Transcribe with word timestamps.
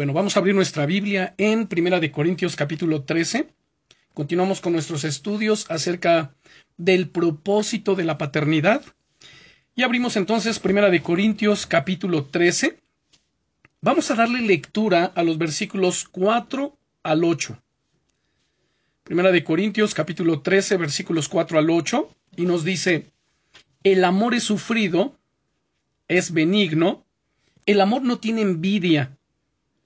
Bueno, 0.00 0.14
vamos 0.14 0.34
a 0.34 0.40
abrir 0.40 0.54
nuestra 0.54 0.86
Biblia 0.86 1.34
en 1.36 1.66
Primera 1.66 2.00
de 2.00 2.10
Corintios 2.10 2.56
capítulo 2.56 3.02
13. 3.02 3.52
Continuamos 4.14 4.62
con 4.62 4.72
nuestros 4.72 5.04
estudios 5.04 5.70
acerca 5.70 6.34
del 6.78 7.10
propósito 7.10 7.94
de 7.94 8.04
la 8.04 8.16
paternidad. 8.16 8.82
Y 9.74 9.82
abrimos 9.82 10.16
entonces 10.16 10.58
Primera 10.58 10.88
de 10.88 11.02
Corintios 11.02 11.66
capítulo 11.66 12.24
13. 12.24 12.78
Vamos 13.82 14.10
a 14.10 14.14
darle 14.14 14.40
lectura 14.40 15.04
a 15.04 15.22
los 15.22 15.36
versículos 15.36 16.08
4 16.10 16.78
al 17.02 17.22
8. 17.22 17.62
Primera 19.04 19.30
de 19.30 19.44
Corintios 19.44 19.92
capítulo 19.92 20.40
13 20.40 20.78
versículos 20.78 21.28
4 21.28 21.58
al 21.58 21.68
8 21.68 22.08
y 22.36 22.46
nos 22.46 22.64
dice, 22.64 23.10
el 23.84 24.02
amor 24.04 24.32
es 24.32 24.44
sufrido, 24.44 25.18
es 26.08 26.32
benigno, 26.32 27.04
el 27.66 27.82
amor 27.82 28.00
no 28.00 28.18
tiene 28.18 28.40
envidia, 28.40 29.18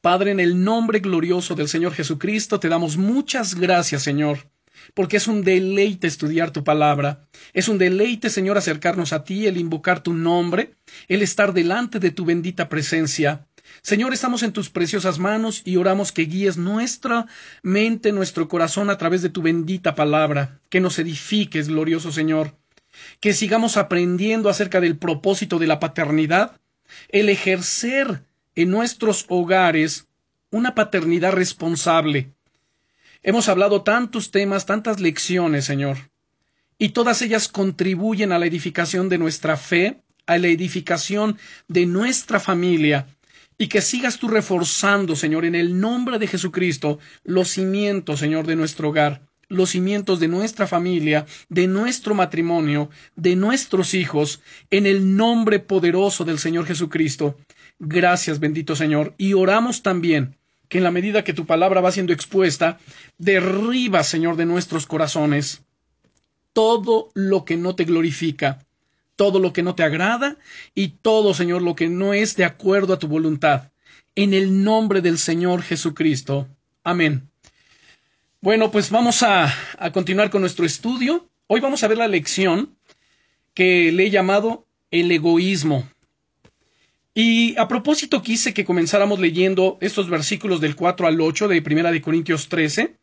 Padre, 0.00 0.30
en 0.30 0.40
el 0.40 0.64
nombre 0.64 1.00
glorioso 1.00 1.54
del 1.54 1.68
Señor 1.68 1.92
Jesucristo, 1.92 2.58
te 2.58 2.70
damos 2.70 2.96
muchas 2.96 3.54
gracias, 3.54 4.02
Señor, 4.02 4.48
porque 4.94 5.18
es 5.18 5.28
un 5.28 5.44
deleite 5.44 6.06
estudiar 6.06 6.52
tu 6.52 6.64
palabra. 6.64 7.28
Es 7.52 7.68
un 7.68 7.76
deleite, 7.76 8.30
Señor, 8.30 8.56
acercarnos 8.56 9.12
a 9.12 9.24
ti, 9.24 9.46
el 9.46 9.58
invocar 9.58 10.02
tu 10.02 10.14
nombre, 10.14 10.74
el 11.08 11.20
estar 11.20 11.52
delante 11.52 11.98
de 11.98 12.10
tu 12.12 12.24
bendita 12.24 12.70
presencia. 12.70 13.46
Señor, 13.82 14.14
estamos 14.14 14.42
en 14.42 14.52
tus 14.52 14.70
preciosas 14.70 15.18
manos 15.18 15.60
y 15.66 15.76
oramos 15.76 16.12
que 16.12 16.22
guíes 16.22 16.56
nuestra 16.56 17.26
mente, 17.62 18.10
nuestro 18.10 18.48
corazón 18.48 18.88
a 18.88 18.96
través 18.96 19.20
de 19.20 19.28
tu 19.28 19.42
bendita 19.42 19.94
palabra, 19.94 20.60
que 20.70 20.80
nos 20.80 20.98
edifiques, 20.98 21.68
glorioso 21.68 22.10
Señor, 22.10 22.56
que 23.20 23.34
sigamos 23.34 23.76
aprendiendo 23.76 24.48
acerca 24.48 24.80
del 24.80 24.96
propósito 24.96 25.58
de 25.58 25.66
la 25.66 25.78
paternidad, 25.78 26.58
el 27.10 27.28
ejercer 27.28 28.24
en 28.54 28.70
nuestros 28.70 29.26
hogares 29.28 30.08
una 30.50 30.74
paternidad 30.74 31.32
responsable. 31.32 32.32
Hemos 33.22 33.48
hablado 33.48 33.82
tantos 33.82 34.30
temas, 34.30 34.66
tantas 34.66 35.00
lecciones, 35.00 35.64
Señor, 35.64 35.98
y 36.78 36.90
todas 36.90 37.22
ellas 37.22 37.48
contribuyen 37.48 38.32
a 38.32 38.38
la 38.38 38.46
edificación 38.46 39.08
de 39.08 39.18
nuestra 39.18 39.56
fe, 39.56 40.02
a 40.26 40.38
la 40.38 40.48
edificación 40.48 41.38
de 41.68 41.86
nuestra 41.86 42.40
familia, 42.40 43.06
y 43.58 43.68
que 43.68 43.82
sigas 43.82 44.18
tú 44.18 44.28
reforzando, 44.28 45.14
Señor, 45.14 45.44
en 45.44 45.54
el 45.54 45.78
nombre 45.78 46.18
de 46.18 46.26
Jesucristo, 46.26 46.98
los 47.24 47.50
cimientos, 47.50 48.20
Señor, 48.20 48.46
de 48.46 48.56
nuestro 48.56 48.88
hogar, 48.88 49.20
los 49.48 49.70
cimientos 49.70 50.18
de 50.18 50.28
nuestra 50.28 50.66
familia, 50.66 51.26
de 51.50 51.66
nuestro 51.66 52.14
matrimonio, 52.14 52.88
de 53.16 53.36
nuestros 53.36 53.92
hijos, 53.92 54.40
en 54.70 54.86
el 54.86 55.14
nombre 55.14 55.58
poderoso 55.58 56.24
del 56.24 56.38
Señor 56.38 56.64
Jesucristo. 56.64 57.36
Gracias, 57.80 58.38
bendito 58.38 58.76
Señor. 58.76 59.14
Y 59.18 59.32
oramos 59.32 59.82
también 59.82 60.36
que 60.68 60.78
en 60.78 60.84
la 60.84 60.92
medida 60.92 61.24
que 61.24 61.32
tu 61.34 61.46
palabra 61.46 61.80
va 61.80 61.90
siendo 61.90 62.12
expuesta, 62.12 62.78
derriba, 63.18 64.04
Señor, 64.04 64.36
de 64.36 64.46
nuestros 64.46 64.86
corazones 64.86 65.64
todo 66.52 67.10
lo 67.14 67.44
que 67.44 67.56
no 67.56 67.74
te 67.74 67.84
glorifica, 67.84 68.64
todo 69.16 69.38
lo 69.38 69.52
que 69.52 69.62
no 69.62 69.74
te 69.74 69.82
agrada 69.82 70.36
y 70.74 70.88
todo, 70.88 71.34
Señor, 71.34 71.62
lo 71.62 71.74
que 71.74 71.88
no 71.88 72.14
es 72.14 72.36
de 72.36 72.44
acuerdo 72.44 72.94
a 72.94 72.98
tu 72.98 73.08
voluntad. 73.08 73.70
En 74.14 74.34
el 74.34 74.62
nombre 74.62 75.00
del 75.00 75.18
Señor 75.18 75.62
Jesucristo. 75.62 76.48
Amén. 76.82 77.28
Bueno, 78.40 78.70
pues 78.70 78.90
vamos 78.90 79.22
a, 79.22 79.52
a 79.78 79.92
continuar 79.92 80.30
con 80.30 80.40
nuestro 80.40 80.64
estudio. 80.64 81.28
Hoy 81.46 81.60
vamos 81.60 81.82
a 81.82 81.88
ver 81.88 81.98
la 81.98 82.08
lección 82.08 82.76
que 83.54 83.92
le 83.92 84.06
he 84.06 84.10
llamado 84.10 84.66
el 84.90 85.10
egoísmo. 85.12 85.88
Y 87.14 87.58
a 87.58 87.66
propósito 87.66 88.22
quise 88.22 88.54
que 88.54 88.64
comenzáramos 88.64 89.18
leyendo 89.18 89.78
estos 89.80 90.08
versículos 90.08 90.60
del 90.60 90.76
4 90.76 91.08
al 91.08 91.20
8 91.20 91.48
de 91.48 91.62
Primera 91.62 91.90
de 91.90 92.00
Corintios 92.00 92.48
13, 92.48 92.96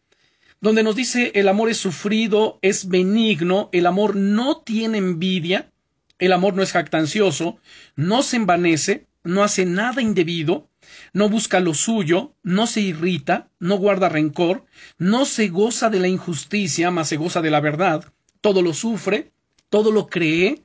donde 0.61 0.81
nos 0.81 0.95
dice 0.95 1.31
el 1.35 1.49
amor 1.49 1.69
es 1.69 1.77
sufrido, 1.77 2.57
es 2.61 2.87
benigno, 2.87 3.69
el 3.73 3.85
amor 3.85 4.15
no 4.15 4.61
tiene 4.61 4.97
envidia, 4.97 5.71
el 6.19 6.31
amor 6.31 6.55
no 6.55 6.63
es 6.63 6.71
jactancioso, 6.71 7.57
no 7.95 8.23
se 8.23 8.37
envanece, 8.37 9.07
no 9.23 9.43
hace 9.43 9.65
nada 9.65 10.01
indebido, 10.01 10.69
no 11.11 11.29
busca 11.29 11.59
lo 11.59 11.73
suyo, 11.73 12.33
no 12.43 12.65
se 12.65 12.79
irrita, 12.79 13.49
no 13.59 13.77
guarda 13.77 14.07
rencor, 14.07 14.65
no 14.97 15.25
se 15.25 15.49
goza 15.49 15.89
de 15.89 15.99
la 15.99 16.07
injusticia, 16.07 16.91
mas 16.91 17.09
se 17.09 17.17
goza 17.17 17.41
de 17.41 17.51
la 17.51 17.59
verdad, 17.59 18.05
todo 18.39 18.61
lo 18.61 18.73
sufre, 18.73 19.31
todo 19.69 19.91
lo 19.91 20.07
cree, 20.07 20.63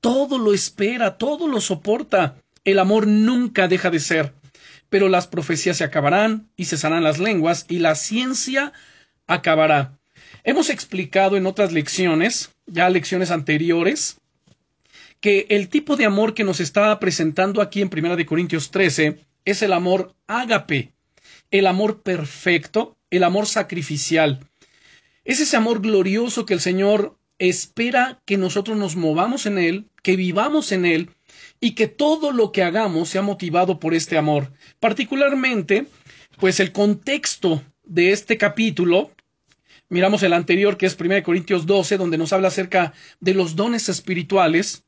todo 0.00 0.38
lo 0.38 0.52
espera, 0.52 1.16
todo 1.18 1.46
lo 1.46 1.60
soporta. 1.60 2.36
El 2.64 2.78
amor 2.78 3.06
nunca 3.06 3.68
deja 3.68 3.90
de 3.90 4.00
ser, 4.00 4.34
pero 4.90 5.08
las 5.08 5.26
profecías 5.26 5.78
se 5.78 5.84
acabarán 5.84 6.50
y 6.56 6.66
cesarán 6.66 7.02
las 7.02 7.18
lenguas 7.18 7.64
y 7.68 7.78
la 7.78 7.94
ciencia 7.94 8.72
acabará. 9.26 9.98
Hemos 10.44 10.68
explicado 10.68 11.36
en 11.36 11.46
otras 11.46 11.72
lecciones, 11.72 12.50
ya 12.66 12.90
lecciones 12.90 13.30
anteriores, 13.30 14.18
que 15.20 15.46
el 15.50 15.68
tipo 15.68 15.96
de 15.96 16.06
amor 16.06 16.34
que 16.34 16.44
nos 16.44 16.60
está 16.60 16.98
presentando 16.98 17.62
aquí 17.62 17.82
en 17.82 17.90
Primera 17.90 18.16
de 18.16 18.26
Corintios 18.26 18.70
13 18.70 19.18
es 19.44 19.62
el 19.62 19.72
amor 19.72 20.14
ágape, 20.26 20.92
el 21.50 21.66
amor 21.66 22.02
perfecto, 22.02 22.96
el 23.10 23.24
amor 23.24 23.46
sacrificial. 23.46 24.40
Es 25.24 25.40
ese 25.40 25.56
amor 25.56 25.80
glorioso 25.80 26.46
que 26.46 26.54
el 26.54 26.60
Señor 26.60 27.16
espera 27.38 28.20
que 28.24 28.36
nosotros 28.36 28.76
nos 28.76 28.96
movamos 28.96 29.46
en 29.46 29.58
él, 29.58 29.86
que 30.02 30.16
vivamos 30.16 30.72
en 30.72 30.86
él 30.86 31.10
y 31.60 31.72
que 31.72 31.86
todo 31.86 32.32
lo 32.32 32.52
que 32.52 32.62
hagamos 32.62 33.10
sea 33.10 33.22
motivado 33.22 33.78
por 33.78 33.94
este 33.94 34.16
amor. 34.16 34.52
Particularmente, 34.80 35.86
pues 36.38 36.58
el 36.58 36.72
contexto 36.72 37.62
de 37.84 38.12
este 38.12 38.38
capítulo, 38.38 39.10
miramos 39.88 40.22
el 40.22 40.32
anterior 40.32 40.78
que 40.78 40.86
es 40.86 40.96
1 40.98 41.22
Corintios 41.22 41.66
12, 41.66 41.98
donde 41.98 42.18
nos 42.18 42.32
habla 42.32 42.48
acerca 42.48 42.94
de 43.20 43.34
los 43.34 43.56
dones 43.56 43.88
espirituales, 43.88 44.84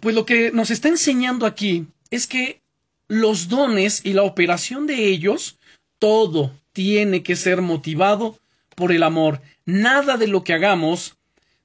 pues 0.00 0.14
lo 0.14 0.24
que 0.24 0.50
nos 0.52 0.70
está 0.70 0.88
enseñando 0.88 1.44
aquí 1.44 1.86
es 2.10 2.26
que 2.26 2.62
los 3.08 3.48
dones 3.48 4.00
y 4.04 4.12
la 4.12 4.22
operación 4.22 4.86
de 4.86 5.06
ellos, 5.08 5.58
todo 5.98 6.52
tiene 6.72 7.22
que 7.22 7.36
ser 7.36 7.60
motivado 7.60 8.38
por 8.76 8.92
el 8.92 9.02
amor. 9.02 9.42
Nada 9.64 10.16
de 10.16 10.28
lo 10.28 10.44
que 10.44 10.52
hagamos 10.52 11.16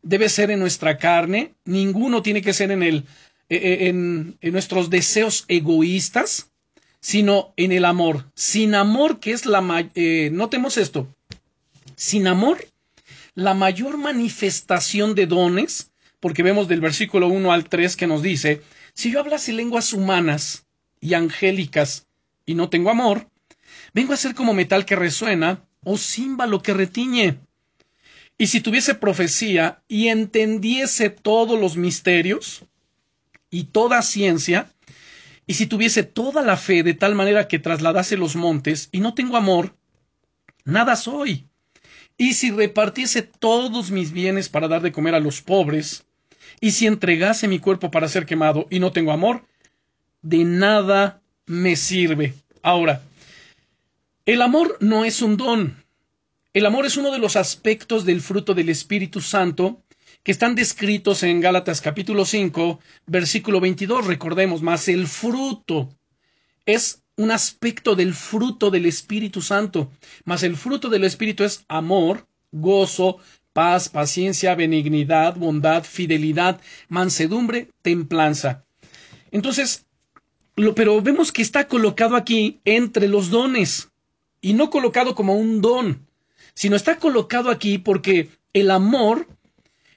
debe 0.01 0.29
ser 0.29 0.51
en 0.51 0.59
nuestra 0.59 0.97
carne, 0.97 1.53
ninguno 1.63 2.21
tiene 2.21 2.41
que 2.41 2.53
ser 2.53 2.71
en 2.71 2.81
el 2.81 3.05
eh, 3.53 3.85
eh, 3.85 3.87
en, 3.89 4.37
nuestros 4.51 4.89
deseos 4.89 5.45
egoístas, 5.47 6.51
sino 6.99 7.53
en 7.57 7.71
el 7.71 7.85
amor. 7.85 8.31
Sin 8.35 8.75
amor, 8.75 9.19
que 9.19 9.31
es 9.31 9.45
la... 9.45 9.89
Eh, 9.95 10.29
notemos 10.31 10.77
esto. 10.77 11.07
Sin 11.95 12.27
amor, 12.27 12.65
la 13.35 13.53
mayor 13.53 13.97
manifestación 13.97 15.15
de 15.15 15.27
dones, 15.27 15.91
porque 16.19 16.43
vemos 16.43 16.67
del 16.67 16.81
versículo 16.81 17.27
1 17.27 17.51
al 17.51 17.69
3 17.69 17.95
que 17.95 18.07
nos 18.07 18.21
dice, 18.21 18.61
si 18.93 19.11
yo 19.11 19.19
hablase 19.19 19.53
lenguas 19.53 19.93
humanas 19.93 20.65
y 20.99 21.13
angélicas 21.13 22.07
y 22.45 22.55
no 22.55 22.69
tengo 22.69 22.89
amor, 22.89 23.27
vengo 23.93 24.13
a 24.13 24.17
ser 24.17 24.33
como 24.33 24.53
metal 24.53 24.85
que 24.85 24.95
resuena 24.95 25.65
o 25.83 25.97
címbalo 25.97 26.61
que 26.61 26.73
retiñe. 26.73 27.39
Y 28.37 28.47
si 28.47 28.61
tuviese 28.61 28.95
profecía 28.95 29.83
y 29.87 30.07
entendiese 30.07 31.09
todos 31.09 31.59
los 31.59 31.77
misterios 31.77 32.65
y 33.53 33.65
toda 33.65 34.01
ciencia, 34.01 34.73
y 35.45 35.53
si 35.53 35.67
tuviese 35.67 36.01
toda 36.01 36.41
la 36.41 36.57
fe 36.57 36.81
de 36.81 36.95
tal 36.95 37.13
manera 37.13 37.47
que 37.47 37.59
trasladase 37.59 38.17
los 38.17 38.35
montes, 38.35 38.89
y 38.91 38.99
no 38.99 39.13
tengo 39.13 39.37
amor, 39.37 39.75
nada 40.65 40.95
soy. 40.95 41.45
Y 42.17 42.33
si 42.33 42.49
repartiese 42.49 43.21
todos 43.21 43.91
mis 43.91 44.11
bienes 44.11 44.49
para 44.49 44.67
dar 44.67 44.81
de 44.81 44.91
comer 44.91 45.13
a 45.13 45.19
los 45.19 45.43
pobres, 45.43 46.03
y 46.61 46.71
si 46.71 46.87
entregase 46.87 47.47
mi 47.47 47.59
cuerpo 47.59 47.91
para 47.91 48.07
ser 48.07 48.25
quemado 48.25 48.65
y 48.71 48.79
no 48.79 48.91
tengo 48.91 49.11
amor, 49.11 49.45
de 50.23 50.43
nada 50.45 51.21
me 51.45 51.75
sirve. 51.75 52.33
Ahora, 52.63 53.03
el 54.25 54.41
amor 54.41 54.77
no 54.79 55.05
es 55.05 55.21
un 55.21 55.37
don. 55.37 55.83
El 56.55 56.65
amor 56.65 56.87
es 56.87 56.97
uno 56.97 57.11
de 57.11 57.19
los 57.19 57.35
aspectos 57.35 58.03
del 58.03 58.21
fruto 58.21 58.55
del 58.55 58.69
Espíritu 58.69 59.21
Santo 59.21 59.83
que 60.23 60.31
están 60.31 60.55
descritos 60.55 61.21
en 61.23 61.41
Gálatas 61.41 61.81
capítulo 61.81 62.23
5, 62.23 62.79
versículo 63.05 63.59
22. 63.59 64.07
Recordemos 64.07 64.61
más, 64.61 64.87
el 64.87 65.07
fruto 65.07 65.89
es 66.65 67.03
un 67.17 67.31
aspecto 67.31 67.95
del 67.95 68.13
fruto 68.13 68.71
del 68.71 68.85
Espíritu 68.85 69.41
Santo, 69.41 69.91
mas 70.23 70.43
el 70.43 70.55
fruto 70.55 70.87
del 70.89 71.03
Espíritu 71.03 71.43
es 71.43 71.65
amor, 71.67 72.25
gozo, 72.53 73.17
paz, 73.51 73.89
paciencia, 73.89 74.55
benignidad, 74.55 75.35
bondad, 75.35 75.83
fidelidad, 75.83 76.61
mansedumbre, 76.87 77.69
templanza. 77.81 78.63
Entonces, 79.29 79.85
lo, 80.55 80.73
pero 80.73 81.01
vemos 81.01 81.33
que 81.33 81.41
está 81.41 81.67
colocado 81.67 82.15
aquí 82.15 82.61
entre 82.63 83.09
los 83.09 83.29
dones 83.29 83.89
y 84.39 84.53
no 84.53 84.69
colocado 84.69 85.15
como 85.15 85.35
un 85.35 85.59
don, 85.61 86.07
sino 86.53 86.77
está 86.77 86.97
colocado 86.97 87.49
aquí 87.49 87.77
porque 87.77 88.29
el 88.53 88.71
amor 88.71 89.27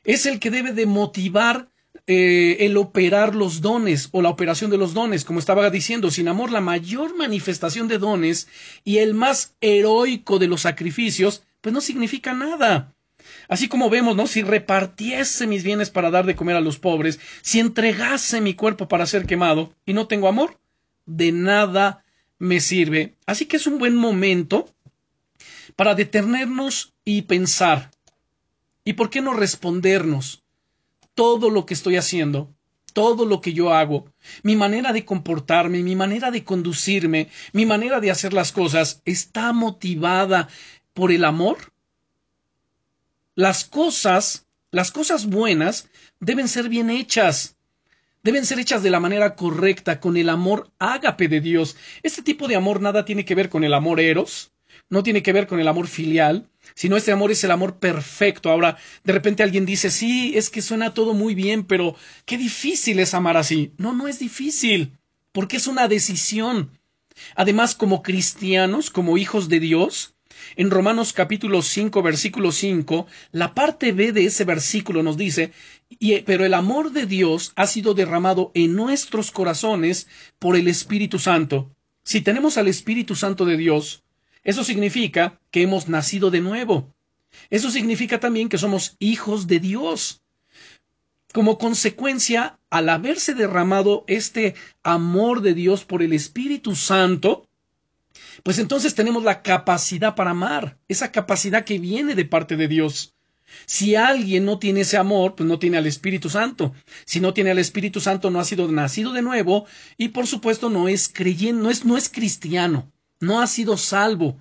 es 0.07 0.25
el 0.25 0.41
que 0.41 0.51
debe 0.51 0.73
de 0.73 0.87
motivar 0.87 1.69
eh, 2.07 2.59
el 2.61 2.77
operar 2.77 3.35
los 3.35 3.61
dones 3.61 4.09
o 4.13 4.23
la 4.23 4.29
operación 4.29 4.71
de 4.71 4.79
los 4.79 4.95
dones, 4.95 5.25
como 5.25 5.41
estaba 5.41 5.69
diciendo, 5.71 6.11
sin 6.13 6.29
amor 6.29 6.53
la 6.53 6.61
mayor 6.61 7.17
manifestación 7.17 7.89
de 7.89 7.99
dones 7.99 8.47
y 8.85 8.99
el 8.99 9.15
más 9.15 9.57
heroico 9.61 10.39
de 10.39 10.47
los 10.47 10.63
sacrificios, 10.63 11.43
pues 11.61 11.73
no 11.73 11.81
significa 11.81 12.33
nada. 12.33 12.95
Así 13.49 13.67
como 13.67 13.91
vemos, 13.91 14.15
¿no? 14.15 14.29
Si 14.29 14.43
repartiese 14.43 15.49
mis 15.49 15.65
bienes 15.65 15.91
para 15.91 16.13
dar 16.13 16.25
de 16.27 16.37
comer 16.37 16.55
a 16.55 16.61
los 16.61 16.79
pobres, 16.79 17.19
si 17.43 17.59
entregase 17.59 18.41
mi 18.41 18.55
cuerpo 18.55 18.87
para 18.87 19.07
ser 19.07 19.27
quemado 19.27 19.75
y 19.85 19.93
no 19.93 20.07
tengo 20.07 20.29
amor, 20.29 20.61
de 21.07 21.33
nada 21.33 22.05
me 22.39 22.61
sirve. 22.61 23.17
Así 23.27 23.47
que 23.47 23.57
es 23.57 23.67
un 23.67 23.79
buen 23.79 23.97
momento 23.97 24.73
para 25.75 25.97
detenernos 25.97 26.95
y 27.05 27.23
pensar. 27.23 27.91
¿Y 28.87 28.95
por 28.95 29.11
qué 29.11 29.21
no 29.21 29.35
respondernos? 29.35 30.47
todo 31.17 31.49
lo 31.49 31.65
que 31.65 31.75
estoy 31.75 31.97
haciendo, 31.97 32.55
todo 32.93 33.25
lo 33.25 33.41
que 33.41 33.55
yo 33.55 33.73
hago, 33.73 34.13
mi 34.43 34.55
manera 34.55 34.93
de 34.93 35.05
comportarme, 35.05 35.83
mi 35.83 35.97
manera 35.97 36.31
de 36.31 36.45
conducirme, 36.45 37.29
mi 37.53 37.65
manera 37.67 38.01
de 38.01 38.11
hacer 38.11 38.35
las 38.35 38.53
cosas, 38.53 39.01
está 39.07 39.53
motivada 39.53 40.49
por 40.93 41.11
el 41.11 41.25
amor? 41.25 41.73
Las 43.35 43.65
cosas, 43.65 44.47
las 44.71 44.93
cosas 44.93 45.27
buenas, 45.27 45.89
deben 46.21 46.49
ser 46.49 46.69
bien 46.69 46.91
hechas. 46.91 47.57
Deben 48.23 48.45
ser 48.45 48.59
hechas 48.59 48.83
de 48.83 48.91
la 48.91 49.01
manera 49.01 49.37
correcta, 49.37 50.01
con 50.01 50.19
el 50.19 50.29
amor 50.29 50.71
ágape 50.79 51.29
de 51.29 51.41
Dios. 51.41 51.77
Este 52.03 52.23
tipo 52.23 52.47
de 52.47 52.57
amor 52.57 52.83
nada 52.83 53.07
tiene 53.07 53.25
que 53.25 53.35
ver 53.35 53.49
con 53.49 53.65
el 53.65 53.73
amor 53.73 54.01
eros, 54.01 54.53
no 54.89 55.03
tiene 55.03 55.23
que 55.23 55.33
ver 55.33 55.47
con 55.47 55.61
el 55.61 55.69
amor 55.69 55.89
filial, 55.89 56.49
sino 56.75 56.97
este 56.97 57.13
amor 57.13 57.31
es 57.31 57.43
el 57.45 57.51
amor 57.51 57.79
perfecto. 57.79 58.51
Ahora, 58.51 58.77
de 59.05 59.13
repente 59.13 59.43
alguien 59.43 59.67
dice, 59.67 59.91
sí, 59.91 60.33
es 60.37 60.51
que 60.51 60.63
suena 60.63 60.95
todo 60.95 61.15
muy 61.15 61.35
bien, 61.35 61.65
pero 61.65 61.97
qué 62.25 62.39
difícil 62.39 62.99
es 63.01 63.15
amar 63.15 63.37
así. 63.37 63.73
No, 63.79 63.93
no 63.93 64.09
es 64.09 64.19
difícil, 64.19 64.93
porque 65.33 65.57
es 65.57 65.67
una 65.67 65.89
decisión. 65.89 66.71
Además, 67.35 67.75
como 67.75 68.03
cristianos, 68.03 68.91
como 68.91 69.19
hijos 69.19 69.49
de 69.49 69.61
Dios, 69.61 70.15
en 70.55 70.71
Romanos 70.71 71.13
capítulo 71.13 71.63
5, 71.63 72.03
versículo 72.03 72.53
5, 72.53 73.07
la 73.33 73.55
parte 73.55 73.93
B 73.93 74.13
de 74.13 74.27
ese 74.27 74.45
versículo 74.45 75.03
nos 75.03 75.17
dice, 75.17 75.53
pero 76.25 76.45
el 76.45 76.55
amor 76.55 76.93
de 76.93 77.07
Dios 77.07 77.53
ha 77.57 77.67
sido 77.67 77.95
derramado 77.95 78.53
en 78.55 78.75
nuestros 78.75 79.31
corazones 79.31 80.07
por 80.39 80.57
el 80.57 80.69
Espíritu 80.69 81.19
Santo. 81.19 81.71
Si 82.05 82.21
tenemos 82.21 82.57
al 82.59 82.69
Espíritu 82.69 83.17
Santo 83.17 83.45
de 83.45 83.57
Dios, 83.57 84.05
eso 84.47 84.63
significa 84.63 85.41
que 85.51 85.63
hemos 85.63 85.89
nacido 85.89 86.31
de 86.31 86.41
nuevo. 86.41 86.95
Eso 87.51 87.69
significa 87.69 88.21
también 88.21 88.49
que 88.49 88.59
somos 88.59 88.95
hijos 89.01 89.49
de 89.49 89.59
Dios. 89.59 90.23
Como 91.35 91.59
consecuencia, 91.59 92.57
al 92.71 92.89
haberse 92.89 93.35
derramado 93.35 94.05
este 94.07 94.55
amor 94.85 95.43
de 95.43 95.53
Dios 95.53 95.85
por 95.85 96.01
el 96.01 96.13
Espíritu 96.13 96.77
Santo, 96.77 97.49
pues 98.45 98.61
entonces 98.61 98.95
tenemos 98.95 99.25
la 99.25 99.43
capacidad 99.43 100.15
para 100.15 100.31
amar, 100.31 100.79
esa 100.87 101.11
capacidad 101.11 101.65
que 101.65 101.81
viene 101.81 102.15
de 102.15 102.25
parte 102.25 102.57
de 102.57 102.69
Dios. 102.69 103.15
Si 103.67 103.97
alguien 103.97 104.45
no 104.45 104.61
tiene 104.61 104.83
ese 104.83 104.97
amor, 104.97 105.35
pues 105.35 105.49
no 105.49 105.59
tiene 105.59 105.77
al 105.79 105.89
Espíritu 105.89 106.31
Santo. 106.31 106.73
Si 107.05 107.19
no 107.19 107.35
tiene 107.35 107.51
al 107.51 107.59
Espíritu 107.59 107.99
Santo, 107.99 108.31
no 108.31 108.39
ha 108.39 108.45
sido 108.45 108.71
nacido 108.71 109.13
de 109.13 109.23
nuevo 109.23 109.67
y 109.99 110.11
por 110.11 110.29
supuesto 110.29 110.71
no 110.71 110.87
es 110.87 111.09
creyente, 111.09 111.61
no 111.61 111.69
es, 111.69 111.85
no 111.85 111.97
es 111.97 112.09
cristiano 112.09 112.93
no 113.21 113.41
ha 113.41 113.47
sido 113.47 113.77
salvo. 113.77 114.37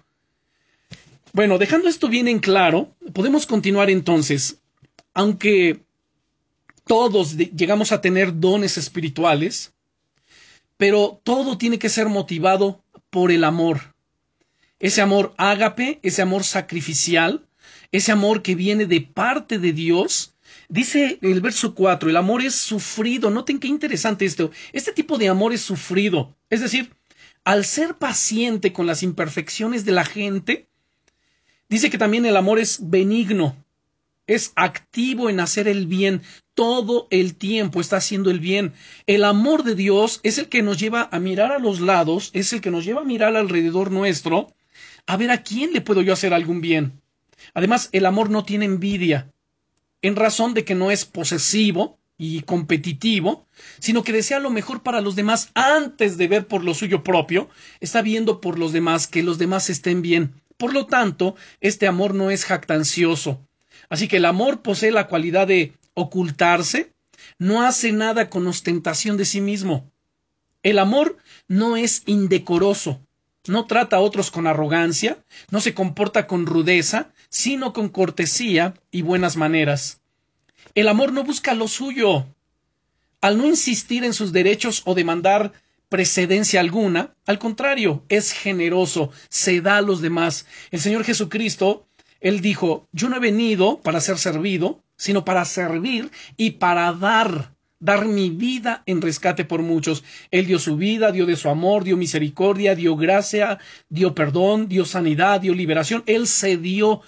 Bueno, 1.33 1.57
dejando 1.57 1.89
esto 1.89 2.07
bien 2.07 2.27
en 2.27 2.39
claro, 2.39 2.95
podemos 3.13 3.45
continuar 3.45 3.89
entonces. 3.89 4.59
Aunque 5.13 5.83
todos 6.85 7.35
llegamos 7.35 7.91
a 7.91 8.01
tener 8.01 8.39
dones 8.39 8.77
espirituales, 8.77 9.73
pero 10.77 11.19
todo 11.23 11.57
tiene 11.57 11.79
que 11.79 11.89
ser 11.89 12.07
motivado 12.07 12.83
por 13.09 13.31
el 13.31 13.43
amor. 13.43 13.95
Ese 14.79 15.01
amor 15.01 15.33
ágape, 15.37 15.99
ese 16.03 16.21
amor 16.21 16.43
sacrificial, 16.43 17.45
ese 17.91 18.11
amor 18.11 18.41
que 18.41 18.55
viene 18.55 18.85
de 18.85 19.01
parte 19.01 19.57
de 19.57 19.73
Dios. 19.73 20.35
Dice 20.69 21.17
el 21.21 21.41
verso 21.41 21.75
4, 21.75 22.09
el 22.09 22.17
amor 22.17 22.43
es 22.43 22.55
sufrido. 22.55 23.29
Noten 23.29 23.59
qué 23.59 23.67
interesante 23.67 24.25
esto. 24.25 24.51
Este 24.73 24.91
tipo 24.91 25.17
de 25.17 25.29
amor 25.29 25.53
es 25.53 25.61
sufrido. 25.61 26.35
Es 26.49 26.61
decir, 26.61 26.91
al 27.45 27.63
ser 27.63 27.97
paciente 27.97 28.73
con 28.73 28.87
las 28.87 29.03
imperfecciones 29.03 29.85
de 29.85 29.91
la 29.91 30.03
gente, 30.03 30.67
dice 31.69 31.89
que 31.89 31.97
también 31.97 32.25
el 32.25 32.35
amor 32.35 32.59
es 32.59 32.89
benigno, 32.89 33.55
es 34.27 34.51
activo 34.55 35.29
en 35.29 35.39
hacer 35.39 35.67
el 35.67 35.85
bien, 35.85 36.23
todo 36.55 37.07
el 37.11 37.35
tiempo 37.35 37.79
está 37.79 37.97
haciendo 37.97 38.31
el 38.31 38.39
bien. 38.39 38.73
El 39.05 39.23
amor 39.23 39.63
de 39.63 39.75
Dios 39.75 40.19
es 40.23 40.39
el 40.39 40.49
que 40.49 40.63
nos 40.63 40.79
lleva 40.79 41.07
a 41.11 41.19
mirar 41.19 41.51
a 41.51 41.59
los 41.59 41.79
lados, 41.79 42.31
es 42.33 42.51
el 42.51 42.61
que 42.61 42.71
nos 42.71 42.83
lleva 42.83 43.01
a 43.01 43.05
mirar 43.05 43.35
alrededor 43.35 43.91
nuestro, 43.91 44.51
a 45.05 45.15
ver 45.15 45.29
a 45.29 45.43
quién 45.43 45.71
le 45.71 45.81
puedo 45.81 46.01
yo 46.01 46.13
hacer 46.13 46.33
algún 46.33 46.61
bien. 46.61 46.99
Además, 47.53 47.89
el 47.91 48.07
amor 48.07 48.31
no 48.31 48.43
tiene 48.43 48.65
envidia, 48.65 49.31
en 50.01 50.15
razón 50.15 50.55
de 50.55 50.65
que 50.65 50.73
no 50.73 50.89
es 50.89 51.05
posesivo, 51.05 51.99
y 52.17 52.41
competitivo, 52.41 53.47
sino 53.79 54.03
que 54.03 54.13
desea 54.13 54.39
lo 54.39 54.49
mejor 54.49 54.83
para 54.83 55.01
los 55.01 55.15
demás 55.15 55.49
antes 55.53 56.17
de 56.17 56.27
ver 56.27 56.47
por 56.47 56.63
lo 56.63 56.73
suyo 56.73 57.03
propio, 57.03 57.49
está 57.79 58.01
viendo 58.01 58.41
por 58.41 58.57
los 58.57 58.71
demás 58.71 59.07
que 59.07 59.23
los 59.23 59.37
demás 59.37 59.69
estén 59.69 60.01
bien. 60.01 60.33
Por 60.57 60.73
lo 60.73 60.85
tanto, 60.85 61.35
este 61.59 61.87
amor 61.87 62.13
no 62.13 62.31
es 62.31 62.45
jactancioso. 62.45 63.45
Así 63.89 64.07
que 64.07 64.17
el 64.17 64.25
amor 64.25 64.61
posee 64.61 64.91
la 64.91 65.07
cualidad 65.07 65.47
de 65.47 65.73
ocultarse, 65.93 66.93
no 67.37 67.63
hace 67.63 67.91
nada 67.91 68.29
con 68.29 68.47
ostentación 68.47 69.17
de 69.17 69.25
sí 69.25 69.41
mismo. 69.41 69.91
El 70.63 70.79
amor 70.79 71.17
no 71.47 71.77
es 71.77 72.03
indecoroso, 72.05 73.01
no 73.47 73.65
trata 73.65 73.97
a 73.97 73.99
otros 73.99 74.31
con 74.31 74.47
arrogancia, 74.47 75.23
no 75.51 75.61
se 75.61 75.73
comporta 75.73 76.27
con 76.27 76.45
rudeza, 76.45 77.11
sino 77.29 77.73
con 77.73 77.89
cortesía 77.89 78.73
y 78.89 79.01
buenas 79.01 79.35
maneras. 79.35 80.01
El 80.75 80.89
amor 80.89 81.13
no 81.13 81.23
busca 81.23 81.53
lo 81.53 81.69
suyo. 81.69 82.25
Al 83.21 83.37
no 83.37 83.45
insistir 83.45 84.03
en 84.03 84.13
sus 84.13 84.33
derechos 84.33 84.81
o 84.83 84.93
demandar 84.93 85.53
precedencia 85.87 86.59
alguna, 86.59 87.15
al 87.25 87.39
contrario, 87.39 88.03
es 88.09 88.33
generoso, 88.33 89.09
se 89.29 89.61
da 89.61 89.77
a 89.77 89.81
los 89.81 90.01
demás. 90.01 90.45
El 90.71 90.81
Señor 90.81 91.05
Jesucristo, 91.05 91.87
Él 92.19 92.41
dijo, 92.41 92.89
yo 92.91 93.07
no 93.07 93.15
he 93.15 93.21
venido 93.21 93.79
para 93.79 94.01
ser 94.01 94.17
servido, 94.17 94.83
sino 94.97 95.23
para 95.23 95.45
servir 95.45 96.11
y 96.35 96.51
para 96.51 96.91
dar, 96.91 97.55
dar 97.79 98.03
mi 98.05 98.29
vida 98.29 98.83
en 98.85 99.01
rescate 99.01 99.45
por 99.45 99.61
muchos. 99.61 100.03
Él 100.29 100.45
dio 100.45 100.59
su 100.59 100.75
vida, 100.75 101.13
dio 101.13 101.25
de 101.25 101.37
su 101.37 101.47
amor, 101.47 101.85
dio 101.85 101.95
misericordia, 101.95 102.75
dio 102.75 102.97
gracia, 102.97 103.59
dio 103.87 104.13
perdón, 104.13 104.67
dio 104.67 104.83
sanidad, 104.83 105.39
dio 105.39 105.53
liberación. 105.53 106.03
Él 106.05 106.27
se 106.27 106.57
dio 106.57 107.01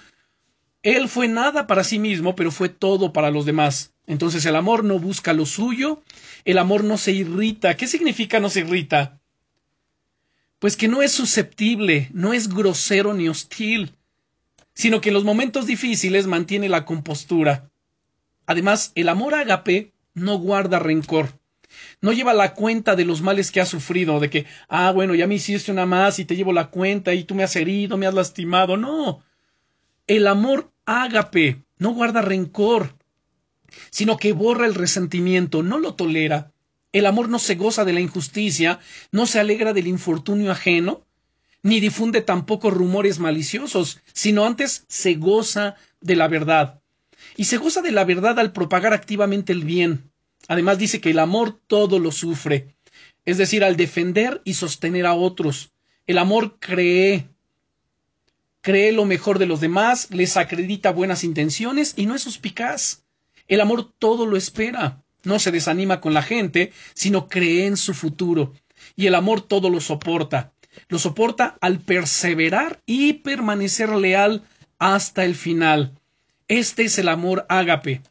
él 0.87 1.09
fue 1.09 1.27
nada 1.27 1.67
para 1.67 1.83
sí 1.83 1.99
mismo, 1.99 2.33
pero 2.33 2.49
fue 2.49 2.69
todo 2.69 3.11
para 3.11 3.29
los 3.29 3.45
demás. 3.45 3.93
Entonces 4.05 4.45
el 4.45 4.55
amor 4.55 4.85
no 4.85 4.99
busca 4.99 5.33
lo 5.33 5.45
suyo, 5.45 6.01
el 6.45 6.57
amor 6.57 6.85
no 6.85 6.97
se 6.97 7.11
irrita. 7.11 7.75
¿Qué 7.75 7.87
significa 7.87 8.39
no 8.39 8.49
se 8.49 8.61
irrita? 8.61 9.19
Pues 10.59 10.77
que 10.77 10.87
no 10.87 11.01
es 11.01 11.11
susceptible, 11.11 12.09
no 12.13 12.31
es 12.31 12.47
grosero 12.47 13.13
ni 13.13 13.27
hostil, 13.27 13.95
sino 14.73 15.01
que 15.01 15.09
en 15.09 15.15
los 15.15 15.25
momentos 15.25 15.67
difíciles 15.67 16.25
mantiene 16.25 16.69
la 16.69 16.85
compostura. 16.85 17.69
Además, 18.45 18.93
el 18.95 19.09
amor 19.09 19.35
ágape 19.35 19.91
no 20.13 20.37
guarda 20.37 20.79
rencor. 20.79 21.37
No 21.99 22.13
lleva 22.13 22.33
la 22.33 22.53
cuenta 22.53 22.95
de 22.95 23.03
los 23.03 23.21
males 23.21 23.51
que 23.51 23.59
ha 23.59 23.65
sufrido, 23.65 24.21
de 24.21 24.29
que, 24.29 24.45
ah, 24.69 24.93
bueno, 24.93 25.15
ya 25.15 25.27
me 25.27 25.35
hiciste 25.35 25.69
una 25.69 25.85
más 25.85 26.17
y 26.19 26.23
te 26.23 26.37
llevo 26.37 26.53
la 26.53 26.69
cuenta 26.69 27.13
y 27.13 27.25
tú 27.25 27.35
me 27.35 27.43
has 27.43 27.57
herido, 27.57 27.97
me 27.97 28.07
has 28.07 28.13
lastimado. 28.13 28.77
No. 28.77 29.21
El 30.07 30.27
amor 30.27 30.71
ágape, 30.85 31.65
no 31.77 31.93
guarda 31.93 32.21
rencor, 32.21 32.95
sino 33.89 34.17
que 34.17 34.31
borra 34.31 34.65
el 34.65 34.73
resentimiento, 34.73 35.63
no 35.63 35.79
lo 35.79 35.95
tolera. 35.95 36.53
El 36.93 37.05
amor 37.05 37.27
no 37.27 37.39
se 37.39 37.55
goza 37.55 37.83
de 37.83 37.91
la 37.91 37.99
injusticia, 37.99 38.79
no 39.11 39.25
se 39.25 39.39
alegra 39.39 39.73
del 39.73 39.87
infortunio 39.87 40.51
ajeno, 40.51 41.05
ni 41.61 41.81
difunde 41.81 42.21
tampoco 42.21 42.69
rumores 42.69 43.19
maliciosos, 43.19 43.99
sino 44.13 44.45
antes 44.45 44.85
se 44.87 45.15
goza 45.15 45.75
de 45.99 46.15
la 46.15 46.29
verdad. 46.29 46.79
Y 47.35 47.43
se 47.43 47.57
goza 47.57 47.81
de 47.81 47.91
la 47.91 48.05
verdad 48.05 48.39
al 48.39 48.53
propagar 48.53 48.93
activamente 48.93 49.51
el 49.51 49.65
bien. 49.65 50.09
Además 50.47 50.77
dice 50.77 51.01
que 51.01 51.09
el 51.09 51.19
amor 51.19 51.59
todo 51.67 51.99
lo 51.99 52.13
sufre. 52.13 52.75
es 53.25 53.37
decir, 53.37 53.65
al 53.65 53.75
defender 53.75 54.41
y 54.45 54.53
sostener 54.53 55.05
a 55.05 55.13
otros. 55.13 55.73
El 56.05 56.17
amor 56.17 56.59
cree, 56.61 57.27
cree 58.67 58.91
lo 58.91 59.05
mejor 59.05 59.39
de 59.39 59.45
los 59.45 59.61
demás, 59.61 60.09
les 60.11 60.35
acredita 60.35 60.91
buenas 60.91 61.23
intenciones 61.23 61.93
y 61.95 62.05
no 62.05 62.15
es 62.15 62.23
suspicaz. 62.23 63.05
El 63.47 63.61
amor 63.61 63.93
todo 63.97 64.25
lo 64.25 64.35
espera, 64.35 65.05
no 65.23 65.39
se 65.39 65.51
desanima 65.51 66.01
con 66.01 66.13
la 66.13 66.21
gente, 66.21 66.73
sino 66.93 67.29
cree 67.29 67.65
en 67.65 67.77
su 67.77 67.93
futuro. 67.93 68.51
Y 68.97 69.05
el 69.05 69.15
amor 69.15 69.39
todo 69.39 69.69
lo 69.69 69.79
soporta. 69.79 70.51
Lo 70.89 70.99
soporta 70.99 71.57
al 71.61 71.79
perseverar 71.79 72.81
y 72.85 73.13
permanecer 73.13 73.87
leal 73.87 74.43
hasta 74.79 75.23
el 75.23 75.35
final. 75.35 75.93
Este 76.49 76.83
es 76.83 76.99
el 76.99 77.07
amor 77.07 77.45
ágape. 77.47 78.01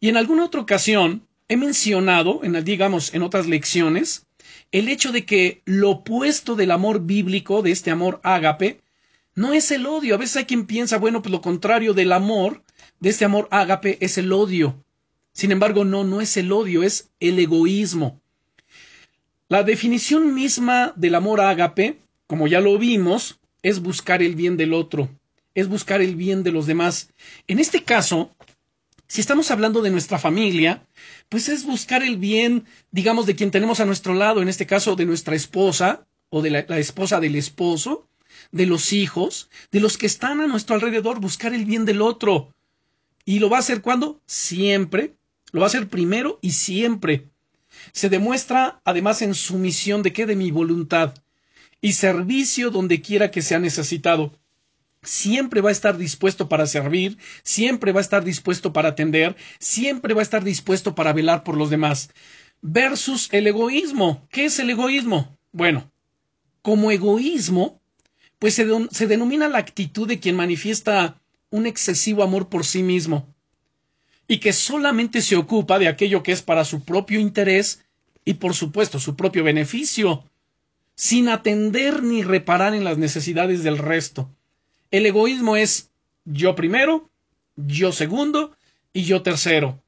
Y 0.00 0.08
en 0.08 0.16
alguna 0.16 0.46
otra 0.46 0.62
ocasión 0.62 1.26
he 1.46 1.58
mencionado, 1.58 2.40
en, 2.42 2.64
digamos, 2.64 3.12
en 3.12 3.20
otras 3.20 3.46
lecciones, 3.48 4.24
el 4.72 4.88
hecho 4.88 5.12
de 5.12 5.26
que 5.26 5.60
lo 5.66 5.90
opuesto 5.90 6.56
del 6.56 6.70
amor 6.70 7.02
bíblico, 7.02 7.60
de 7.60 7.72
este 7.72 7.90
amor 7.90 8.18
ágape, 8.22 8.80
no 9.36 9.52
es 9.52 9.70
el 9.70 9.86
odio. 9.86 10.16
A 10.16 10.18
veces 10.18 10.36
hay 10.36 10.44
quien 10.46 10.66
piensa, 10.66 10.98
bueno, 10.98 11.22
pues 11.22 11.30
lo 11.30 11.40
contrario 11.40 11.94
del 11.94 12.10
amor, 12.10 12.64
de 12.98 13.10
este 13.10 13.24
amor 13.24 13.46
ágape, 13.52 13.98
es 14.04 14.18
el 14.18 14.32
odio. 14.32 14.82
Sin 15.32 15.52
embargo, 15.52 15.84
no, 15.84 16.02
no 16.02 16.20
es 16.20 16.36
el 16.36 16.50
odio, 16.50 16.82
es 16.82 17.10
el 17.20 17.38
egoísmo. 17.38 18.20
La 19.48 19.62
definición 19.62 20.34
misma 20.34 20.92
del 20.96 21.14
amor 21.14 21.40
ágape, 21.40 22.00
como 22.26 22.48
ya 22.48 22.60
lo 22.60 22.78
vimos, 22.78 23.38
es 23.62 23.80
buscar 23.80 24.22
el 24.22 24.34
bien 24.34 24.56
del 24.56 24.72
otro, 24.72 25.08
es 25.54 25.68
buscar 25.68 26.00
el 26.00 26.16
bien 26.16 26.42
de 26.42 26.52
los 26.52 26.66
demás. 26.66 27.10
En 27.46 27.60
este 27.60 27.84
caso, 27.84 28.34
si 29.08 29.20
estamos 29.20 29.50
hablando 29.50 29.82
de 29.82 29.90
nuestra 29.90 30.18
familia, 30.18 30.86
pues 31.28 31.48
es 31.48 31.64
buscar 31.64 32.02
el 32.02 32.16
bien, 32.16 32.64
digamos, 32.90 33.26
de 33.26 33.36
quien 33.36 33.50
tenemos 33.50 33.78
a 33.80 33.84
nuestro 33.84 34.14
lado, 34.14 34.42
en 34.42 34.48
este 34.48 34.66
caso 34.66 34.96
de 34.96 35.06
nuestra 35.06 35.36
esposa 35.36 36.06
o 36.28 36.42
de 36.42 36.50
la, 36.50 36.60
esposa 36.78 37.20
del 37.20 37.36
esposo, 37.36 38.08
de 38.52 38.66
los 38.66 38.92
hijos, 38.92 39.50
de 39.70 39.80
los 39.80 39.98
que 39.98 40.06
están 40.06 40.40
a 40.40 40.46
nuestro 40.46 40.74
alrededor, 40.74 41.20
buscar 41.20 41.54
el 41.54 41.64
bien 41.64 41.84
del 41.84 42.02
otro. 42.02 42.54
¿Y 43.24 43.38
lo 43.38 43.50
va 43.50 43.58
a 43.58 43.60
hacer 43.60 43.82
cuando? 43.82 44.20
Siempre. 44.26 45.16
Lo 45.52 45.60
va 45.60 45.66
a 45.66 45.68
hacer 45.68 45.88
primero 45.88 46.38
y 46.42 46.52
siempre. 46.52 47.28
Se 47.92 48.08
demuestra 48.08 48.80
además 48.84 49.22
en 49.22 49.34
sumisión 49.34 50.02
de 50.02 50.12
qué? 50.12 50.26
De 50.26 50.36
mi 50.36 50.50
voluntad 50.50 51.14
y 51.80 51.92
servicio 51.92 52.70
donde 52.70 53.02
quiera 53.02 53.30
que 53.30 53.42
sea 53.42 53.58
necesitado 53.58 54.32
siempre 55.06 55.60
va 55.60 55.70
a 55.70 55.72
estar 55.72 55.96
dispuesto 55.96 56.48
para 56.48 56.66
servir, 56.66 57.16
siempre 57.42 57.92
va 57.92 58.00
a 58.00 58.02
estar 58.02 58.24
dispuesto 58.24 58.72
para 58.72 58.90
atender, 58.90 59.36
siempre 59.58 60.14
va 60.14 60.20
a 60.20 60.22
estar 60.22 60.44
dispuesto 60.44 60.94
para 60.94 61.12
velar 61.12 61.44
por 61.44 61.56
los 61.56 61.70
demás. 61.70 62.10
Versus 62.60 63.28
el 63.32 63.46
egoísmo. 63.46 64.26
¿Qué 64.30 64.46
es 64.46 64.58
el 64.58 64.70
egoísmo? 64.70 65.38
Bueno, 65.52 65.90
como 66.62 66.90
egoísmo, 66.90 67.80
pues 68.38 68.54
se, 68.54 68.66
se 68.90 69.06
denomina 69.06 69.48
la 69.48 69.58
actitud 69.58 70.06
de 70.06 70.20
quien 70.20 70.36
manifiesta 70.36 71.20
un 71.50 71.66
excesivo 71.66 72.22
amor 72.22 72.48
por 72.48 72.64
sí 72.64 72.82
mismo 72.82 73.34
y 74.28 74.38
que 74.38 74.52
solamente 74.52 75.22
se 75.22 75.36
ocupa 75.36 75.78
de 75.78 75.88
aquello 75.88 76.22
que 76.22 76.32
es 76.32 76.42
para 76.42 76.64
su 76.64 76.84
propio 76.84 77.20
interés 77.20 77.84
y 78.24 78.34
por 78.34 78.54
supuesto 78.54 78.98
su 78.98 79.16
propio 79.16 79.44
beneficio, 79.44 80.24
sin 80.96 81.28
atender 81.28 82.02
ni 82.02 82.22
reparar 82.22 82.74
en 82.74 82.84
las 82.84 82.98
necesidades 82.98 83.62
del 83.62 83.78
resto. 83.78 84.30
El 84.90 85.06
egoísmo 85.06 85.56
es 85.56 85.90
yo 86.24 86.56
primero, 86.56 87.08
yo 87.54 87.92
segundo 87.92 88.56
y 88.92 89.04
yo 89.04 89.22
tercero. 89.22 89.80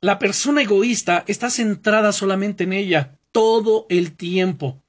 La 0.00 0.18
persona 0.18 0.62
egoísta 0.62 1.24
está 1.26 1.50
centrada 1.50 2.12
solamente 2.12 2.64
en 2.64 2.72
ella 2.72 3.18
todo 3.32 3.86
el 3.88 4.16
tiempo. 4.16 4.81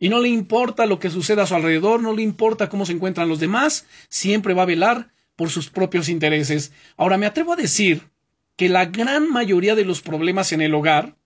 Y 0.00 0.08
no 0.08 0.20
le 0.20 0.28
importa 0.28 0.86
lo 0.86 0.98
que 0.98 1.10
suceda 1.10 1.42
a 1.42 1.46
su 1.46 1.54
alrededor, 1.54 2.02
no 2.02 2.14
le 2.14 2.22
importa 2.22 2.68
cómo 2.68 2.86
se 2.86 2.92
encuentran 2.92 3.28
los 3.28 3.40
demás, 3.40 3.86
siempre 4.08 4.54
va 4.54 4.62
a 4.62 4.66
velar 4.66 5.10
por 5.36 5.50
sus 5.50 5.70
propios 5.70 6.08
intereses. 6.08 6.72
Ahora 6.96 7.18
me 7.18 7.26
atrevo 7.26 7.52
a 7.52 7.56
decir 7.56 8.08
que 8.56 8.68
la 8.68 8.86
gran 8.86 9.30
mayoría 9.30 9.74
de 9.74 9.84
los 9.84 10.02
problemas 10.02 10.52
en 10.52 10.60
el 10.60 10.74
hogar 10.74 11.16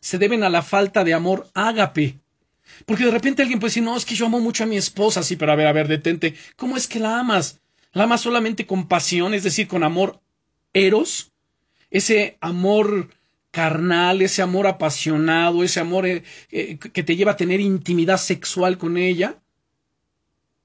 se 0.00 0.18
deben 0.18 0.42
a 0.42 0.50
la 0.50 0.62
falta 0.62 1.04
de 1.04 1.14
amor 1.14 1.48
ágape 1.54 2.18
porque 2.86 3.04
de 3.04 3.10
repente 3.10 3.42
alguien 3.42 3.60
puede 3.60 3.70
decir, 3.70 3.82
no, 3.82 3.96
es 3.96 4.04
que 4.04 4.14
yo 4.14 4.26
amo 4.26 4.40
mucho 4.40 4.64
a 4.64 4.66
mi 4.66 4.76
esposa, 4.76 5.22
sí, 5.22 5.36
pero 5.36 5.52
a 5.52 5.56
ver, 5.56 5.66
a 5.66 5.72
ver, 5.72 5.88
detente. 5.88 6.34
¿Cómo 6.56 6.76
es 6.76 6.86
que 6.86 7.00
la 7.00 7.18
amas? 7.18 7.60
¿La 7.92 8.04
amas 8.04 8.22
solamente 8.22 8.66
con 8.66 8.88
pasión, 8.88 9.34
es 9.34 9.42
decir, 9.44 9.68
con 9.68 9.84
amor 9.84 10.20
eros? 10.72 11.32
Ese 11.90 12.36
amor 12.40 13.08
carnal, 13.54 14.20
ese 14.20 14.42
amor 14.42 14.66
apasionado, 14.66 15.62
ese 15.62 15.78
amor 15.78 16.06
eh, 16.08 16.24
eh, 16.50 16.76
que 16.76 17.04
te 17.04 17.14
lleva 17.14 17.32
a 17.32 17.36
tener 17.36 17.60
intimidad 17.60 18.16
sexual 18.16 18.78
con 18.78 18.96
ella? 18.96 19.40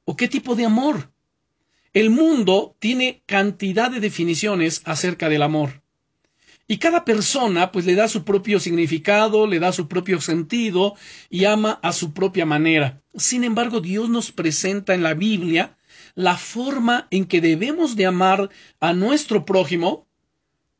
¿O 0.06 0.18
qué 0.18 0.28
tipo 0.28 0.56
de 0.56 0.66
amor? 0.66 1.12
El 1.94 2.10
mundo 2.10 2.76
tiene 2.80 3.22
cantidad 3.28 3.92
de 3.92 4.00
definiciones 4.00 4.82
acerca 4.86 5.30
del 5.30 5.44
amor. 5.44 5.84
Y 6.68 6.78
cada 6.80 7.06
persona 7.06 7.72
pues 7.72 7.86
le 7.86 7.94
da 7.94 8.08
su 8.08 8.24
propio 8.24 8.60
significado, 8.60 9.46
le 9.46 9.60
da 9.60 9.72
su 9.72 9.88
propio 9.88 10.20
sentido 10.20 10.96
y 11.30 11.46
ama 11.46 11.80
a 11.84 11.94
su 11.94 12.12
propia 12.12 12.48
manera. 12.48 13.04
Sin 13.16 13.44
embargo, 13.44 13.82
Dios 13.82 14.10
nos 14.10 14.32
presenta 14.32 14.96
en 14.96 15.04
la 15.04 15.14
Biblia 15.14 15.78
la 16.16 16.38
forma 16.38 17.08
en 17.12 17.26
que 17.26 17.40
debemos 17.40 17.96
de 17.96 18.08
amar 18.08 18.50
a 18.80 18.94
nuestro 18.94 19.46
prójimo, 19.46 20.09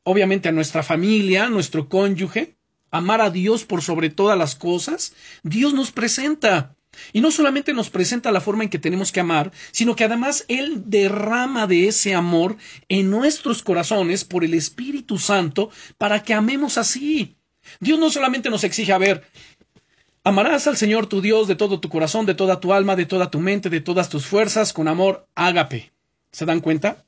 obviamente 0.10 0.50
a 0.50 0.52
nuestra 0.52 0.82
familia, 0.82 1.46
a 1.46 1.50
nuestro 1.50 1.88
cónyuge, 1.88 2.56
amar 2.90 3.22
a 3.22 3.30
Dios 3.30 3.64
por 3.64 3.84
sobre 3.84 4.10
todas 4.10 4.36
las 4.36 4.56
cosas. 4.56 5.14
Dios 5.44 5.76
nos 5.76 5.92
presenta 5.92 6.76
y 7.14 7.22
no 7.22 7.30
solamente 7.30 7.74
nos 7.74 7.92
presenta 7.92 8.32
la 8.32 8.42
forma 8.42 8.64
en 8.64 8.72
que 8.72 8.80
tenemos 8.80 9.12
que 9.12 9.20
amar, 9.20 9.52
sino 9.72 9.96
que 9.96 10.06
además 10.06 10.46
Él 10.48 10.82
derrama 10.88 11.68
de 11.68 11.88
ese 11.88 12.16
amor 12.16 12.58
en 12.88 13.12
nuestros 13.12 13.62
corazones 13.62 14.26
por 14.26 14.44
el 14.44 14.56
Espíritu 14.56 15.20
Santo 15.20 15.70
para 16.00 16.24
que 16.24 16.34
amemos 16.34 16.80
así. 16.80 17.36
Dios 17.80 18.00
no 18.00 18.10
solamente 18.10 18.50
nos 18.50 18.64
exige 18.64 18.92
a 18.92 18.98
ver, 18.98 19.24
amarás 20.24 20.66
al 20.66 20.76
Señor 20.76 21.06
tu 21.06 21.22
Dios 21.22 21.48
de 21.48 21.56
todo 21.56 21.80
tu 21.80 21.90
corazón, 21.90 22.26
de 22.26 22.34
toda 22.34 22.60
tu 22.60 22.74
alma, 22.74 22.96
de 22.96 23.06
toda 23.06 23.30
tu 23.30 23.40
mente, 23.40 23.70
de 23.70 23.82
todas 23.82 24.10
tus 24.10 24.26
fuerzas, 24.26 24.74
con 24.74 24.88
amor 24.88 25.28
ágape. 25.36 25.92
¿Se 26.32 26.46
dan 26.46 26.62
cuenta? 26.62 27.06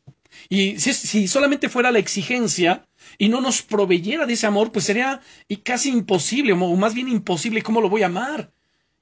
Y 0.50 0.80
si, 0.80 1.28
solamente 1.28 1.70
fuera 1.70 1.92
la 1.92 2.00
exigencia 2.00 2.86
y 3.22 3.30
no 3.30 3.40
nos 3.40 3.62
proveyera 3.62 4.26
de 4.26 4.34
ese 4.34 4.48
amor, 4.48 4.72
pues 4.72 4.86
sería 4.86 5.22
casi 5.64 5.90
imposible, 5.90 6.54
o 6.54 6.76
más 6.76 6.94
bien 6.94 7.08
imposible, 7.08 7.62
¿cómo 7.62 7.80
lo 7.80 7.90
voy 7.90 8.04
a 8.04 8.08
amar? 8.08 8.52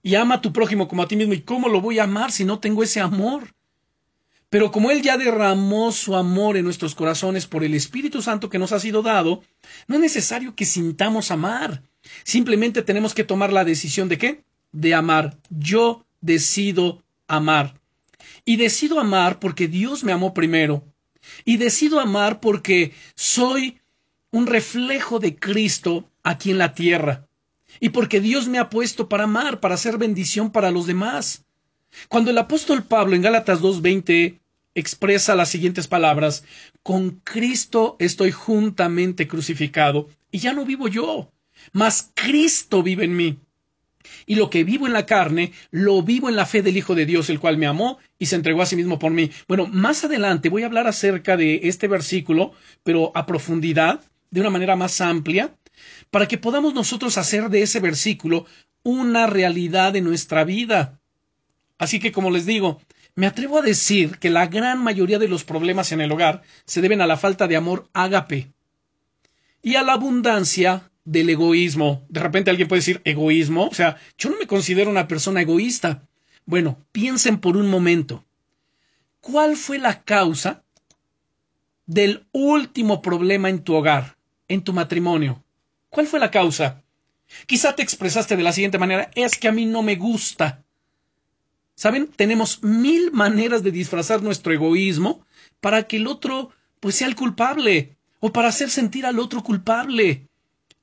y 0.02 0.16
ama 0.16 0.36
a 0.36 0.42
tu 0.42 0.54
prójimo 0.54 0.88
como 0.88 1.04
a 1.04 1.08
ti 1.08 1.16
mismo. 1.16 1.34
¿Y 1.34 1.42
cómo 1.42 1.70
lo 1.70 1.82
voy 1.82 2.00
a 2.00 2.04
amar 2.04 2.32
si 2.32 2.46
no 2.46 2.60
tengo 2.60 2.84
ese 2.84 3.00
amor? 3.00 3.54
Pero 4.50 4.72
como 4.72 4.90
Él 4.90 5.02
ya 5.02 5.18
derramó 5.18 5.92
su 5.92 6.16
amor 6.16 6.58
en 6.58 6.66
nuestros 6.66 6.96
corazones 6.96 7.46
por 7.46 7.64
el 7.64 7.76
Espíritu 7.76 8.22
Santo 8.22 8.50
que 8.50 8.58
nos 8.58 8.72
ha 8.72 8.80
sido 8.80 9.04
dado, 9.04 9.44
no 9.88 9.96
es 9.96 10.02
necesario 10.02 10.56
que 10.56 10.66
sintamos 10.66 11.30
amar. 11.30 11.84
Simplemente 12.24 12.82
tenemos 12.82 13.14
que 13.14 13.24
tomar 13.24 13.54
la 13.54 13.66
decisión 13.66 14.10
de 14.10 14.18
qué? 14.18 14.44
De 14.72 14.96
amar. 14.96 15.38
Yo 15.50 16.06
decido 16.22 17.04
amar. 17.28 17.80
Y 18.46 18.56
decido 18.56 19.00
amar 19.00 19.40
porque 19.40 19.68
Dios 19.68 20.04
me 20.04 20.12
amó 20.12 20.34
primero. 20.34 20.84
Y 21.46 21.58
decido 21.58 22.00
amar 22.00 22.40
porque 22.40 22.94
soy 23.14 23.80
un 24.32 24.48
reflejo 24.48 25.20
de 25.20 25.36
Cristo 25.36 26.10
aquí 26.24 26.52
en 26.52 26.58
la 26.58 26.74
tierra 26.74 27.30
y 27.80 27.90
porque 27.90 28.20
Dios 28.20 28.48
me 28.48 28.58
ha 28.58 28.70
puesto 28.70 29.10
para 29.10 29.26
amar, 29.26 29.60
para 29.60 29.76
hacer 29.76 29.98
bendición 29.98 30.52
para 30.52 30.72
los 30.72 30.88
demás. 30.88 31.46
Cuando 32.08 32.32
el 32.32 32.38
apóstol 32.38 32.84
Pablo 32.84 33.16
en 33.16 33.22
Gálatas 33.22 33.62
2.20 33.62 34.40
expresa 34.76 35.36
las 35.36 35.50
siguientes 35.50 35.88
palabras, 35.88 36.44
con 36.84 37.22
Cristo 37.24 37.96
estoy 38.00 38.32
juntamente 38.32 39.28
crucificado, 39.28 40.08
y 40.32 40.40
ya 40.40 40.54
no 40.54 40.66
vivo 40.66 40.88
yo, 40.88 41.32
mas 41.72 42.12
Cristo 42.14 42.84
vive 42.84 43.06
en 43.06 43.16
mí. 43.16 43.40
Y 44.26 44.36
lo 44.36 44.50
que 44.50 44.64
vivo 44.64 44.88
en 44.88 44.94
la 44.94 45.06
carne, 45.06 45.52
lo 45.72 46.02
vivo 46.02 46.30
en 46.30 46.36
la 46.36 46.46
fe 46.46 46.62
del 46.62 46.78
Hijo 46.78 46.96
de 46.96 47.06
Dios, 47.06 47.30
el 47.30 47.40
cual 47.40 47.58
me 47.58 47.68
amó 47.68 48.00
y 48.18 48.28
se 48.28 48.36
entregó 48.36 48.62
a 48.62 48.66
sí 48.66 48.76
mismo 48.76 48.98
por 48.98 49.12
mí. 49.12 49.30
Bueno, 49.48 49.68
más 49.68 50.04
adelante 50.04 50.50
voy 50.50 50.64
a 50.64 50.68
hablar 50.68 50.88
acerca 50.88 51.36
de 51.36 51.62
este 51.64 51.88
versículo, 51.88 52.54
pero 52.84 53.12
a 53.16 53.26
profundidad, 53.26 54.02
de 54.32 54.42
una 54.42 54.50
manera 54.50 54.76
más 54.76 55.02
amplia, 55.02 55.56
para 56.12 56.28
que 56.28 56.38
podamos 56.38 56.74
nosotros 56.74 57.18
hacer 57.18 57.50
de 57.50 57.62
ese 57.62 57.80
versículo 57.80 58.46
una 58.84 59.28
realidad 59.28 59.94
de 59.94 60.02
nuestra 60.02 60.44
vida. 60.44 61.00
Así 61.78 62.00
que, 62.00 62.12
como 62.12 62.32
les 62.32 62.46
digo, 62.46 62.82
me 63.16 63.28
atrevo 63.28 63.60
a 63.60 63.62
decir 63.62 64.18
que 64.20 64.30
la 64.30 64.48
gran 64.48 64.84
mayoría 64.84 65.20
de 65.20 65.28
los 65.28 65.44
problemas 65.44 65.92
en 65.92 66.02
el 66.02 66.12
hogar 66.12 66.44
se 66.66 66.82
deben 66.82 67.02
a 67.02 67.08
la 67.08 67.18
falta 67.18 67.48
de 67.48 67.56
amor 67.56 67.90
ágape 67.94 68.52
y 69.62 69.76
a 69.76 69.84
la 69.84 69.94
abundancia 69.94 70.90
del 71.06 71.30
egoísmo. 71.30 72.06
De 72.10 72.20
repente 72.20 72.50
alguien 72.50 72.68
puede 72.68 72.82
decir 72.82 73.02
egoísmo, 73.04 73.68
o 73.68 73.74
sea, 73.74 73.98
yo 74.18 74.30
no 74.30 74.38
me 74.38 74.48
considero 74.48 74.90
una 74.90 75.08
persona 75.08 75.42
egoísta. 75.42 76.08
Bueno, 76.46 76.86
piensen 76.92 77.40
por 77.40 77.58
un 77.58 77.70
momento. 77.70 78.26
¿Cuál 79.22 79.58
fue 79.58 79.80
la 79.80 80.04
causa 80.04 80.64
del 81.90 82.28
último 82.32 83.02
problema 83.02 83.50
en 83.50 83.64
tu 83.64 83.74
hogar, 83.74 84.19
en 84.50 84.62
tu 84.62 84.74
matrimonio? 84.74 85.41
¿Cuál 85.89 86.08
fue 86.08 86.20
la 86.20 86.32
causa? 86.32 86.84
Quizá 87.46 87.75
te 87.75 87.84
expresaste 87.84 88.36
de 88.36 88.44
la 88.44 88.51
siguiente 88.51 88.77
manera, 88.77 89.10
es 89.15 89.38
que 89.38 89.48
a 89.48 89.51
mí 89.51 89.65
no 89.65 89.82
me 89.82 89.96
gusta. 89.96 90.63
¿Saben? 91.75 92.08
Tenemos 92.08 92.62
mil 92.62 93.13
maneras 93.13 93.63
de 93.63 93.72
disfrazar 93.72 94.22
nuestro 94.22 94.51
egoísmo 94.51 95.25
para 95.62 95.84
que 95.84 95.96
el 95.96 96.08
otro 96.08 96.51
pues 96.82 96.96
sea 96.96 97.08
el 97.08 97.15
culpable 97.15 97.96
o 98.20 98.34
para 98.34 98.50
hacer 98.50 98.70
sentir 98.70 99.06
al 99.06 99.20
otro 99.20 99.44
culpable. 99.44 100.27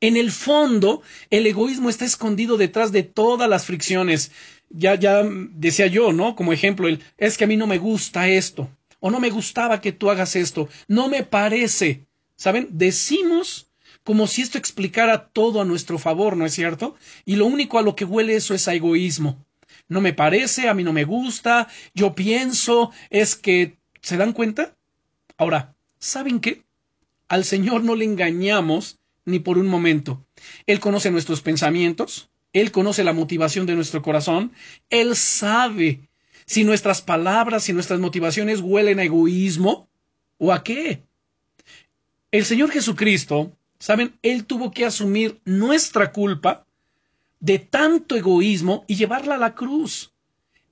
En 0.01 0.17
el 0.17 0.31
fondo, 0.31 1.03
el 1.31 1.47
egoísmo 1.47 1.89
está 1.89 2.05
escondido 2.05 2.57
detrás 2.57 2.93
de 2.93 3.03
todas 3.03 3.49
las 3.49 3.65
fricciones. 3.65 4.31
Ya, 4.71 4.95
ya 4.95 5.23
decía 5.25 5.87
yo, 5.87 6.13
¿no? 6.13 6.35
Como 6.35 6.53
ejemplo, 6.53 6.89
es 7.19 7.37
que 7.37 7.45
a 7.45 7.47
mí 7.47 7.57
no 7.57 7.67
me 7.67 7.79
gusta 7.79 8.29
esto, 8.29 8.69
o 9.01 9.11
no 9.11 9.21
me 9.21 9.31
gustaba 9.31 9.81
que 9.81 9.93
tú 9.93 10.11
hagas 10.11 10.35
esto, 10.37 10.69
no 10.89 11.09
me 11.09 11.23
parece. 11.25 12.06
¿Saben? 12.37 12.69
Decimos 12.73 13.69
como 14.05 14.27
si 14.29 14.43
esto 14.43 14.57
explicara 14.59 15.29
todo 15.29 15.61
a 15.61 15.65
nuestro 15.65 15.99
favor, 15.99 16.37
¿no 16.37 16.47
es 16.47 16.55
cierto? 16.55 16.95
Y 17.25 17.37
lo 17.37 17.47
único 17.47 17.79
a 17.79 17.83
lo 17.83 17.97
que 17.97 18.05
huele 18.05 18.37
eso 18.37 18.55
es 18.55 18.69
a 18.69 18.75
egoísmo 18.75 19.45
no 19.89 20.01
me 20.01 20.13
parece, 20.13 20.69
a 20.69 20.75
mí 20.75 20.83
no 20.83 20.93
me 20.93 21.05
gusta, 21.05 21.69
yo 21.95 22.15
pienso, 22.15 22.91
es 23.11 23.37
que... 23.37 23.79
¿Se 24.03 24.17
dan 24.17 24.33
cuenta? 24.33 24.77
Ahora, 25.37 25.75
¿saben 25.99 26.41
qué? 26.41 26.63
Al 27.29 27.45
Señor 27.45 27.83
no 27.83 27.97
le 27.97 28.05
engañamos 28.05 28.99
ni 29.25 29.41
por 29.41 29.59
un 29.59 29.67
momento. 29.67 30.25
Él 30.67 30.79
conoce 30.79 31.11
nuestros 31.11 31.41
pensamientos, 31.41 32.31
Él 32.53 32.71
conoce 32.71 33.03
la 33.03 33.13
motivación 33.13 33.67
de 33.67 33.75
nuestro 33.75 34.03
corazón, 34.03 34.53
Él 34.91 35.17
sabe 35.17 36.09
si 36.47 36.63
nuestras 36.63 37.03
palabras 37.03 37.69
y 37.69 37.73
nuestras 37.73 37.99
motivaciones 37.99 38.61
huelen 38.61 39.01
a 39.01 39.05
egoísmo 39.05 39.89
o 40.39 40.53
a 40.53 40.63
qué. 40.63 41.03
El 42.37 42.45
Señor 42.45 42.71
Jesucristo, 42.71 43.57
¿saben? 43.79 44.19
Él 44.21 44.45
tuvo 44.45 44.71
que 44.71 44.85
asumir 44.85 45.41
nuestra 45.47 46.13
culpa 46.13 46.67
de 47.41 47.59
tanto 47.59 48.15
egoísmo 48.15 48.85
y 48.87 48.97
llevarla 48.97 49.37
a 49.37 49.39
la 49.39 49.55
cruz. 49.55 50.13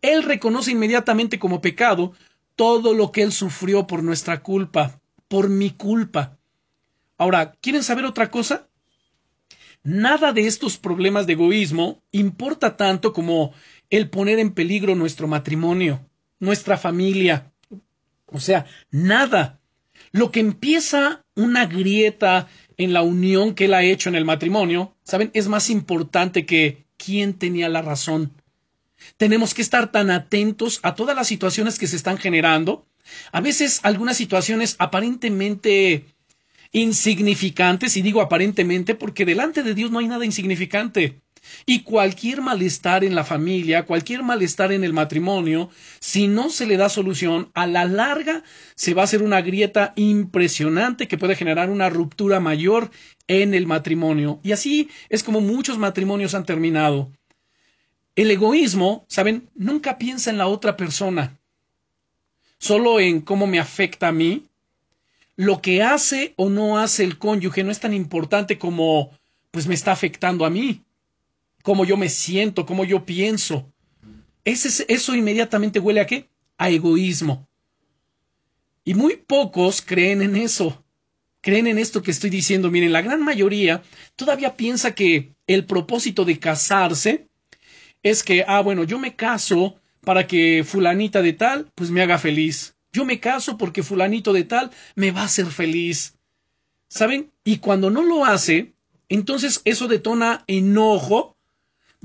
Él 0.02 0.24
reconoce 0.24 0.72
inmediatamente 0.72 1.38
como 1.38 1.62
pecado 1.62 2.12
todo 2.54 2.92
lo 2.92 3.12
que 3.12 3.22
él 3.22 3.32
sufrió 3.32 3.86
por 3.86 4.02
nuestra 4.02 4.42
culpa, 4.42 5.00
por 5.26 5.48
mi 5.48 5.70
culpa. 5.70 6.36
Ahora, 7.16 7.52
¿quieren 7.62 7.82
saber 7.82 8.04
otra 8.04 8.30
cosa? 8.30 8.68
Nada 9.82 10.34
de 10.34 10.46
estos 10.46 10.76
problemas 10.76 11.26
de 11.26 11.32
egoísmo 11.32 12.02
importa 12.12 12.76
tanto 12.76 13.14
como 13.14 13.54
el 13.88 14.10
poner 14.10 14.38
en 14.38 14.52
peligro 14.52 14.96
nuestro 14.96 15.28
matrimonio, 15.28 16.06
nuestra 16.40 16.76
familia. 16.76 17.54
O 18.26 18.38
sea, 18.38 18.66
nada. 18.90 19.60
Lo 20.12 20.30
que 20.30 20.40
empieza 20.40 21.23
una 21.34 21.66
grieta 21.66 22.48
en 22.76 22.92
la 22.92 23.02
unión 23.02 23.54
que 23.54 23.66
él 23.66 23.74
ha 23.74 23.82
hecho 23.82 24.08
en 24.08 24.14
el 24.14 24.24
matrimonio, 24.24 24.94
¿saben? 25.04 25.30
Es 25.34 25.48
más 25.48 25.70
importante 25.70 26.46
que 26.46 26.84
quién 26.96 27.34
tenía 27.34 27.68
la 27.68 27.82
razón. 27.82 28.32
Tenemos 29.16 29.54
que 29.54 29.62
estar 29.62 29.92
tan 29.92 30.10
atentos 30.10 30.80
a 30.82 30.94
todas 30.94 31.14
las 31.14 31.26
situaciones 31.26 31.78
que 31.78 31.86
se 31.86 31.96
están 31.96 32.18
generando. 32.18 32.86
A 33.32 33.40
veces 33.40 33.80
algunas 33.82 34.16
situaciones 34.16 34.76
aparentemente 34.78 36.04
insignificantes, 36.72 37.96
y 37.96 38.02
digo 38.02 38.20
aparentemente 38.20 38.94
porque 38.94 39.24
delante 39.24 39.62
de 39.62 39.74
Dios 39.74 39.90
no 39.90 40.00
hay 40.00 40.08
nada 40.08 40.24
insignificante. 40.24 41.20
Y 41.66 41.82
cualquier 41.82 42.40
malestar 42.40 43.04
en 43.04 43.14
la 43.14 43.24
familia, 43.24 43.86
cualquier 43.86 44.22
malestar 44.22 44.72
en 44.72 44.84
el 44.84 44.92
matrimonio, 44.92 45.70
si 46.00 46.28
no 46.28 46.50
se 46.50 46.66
le 46.66 46.76
da 46.76 46.88
solución, 46.88 47.50
a 47.54 47.66
la 47.66 47.84
larga 47.84 48.42
se 48.74 48.94
va 48.94 49.02
a 49.02 49.04
hacer 49.04 49.22
una 49.22 49.40
grieta 49.40 49.92
impresionante 49.96 51.08
que 51.08 51.18
puede 51.18 51.36
generar 51.36 51.70
una 51.70 51.88
ruptura 51.88 52.40
mayor 52.40 52.90
en 53.28 53.54
el 53.54 53.66
matrimonio. 53.66 54.40
Y 54.42 54.52
así 54.52 54.88
es 55.08 55.22
como 55.22 55.40
muchos 55.40 55.78
matrimonios 55.78 56.34
han 56.34 56.44
terminado. 56.44 57.10
El 58.16 58.30
egoísmo, 58.30 59.04
¿saben? 59.08 59.48
Nunca 59.54 59.98
piensa 59.98 60.30
en 60.30 60.38
la 60.38 60.46
otra 60.46 60.76
persona, 60.76 61.36
solo 62.58 63.00
en 63.00 63.20
cómo 63.20 63.46
me 63.46 63.58
afecta 63.58 64.08
a 64.08 64.12
mí. 64.12 64.44
Lo 65.36 65.60
que 65.60 65.82
hace 65.82 66.32
o 66.36 66.48
no 66.48 66.78
hace 66.78 67.02
el 67.02 67.18
cónyuge 67.18 67.64
no 67.64 67.72
es 67.72 67.80
tan 67.80 67.92
importante 67.92 68.56
como 68.58 69.10
pues 69.50 69.66
me 69.66 69.74
está 69.74 69.92
afectando 69.92 70.44
a 70.44 70.50
mí 70.50 70.83
cómo 71.64 71.86
yo 71.86 71.96
me 71.96 72.10
siento, 72.10 72.66
cómo 72.66 72.84
yo 72.84 73.06
pienso. 73.06 73.72
Ese, 74.44 74.84
eso 74.86 75.14
inmediatamente 75.14 75.80
huele 75.80 76.02
a 76.02 76.06
qué? 76.06 76.28
A 76.58 76.68
egoísmo. 76.68 77.48
Y 78.84 78.92
muy 78.92 79.16
pocos 79.16 79.80
creen 79.80 80.20
en 80.20 80.36
eso. 80.36 80.84
Creen 81.40 81.66
en 81.66 81.78
esto 81.78 82.02
que 82.02 82.10
estoy 82.10 82.28
diciendo. 82.28 82.70
Miren, 82.70 82.92
la 82.92 83.00
gran 83.00 83.22
mayoría 83.22 83.82
todavía 84.14 84.58
piensa 84.58 84.94
que 84.94 85.32
el 85.46 85.64
propósito 85.64 86.26
de 86.26 86.38
casarse 86.38 87.28
es 88.02 88.22
que, 88.22 88.44
ah, 88.46 88.60
bueno, 88.60 88.84
yo 88.84 88.98
me 88.98 89.16
caso 89.16 89.80
para 90.02 90.26
que 90.26 90.64
fulanita 90.66 91.22
de 91.22 91.32
tal, 91.32 91.72
pues 91.74 91.90
me 91.90 92.02
haga 92.02 92.18
feliz. 92.18 92.76
Yo 92.92 93.06
me 93.06 93.20
caso 93.20 93.56
porque 93.56 93.82
fulanito 93.82 94.34
de 94.34 94.44
tal 94.44 94.70
me 94.96 95.12
va 95.12 95.22
a 95.22 95.26
hacer 95.32 95.46
feliz. 95.46 96.18
¿Saben? 96.88 97.32
Y 97.42 97.56
cuando 97.56 97.88
no 97.88 98.02
lo 98.02 98.26
hace, 98.26 98.74
entonces 99.08 99.62
eso 99.64 99.88
detona 99.88 100.44
enojo 100.46 101.33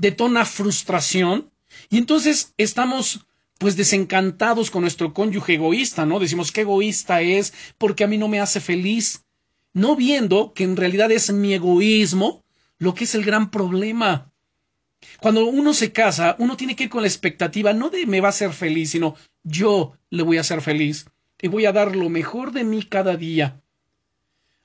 detona 0.00 0.44
frustración 0.44 1.50
y 1.90 1.98
entonces 1.98 2.54
estamos 2.56 3.26
pues 3.58 3.76
desencantados 3.76 4.70
con 4.70 4.80
nuestro 4.80 5.12
cónyuge 5.12 5.54
egoísta, 5.54 6.06
¿no? 6.06 6.18
Decimos 6.18 6.50
qué 6.50 6.62
egoísta 6.62 7.20
es 7.20 7.52
porque 7.76 8.04
a 8.04 8.06
mí 8.06 8.16
no 8.16 8.26
me 8.26 8.40
hace 8.40 8.60
feliz, 8.60 9.24
no 9.74 9.96
viendo 9.96 10.54
que 10.54 10.64
en 10.64 10.76
realidad 10.76 11.12
es 11.12 11.30
mi 11.32 11.52
egoísmo 11.52 12.42
lo 12.78 12.94
que 12.94 13.04
es 13.04 13.14
el 13.14 13.24
gran 13.24 13.50
problema. 13.50 14.32
Cuando 15.20 15.44
uno 15.44 15.74
se 15.74 15.92
casa, 15.92 16.36
uno 16.38 16.56
tiene 16.56 16.74
que 16.74 16.84
ir 16.84 16.90
con 16.90 17.02
la 17.02 17.08
expectativa 17.08 17.74
no 17.74 17.90
de 17.90 18.06
me 18.06 18.22
va 18.22 18.28
a 18.28 18.30
hacer 18.30 18.54
feliz, 18.54 18.90
sino 18.90 19.16
yo 19.42 19.92
le 20.08 20.22
voy 20.22 20.38
a 20.38 20.40
hacer 20.40 20.62
feliz 20.62 21.06
y 21.42 21.48
voy 21.48 21.66
a 21.66 21.72
dar 21.72 21.94
lo 21.94 22.08
mejor 22.08 22.52
de 22.52 22.64
mí 22.64 22.82
cada 22.82 23.16
día. 23.16 23.60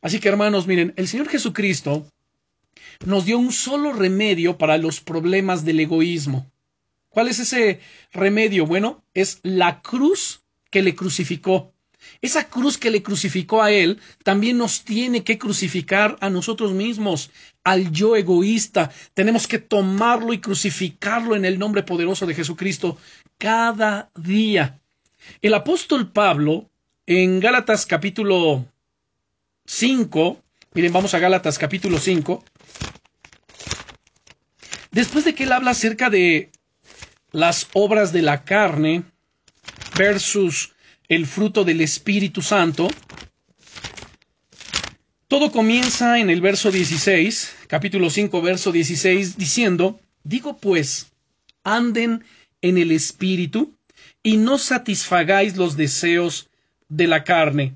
Así 0.01 0.21
que 0.21 0.29
hermanos, 0.29 0.67
miren, 0.67 0.93
el 0.95 1.09
Señor 1.09 1.27
Jesucristo 1.27 2.07
nos 3.05 3.25
dio 3.25 3.37
un 3.37 3.51
solo 3.51 3.93
remedio 3.93 4.57
para 4.57 4.77
los 4.77 5.01
problemas 5.01 5.65
del 5.65 5.79
egoísmo. 5.79 6.49
¿Cuál 7.09 7.29
es 7.29 7.39
ese 7.39 7.79
remedio? 8.11 8.65
Bueno, 8.65 9.03
es 9.13 9.39
la 9.43 9.81
cruz 9.81 10.41
que 10.69 10.81
le 10.81 10.95
crucificó. 10.95 11.71
Esa 12.21 12.49
cruz 12.49 12.77
que 12.77 12.91
le 12.91 13.03
crucificó 13.03 13.61
a 13.61 13.71
él 13.71 13.99
también 14.23 14.57
nos 14.57 14.83
tiene 14.83 15.23
que 15.23 15.37
crucificar 15.37 16.17
a 16.21 16.29
nosotros 16.29 16.73
mismos, 16.73 17.31
al 17.63 17.91
yo 17.91 18.15
egoísta. 18.15 18.91
Tenemos 19.13 19.47
que 19.47 19.59
tomarlo 19.59 20.33
y 20.33 20.39
crucificarlo 20.39 21.35
en 21.35 21.45
el 21.45 21.59
nombre 21.59 21.83
poderoso 21.83 22.25
de 22.25 22.35
Jesucristo 22.35 22.97
cada 23.37 24.09
día. 24.15 24.79
El 25.41 25.53
apóstol 25.53 26.11
Pablo, 26.11 26.69
en 27.05 27.39
Gálatas 27.39 27.85
capítulo 27.85 28.65
5, 29.65 30.41
miren, 30.73 30.93
vamos 30.93 31.13
a 31.13 31.19
Gálatas 31.19 31.57
capítulo 31.57 31.97
5, 31.97 32.43
Después 34.95 35.25
de 35.25 35.35
que 35.35 35.43
él 35.43 35.51
habla 35.51 35.71
acerca 35.71 36.09
de 36.09 36.51
las 37.33 37.67
obras 37.73 38.13
de 38.13 38.21
la 38.21 38.45
carne 38.45 39.03
versus 39.97 40.71
el 41.09 41.25
fruto 41.25 41.65
del 41.65 41.81
Espíritu 41.81 42.41
Santo, 42.41 42.87
todo 45.27 45.51
comienza 45.51 46.17
en 46.19 46.29
el 46.29 46.39
verso 46.39 46.71
16, 46.71 47.55
capítulo 47.67 48.09
5, 48.09 48.41
verso 48.41 48.71
16, 48.71 49.37
diciendo, 49.37 49.99
digo 50.23 50.55
pues, 50.55 51.11
anden 51.65 52.23
en 52.61 52.77
el 52.77 52.93
Espíritu 52.93 53.75
y 54.23 54.37
no 54.37 54.57
satisfagáis 54.57 55.57
los 55.57 55.75
deseos 55.75 56.47
de 56.87 57.07
la 57.07 57.25
carne. 57.25 57.73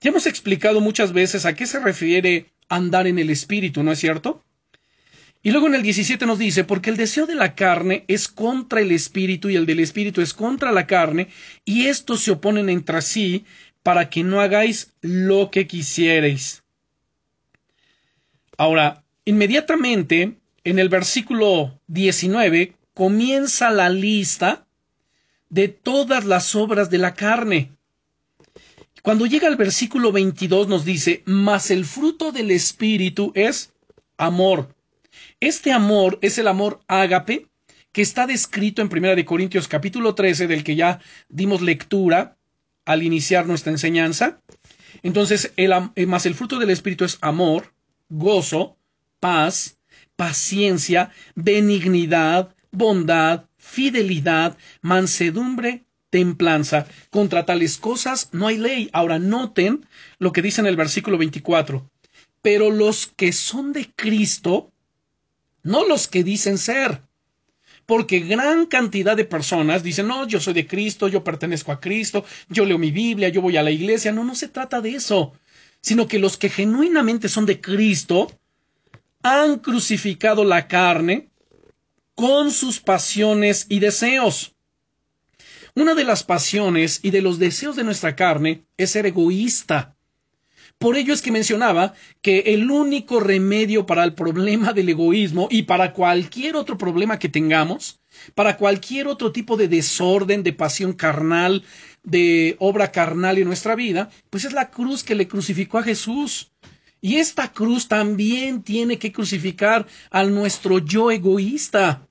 Ya 0.00 0.10
hemos 0.10 0.26
explicado 0.26 0.80
muchas 0.80 1.12
veces 1.12 1.44
a 1.44 1.56
qué 1.56 1.66
se 1.66 1.80
refiere 1.80 2.52
andar 2.68 3.08
en 3.08 3.18
el 3.18 3.30
Espíritu, 3.30 3.82
¿no 3.82 3.90
es 3.90 3.98
cierto? 3.98 4.44
Y 5.46 5.52
luego 5.52 5.68
en 5.68 5.76
el 5.76 5.82
17 5.82 6.26
nos 6.26 6.40
dice, 6.40 6.64
porque 6.64 6.90
el 6.90 6.96
deseo 6.96 7.24
de 7.24 7.36
la 7.36 7.54
carne 7.54 8.04
es 8.08 8.26
contra 8.26 8.80
el 8.80 8.90
espíritu 8.90 9.48
y 9.48 9.54
el 9.54 9.64
del 9.64 9.78
espíritu 9.78 10.20
es 10.20 10.34
contra 10.34 10.72
la 10.72 10.88
carne, 10.88 11.28
y 11.64 11.86
estos 11.86 12.22
se 12.22 12.32
oponen 12.32 12.68
entre 12.68 13.00
sí 13.00 13.44
para 13.84 14.10
que 14.10 14.24
no 14.24 14.40
hagáis 14.40 14.92
lo 15.02 15.52
que 15.52 15.68
quisierais. 15.68 16.64
Ahora, 18.58 19.04
inmediatamente, 19.24 20.36
en 20.64 20.80
el 20.80 20.88
versículo 20.88 21.78
19, 21.86 22.72
comienza 22.92 23.70
la 23.70 23.88
lista 23.88 24.66
de 25.48 25.68
todas 25.68 26.24
las 26.24 26.56
obras 26.56 26.90
de 26.90 26.98
la 26.98 27.14
carne. 27.14 27.70
Cuando 29.00 29.26
llega 29.26 29.46
al 29.46 29.54
versículo 29.54 30.10
22 30.10 30.66
nos 30.66 30.84
dice, 30.84 31.22
mas 31.24 31.70
el 31.70 31.84
fruto 31.84 32.32
del 32.32 32.50
espíritu 32.50 33.30
es 33.36 33.72
amor, 34.16 34.74
este 35.40 35.72
amor 35.72 36.18
es 36.22 36.38
el 36.38 36.48
amor 36.48 36.80
ágape 36.88 37.48
que 37.92 38.02
está 38.02 38.26
descrito 38.26 38.82
en 38.82 38.90
1 38.92 39.24
Corintios 39.24 39.68
capítulo 39.68 40.14
13, 40.14 40.46
del 40.46 40.64
que 40.64 40.76
ya 40.76 41.00
dimos 41.28 41.62
lectura 41.62 42.36
al 42.84 43.02
iniciar 43.02 43.46
nuestra 43.46 43.72
enseñanza. 43.72 44.40
Entonces, 45.02 45.52
el, 45.56 45.72
eh, 45.94 46.06
más 46.06 46.26
el 46.26 46.34
fruto 46.34 46.58
del 46.58 46.70
Espíritu 46.70 47.04
es 47.04 47.18
amor, 47.20 47.74
gozo, 48.08 48.76
paz, 49.20 49.78
paciencia, 50.16 51.10
benignidad, 51.34 52.54
bondad, 52.70 53.46
fidelidad, 53.56 54.56
mansedumbre, 54.80 55.84
templanza. 56.10 56.86
Contra 57.10 57.46
tales 57.46 57.78
cosas 57.78 58.30
no 58.32 58.46
hay 58.46 58.58
ley. 58.58 58.90
Ahora 58.92 59.18
noten 59.18 59.86
lo 60.18 60.32
que 60.32 60.42
dice 60.42 60.60
en 60.60 60.66
el 60.66 60.76
versículo 60.76 61.18
24. 61.18 61.90
Pero 62.42 62.70
los 62.70 63.06
que 63.06 63.32
son 63.32 63.72
de 63.72 63.90
Cristo, 63.96 64.72
no 65.66 65.84
los 65.84 66.06
que 66.06 66.22
dicen 66.22 66.58
ser. 66.58 67.02
Porque 67.86 68.20
gran 68.20 68.66
cantidad 68.66 69.16
de 69.16 69.24
personas 69.24 69.82
dicen, 69.82 70.06
no, 70.06 70.26
yo 70.26 70.40
soy 70.40 70.54
de 70.54 70.66
Cristo, 70.66 71.08
yo 71.08 71.22
pertenezco 71.22 71.72
a 71.72 71.80
Cristo, 71.80 72.24
yo 72.48 72.64
leo 72.64 72.78
mi 72.78 72.90
Biblia, 72.92 73.28
yo 73.28 73.42
voy 73.42 73.56
a 73.56 73.62
la 73.62 73.72
iglesia. 73.72 74.12
No, 74.12 74.24
no 74.24 74.34
se 74.34 74.48
trata 74.48 74.80
de 74.80 74.90
eso, 74.94 75.32
sino 75.80 76.06
que 76.06 76.20
los 76.20 76.36
que 76.36 76.50
genuinamente 76.50 77.28
son 77.28 77.46
de 77.46 77.60
Cristo 77.60 78.28
han 79.22 79.58
crucificado 79.58 80.44
la 80.44 80.68
carne 80.68 81.30
con 82.14 82.52
sus 82.52 82.80
pasiones 82.80 83.66
y 83.68 83.80
deseos. 83.80 84.54
Una 85.74 85.94
de 85.94 86.04
las 86.04 86.22
pasiones 86.22 87.00
y 87.02 87.10
de 87.10 87.22
los 87.22 87.40
deseos 87.40 87.74
de 87.74 87.84
nuestra 87.84 88.14
carne 88.14 88.64
es 88.76 88.90
ser 88.90 89.06
egoísta. 89.06 89.95
Por 90.78 90.98
ello 90.98 91.14
es 91.14 91.22
que 91.22 91.32
mencionaba 91.32 91.94
que 92.20 92.40
el 92.54 92.70
único 92.70 93.18
remedio 93.18 93.86
para 93.86 94.04
el 94.04 94.12
problema 94.12 94.74
del 94.74 94.90
egoísmo 94.90 95.48
y 95.50 95.62
para 95.62 95.94
cualquier 95.94 96.54
otro 96.54 96.76
problema 96.76 97.18
que 97.18 97.30
tengamos, 97.30 97.98
para 98.34 98.58
cualquier 98.58 99.06
otro 99.08 99.32
tipo 99.32 99.56
de 99.56 99.68
desorden, 99.68 100.42
de 100.42 100.52
pasión 100.52 100.92
carnal, 100.92 101.64
de 102.02 102.56
obra 102.58 102.92
carnal 102.92 103.38
en 103.38 103.46
nuestra 103.46 103.74
vida, 103.74 104.10
pues 104.28 104.44
es 104.44 104.52
la 104.52 104.70
cruz 104.70 105.02
que 105.02 105.14
le 105.14 105.26
crucificó 105.26 105.78
a 105.78 105.82
Jesús. 105.82 106.52
Y 107.00 107.16
esta 107.16 107.52
cruz 107.52 107.88
también 107.88 108.62
tiene 108.62 108.98
que 108.98 109.12
crucificar 109.12 109.86
al 110.10 110.34
nuestro 110.34 110.78
yo 110.78 111.10
egoísta. 111.10 112.06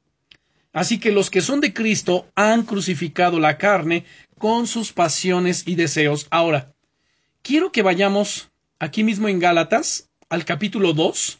Así 0.73 0.99
que 0.99 1.11
los 1.11 1.29
que 1.29 1.41
son 1.41 1.61
de 1.61 1.73
Cristo 1.73 2.27
han 2.35 2.63
crucificado 2.63 3.39
la 3.39 3.57
carne 3.57 4.05
con 4.39 4.65
sus 4.65 4.91
pasiones 4.91 5.63
y 5.67 5.75
deseos. 5.75 6.27
Ahora, 6.31 6.73
quiero 7.41 7.71
que 7.71 7.83
vayamos 7.83 8.49
aquí 8.79 9.03
mismo 9.03 9.27
en 9.27 9.39
Gálatas 9.39 10.09
al 10.29 10.45
capítulo 10.45 10.93
2. 10.93 11.39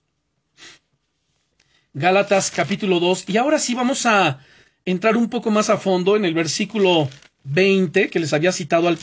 Gálatas 1.94 2.52
capítulo 2.52 3.00
2. 3.00 3.26
Y 3.30 3.38
ahora 3.38 3.60
sí 3.60 3.74
vamos 3.76 4.06
a 4.06 4.40
entrar 4.86 5.18
un 5.18 5.30
poco 5.30 5.52
más 5.52 5.70
a 5.70 5.78
fondo 5.78 6.16
en 6.16 6.26
el 6.26 6.34
versículo 6.34 7.10
20 7.44 8.10
que 8.10 8.20
les 8.20 8.34
había 8.34 8.52
citado 8.52 8.94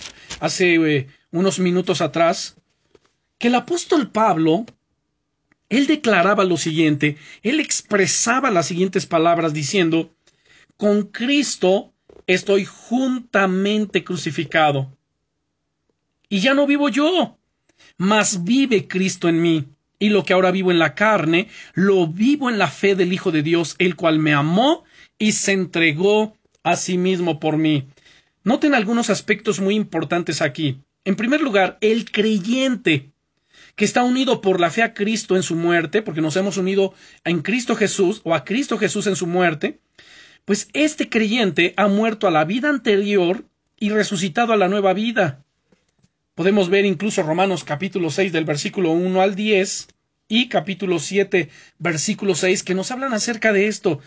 hace 0.41 0.75
eh, 0.75 1.07
unos 1.31 1.59
minutos 1.59 2.01
atrás. 2.01 2.57
Que 3.39 3.49
el 3.49 3.55
apóstol 3.55 4.11
Pablo, 4.11 4.67
él 5.69 5.87
declaraba 5.87 6.45
lo 6.45 6.57
siguiente, 6.57 7.17
él 7.43 7.61
expresaba 7.61 8.51
las 8.51 8.67
siguientes 8.67 9.07
palabras 9.07 9.53
diciendo, 9.53 10.15
con 10.77 11.05
Cristo 11.05 11.93
estoy 12.27 12.65
juntamente 12.65 14.05
crucificado. 14.05 14.97
Y 16.29 16.41
ya 16.41 16.55
no 16.55 16.67
vivo 16.67 16.89
yo, 16.89 17.39
mas 18.03 18.43
vive 18.43 18.89
Cristo 18.89 19.29
en 19.29 19.41
mí. 19.41 19.65
Y 20.01 20.09
lo 20.09 20.25
que 20.25 20.33
ahora 20.33 20.51
vivo 20.51 20.73
en 20.73 20.81
la 20.81 20.97
carne, 20.97 21.47
lo 21.73 22.09
vivo 22.09 22.51
en 22.51 22.59
la 22.59 22.67
fe 22.67 22.97
del 22.97 23.13
Hijo 23.13 23.31
de 23.31 23.45
Dios, 23.45 23.77
el 23.79 23.95
cual 23.95 24.19
me 24.19 24.35
amó 24.35 24.83
y 25.21 25.31
se 25.31 25.53
entregó 25.53 26.37
a 26.65 26.75
sí 26.75 26.99
mismo 26.99 27.39
por 27.39 27.59
mí. 27.59 27.87
Noten 28.43 28.75
algunos 28.75 29.09
aspectos 29.09 29.61
muy 29.61 29.77
importantes 29.77 30.43
aquí. 30.43 30.81
En 31.05 31.15
primer 31.15 31.43
lugar, 31.43 31.79
el 31.81 32.11
creyente 32.11 33.13
que 33.77 33.85
está 33.85 34.03
unido 34.03 34.41
por 34.41 34.59
la 34.59 34.73
fe 34.73 34.83
a 34.83 34.95
Cristo 34.95 35.37
en 35.37 35.45
su 35.45 35.55
muerte, 35.55 36.03
porque 36.03 36.21
nos 36.21 36.35
hemos 36.35 36.57
unido 36.57 36.95
en 37.23 37.41
Cristo 37.41 37.77
Jesús 37.77 38.21
o 38.25 38.35
a 38.35 38.45
Cristo 38.45 38.79
Jesús 38.79 39.07
en 39.07 39.15
su 39.15 39.29
muerte, 39.29 39.79
pues 40.45 40.69
este 40.73 41.09
creyente 41.09 41.73
ha 41.77 41.87
muerto 41.87 42.27
a 42.27 42.33
la 42.33 42.45
vida 42.45 42.69
anterior 42.69 43.45
y 43.79 43.91
resucitado 43.91 44.53
a 44.53 44.57
la 44.57 44.67
nueva 44.67 44.93
vida. 44.93 45.45
Podemos 46.35 46.71
ver 46.71 46.87
incluso 46.87 47.23
Romanos 47.23 47.63
capítulo 47.63 48.11
6 48.11 48.33
del 48.33 48.47
versículo 48.47 48.93
1 48.93 49.21
al 49.21 49.35
10 49.35 49.89
y 50.29 50.49
capítulo 50.49 50.99
7 50.99 51.51
versículo 51.79 52.35
6 52.35 52.63
que 52.63 52.75
nos 52.75 52.91
hablan 52.91 53.13
acerca 53.13 53.53
de 53.53 53.67
esto. 53.67 54.01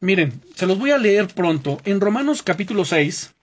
Miren, 0.00 0.42
se 0.54 0.66
los 0.66 0.78
voy 0.78 0.90
a 0.90 0.98
leer 0.98 1.28
pronto. 1.28 1.80
En 1.86 2.02
Romanos 2.02 2.42
capítulo 2.42 2.84
6, 2.84 3.34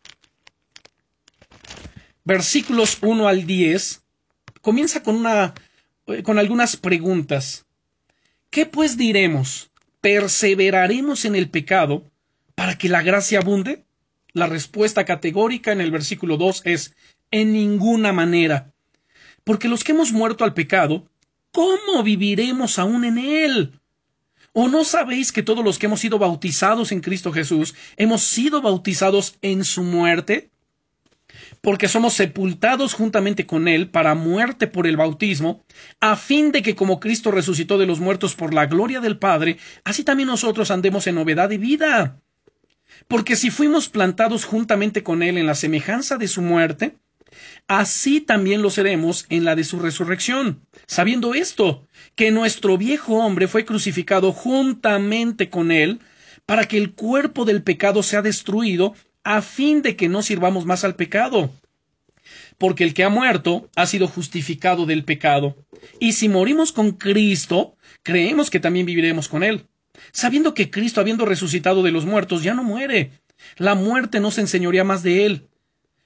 versículos 2.23 2.99
1 3.01 3.27
al 3.27 3.47
10, 3.47 4.03
comienza 4.61 5.01
con 5.01 5.15
una 5.15 5.55
eh, 6.05 6.21
con 6.21 6.37
algunas 6.37 6.77
preguntas. 6.77 7.65
¿Qué 8.51 8.67
pues 8.67 8.97
diremos? 8.97 9.71
¿Perseveraremos 10.01 11.25
en 11.25 11.35
el 11.35 11.49
pecado 11.49 12.03
para 12.53 12.77
que 12.77 12.87
la 12.89 13.01
gracia 13.01 13.39
abunde? 13.39 13.83
La 14.33 14.45
respuesta 14.45 15.05
categórica 15.05 15.71
en 15.71 15.81
el 15.81 15.89
versículo 15.89 16.37
2 16.37 16.61
es 16.65 16.93
en 17.31 17.53
ninguna 17.53 18.13
manera. 18.13 18.73
Porque 19.43 19.67
los 19.67 19.83
que 19.83 19.93
hemos 19.93 20.11
muerto 20.11 20.43
al 20.43 20.53
pecado, 20.53 21.09
¿cómo 21.51 22.03
viviremos 22.03 22.77
aún 22.77 23.05
en 23.05 23.17
él? 23.17 23.79
¿O 24.53 24.67
no 24.67 24.83
sabéis 24.83 25.31
que 25.31 25.43
todos 25.43 25.63
los 25.63 25.79
que 25.79 25.85
hemos 25.85 26.01
sido 26.01 26.19
bautizados 26.19 26.91
en 26.91 26.99
Cristo 26.99 27.31
Jesús 27.31 27.73
hemos 27.95 28.21
sido 28.21 28.61
bautizados 28.61 29.37
en 29.41 29.63
su 29.63 29.81
muerte? 29.81 30.51
Porque 31.61 31.87
somos 31.87 32.13
sepultados 32.13 32.93
juntamente 32.93 33.45
con 33.45 33.69
Él 33.69 33.89
para 33.89 34.15
muerte 34.15 34.67
por 34.67 34.87
el 34.87 34.97
bautismo, 34.97 35.63
a 36.01 36.17
fin 36.17 36.51
de 36.51 36.61
que 36.61 36.75
como 36.75 36.99
Cristo 36.99 37.31
resucitó 37.31 37.77
de 37.77 37.85
los 37.85 38.01
muertos 38.01 38.35
por 38.35 38.53
la 38.53 38.65
gloria 38.65 38.99
del 38.99 39.17
Padre, 39.17 39.57
así 39.85 40.03
también 40.03 40.27
nosotros 40.27 40.71
andemos 40.71 41.07
en 41.07 41.15
novedad 41.15 41.47
de 41.47 41.57
vida. 41.57 42.19
Porque 43.07 43.37
si 43.37 43.51
fuimos 43.51 43.87
plantados 43.87 44.43
juntamente 44.43 45.03
con 45.03 45.23
Él 45.23 45.37
en 45.37 45.45
la 45.45 45.55
semejanza 45.55 46.17
de 46.17 46.27
su 46.27 46.41
muerte, 46.41 46.97
así 47.67 48.21
también 48.21 48.61
lo 48.61 48.69
seremos 48.69 49.25
en 49.29 49.45
la 49.45 49.55
de 49.55 49.63
su 49.63 49.79
resurrección, 49.79 50.65
sabiendo 50.87 51.33
esto, 51.33 51.87
que 52.15 52.31
nuestro 52.31 52.77
viejo 52.77 53.15
hombre 53.15 53.47
fue 53.47 53.65
crucificado 53.65 54.31
juntamente 54.31 55.49
con 55.49 55.71
Él, 55.71 55.99
para 56.45 56.65
que 56.65 56.77
el 56.77 56.93
cuerpo 56.93 57.45
del 57.45 57.63
pecado 57.63 58.03
sea 58.03 58.21
destruido, 58.21 58.93
a 59.23 59.41
fin 59.41 59.81
de 59.81 59.95
que 59.95 60.09
no 60.09 60.23
sirvamos 60.23 60.65
más 60.65 60.83
al 60.83 60.95
pecado. 60.95 61.51
Porque 62.57 62.83
el 62.83 62.93
que 62.93 63.03
ha 63.03 63.09
muerto 63.09 63.69
ha 63.75 63.85
sido 63.85 64.07
justificado 64.07 64.85
del 64.85 65.03
pecado. 65.03 65.55
Y 65.99 66.13
si 66.13 66.29
morimos 66.29 66.71
con 66.71 66.91
Cristo, 66.91 67.75
creemos 68.03 68.49
que 68.49 68.59
también 68.59 68.85
viviremos 68.85 69.27
con 69.27 69.43
Él 69.43 69.67
sabiendo 70.11 70.53
que 70.53 70.69
Cristo, 70.69 71.01
habiendo 71.01 71.25
resucitado 71.25 71.83
de 71.83 71.91
los 71.91 72.05
muertos, 72.05 72.43
ya 72.43 72.53
no 72.53 72.63
muere. 72.63 73.11
La 73.57 73.75
muerte 73.75 74.19
no 74.19 74.31
se 74.31 74.41
enseñoría 74.41 74.83
más 74.83 75.03
de 75.03 75.25
él. 75.25 75.47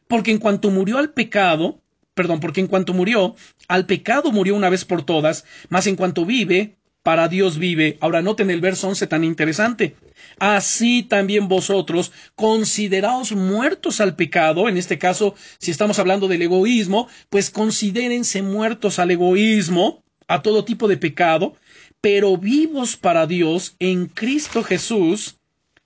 Porque 0.07 0.31
en 0.31 0.37
cuanto 0.37 0.69
murió 0.69 0.97
al 0.97 1.13
pecado, 1.13 1.81
perdón, 2.13 2.39
porque 2.39 2.61
en 2.61 2.67
cuanto 2.67 2.93
murió, 2.93 3.35
al 3.67 3.85
pecado 3.85 4.31
murió 4.31 4.55
una 4.55 4.69
vez 4.69 4.85
por 4.85 5.03
todas, 5.03 5.45
mas 5.69 5.87
en 5.87 5.95
cuanto 5.95 6.25
vive, 6.25 6.77
para 7.05 7.27
Dios 7.27 7.59
vive. 7.59 7.99
Ahora 8.01 8.23
noten 8.23 8.49
el 8.49 8.61
verso 8.61 8.87
11 8.87 9.05
tan 9.05 9.23
interesante. 9.23 9.95
Así 10.39 11.03
también 11.03 11.47
vosotros, 11.47 12.11
consideraos 12.33 13.31
muertos 13.33 14.01
al 14.01 14.15
pecado, 14.15 14.67
en 14.67 14.77
este 14.77 14.97
caso, 14.97 15.35
si 15.59 15.69
estamos 15.69 15.99
hablando 15.99 16.27
del 16.27 16.41
egoísmo, 16.41 17.07
pues 17.29 17.51
considérense 17.51 18.41
muertos 18.41 18.97
al 18.97 19.11
egoísmo, 19.11 20.03
a 20.27 20.41
todo 20.41 20.65
tipo 20.65 20.87
de 20.87 20.97
pecado, 20.97 21.53
pero 22.01 22.37
vivos 22.37 22.97
para 22.97 23.27
Dios 23.27 23.75
en 23.77 24.07
Cristo 24.07 24.63
Jesús, 24.63 25.37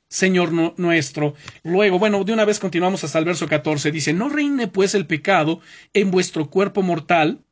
Señor 0.10 0.52
nuestro. 0.80 1.36
Luego, 1.64 2.00
bueno, 2.00 2.24
de 2.24 2.34
una 2.34 2.44
vez 2.44 2.60
continuamos 2.60 3.04
hasta 3.04 3.20
el 3.20 3.26
verso 3.26 3.48
14. 3.48 3.92
Dice, 3.92 4.12
no 4.12 4.28
reine 4.28 4.68
pues 4.68 4.96
el 4.96 5.06
pecado 5.06 5.62
en 5.94 6.10
vuestro 6.10 6.50
cuerpo 6.50 6.82
mortal, 6.82 7.46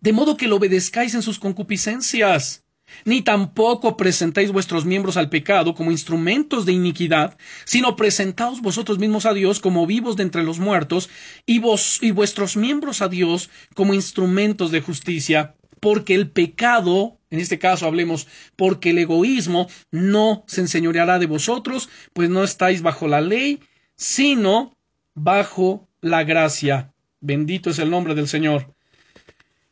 de 0.00 0.12
modo 0.12 0.38
que 0.38 0.48
lo 0.48 0.56
obedezcáis 0.56 1.14
en 1.14 1.20
sus 1.20 1.38
concupiscencias, 1.38 2.64
ni 3.04 3.20
tampoco 3.20 3.98
presentéis 3.98 4.50
vuestros 4.50 4.86
miembros 4.86 5.18
al 5.18 5.28
pecado 5.28 5.74
como 5.74 5.90
instrumentos 5.90 6.64
de 6.64 6.72
iniquidad, 6.72 7.36
sino 7.66 7.96
presentaos 7.96 8.62
vosotros 8.62 8.98
mismos 8.98 9.26
a 9.26 9.34
Dios 9.34 9.60
como 9.60 9.86
vivos 9.86 10.16
de 10.16 10.22
entre 10.22 10.44
los 10.44 10.58
muertos, 10.58 11.10
y 11.44 11.58
vos 11.58 11.98
y 12.00 12.12
vuestros 12.12 12.56
miembros 12.56 13.02
a 13.02 13.08
Dios 13.08 13.50
como 13.74 13.92
instrumentos 13.92 14.70
de 14.70 14.80
justicia 14.80 15.54
porque 15.80 16.14
el 16.14 16.30
pecado, 16.30 17.17
en 17.30 17.40
este 17.40 17.58
caso 17.58 17.86
hablemos, 17.86 18.26
porque 18.56 18.90
el 18.90 18.98
egoísmo 18.98 19.68
no 19.90 20.44
se 20.46 20.62
enseñoreará 20.62 21.18
de 21.18 21.26
vosotros, 21.26 21.88
pues 22.12 22.30
no 22.30 22.44
estáis 22.44 22.82
bajo 22.82 23.08
la 23.08 23.20
ley, 23.20 23.60
sino 23.96 24.76
bajo 25.14 25.88
la 26.00 26.24
gracia. 26.24 26.92
Bendito 27.20 27.70
es 27.70 27.78
el 27.78 27.90
nombre 27.90 28.14
del 28.14 28.28
Señor. 28.28 28.72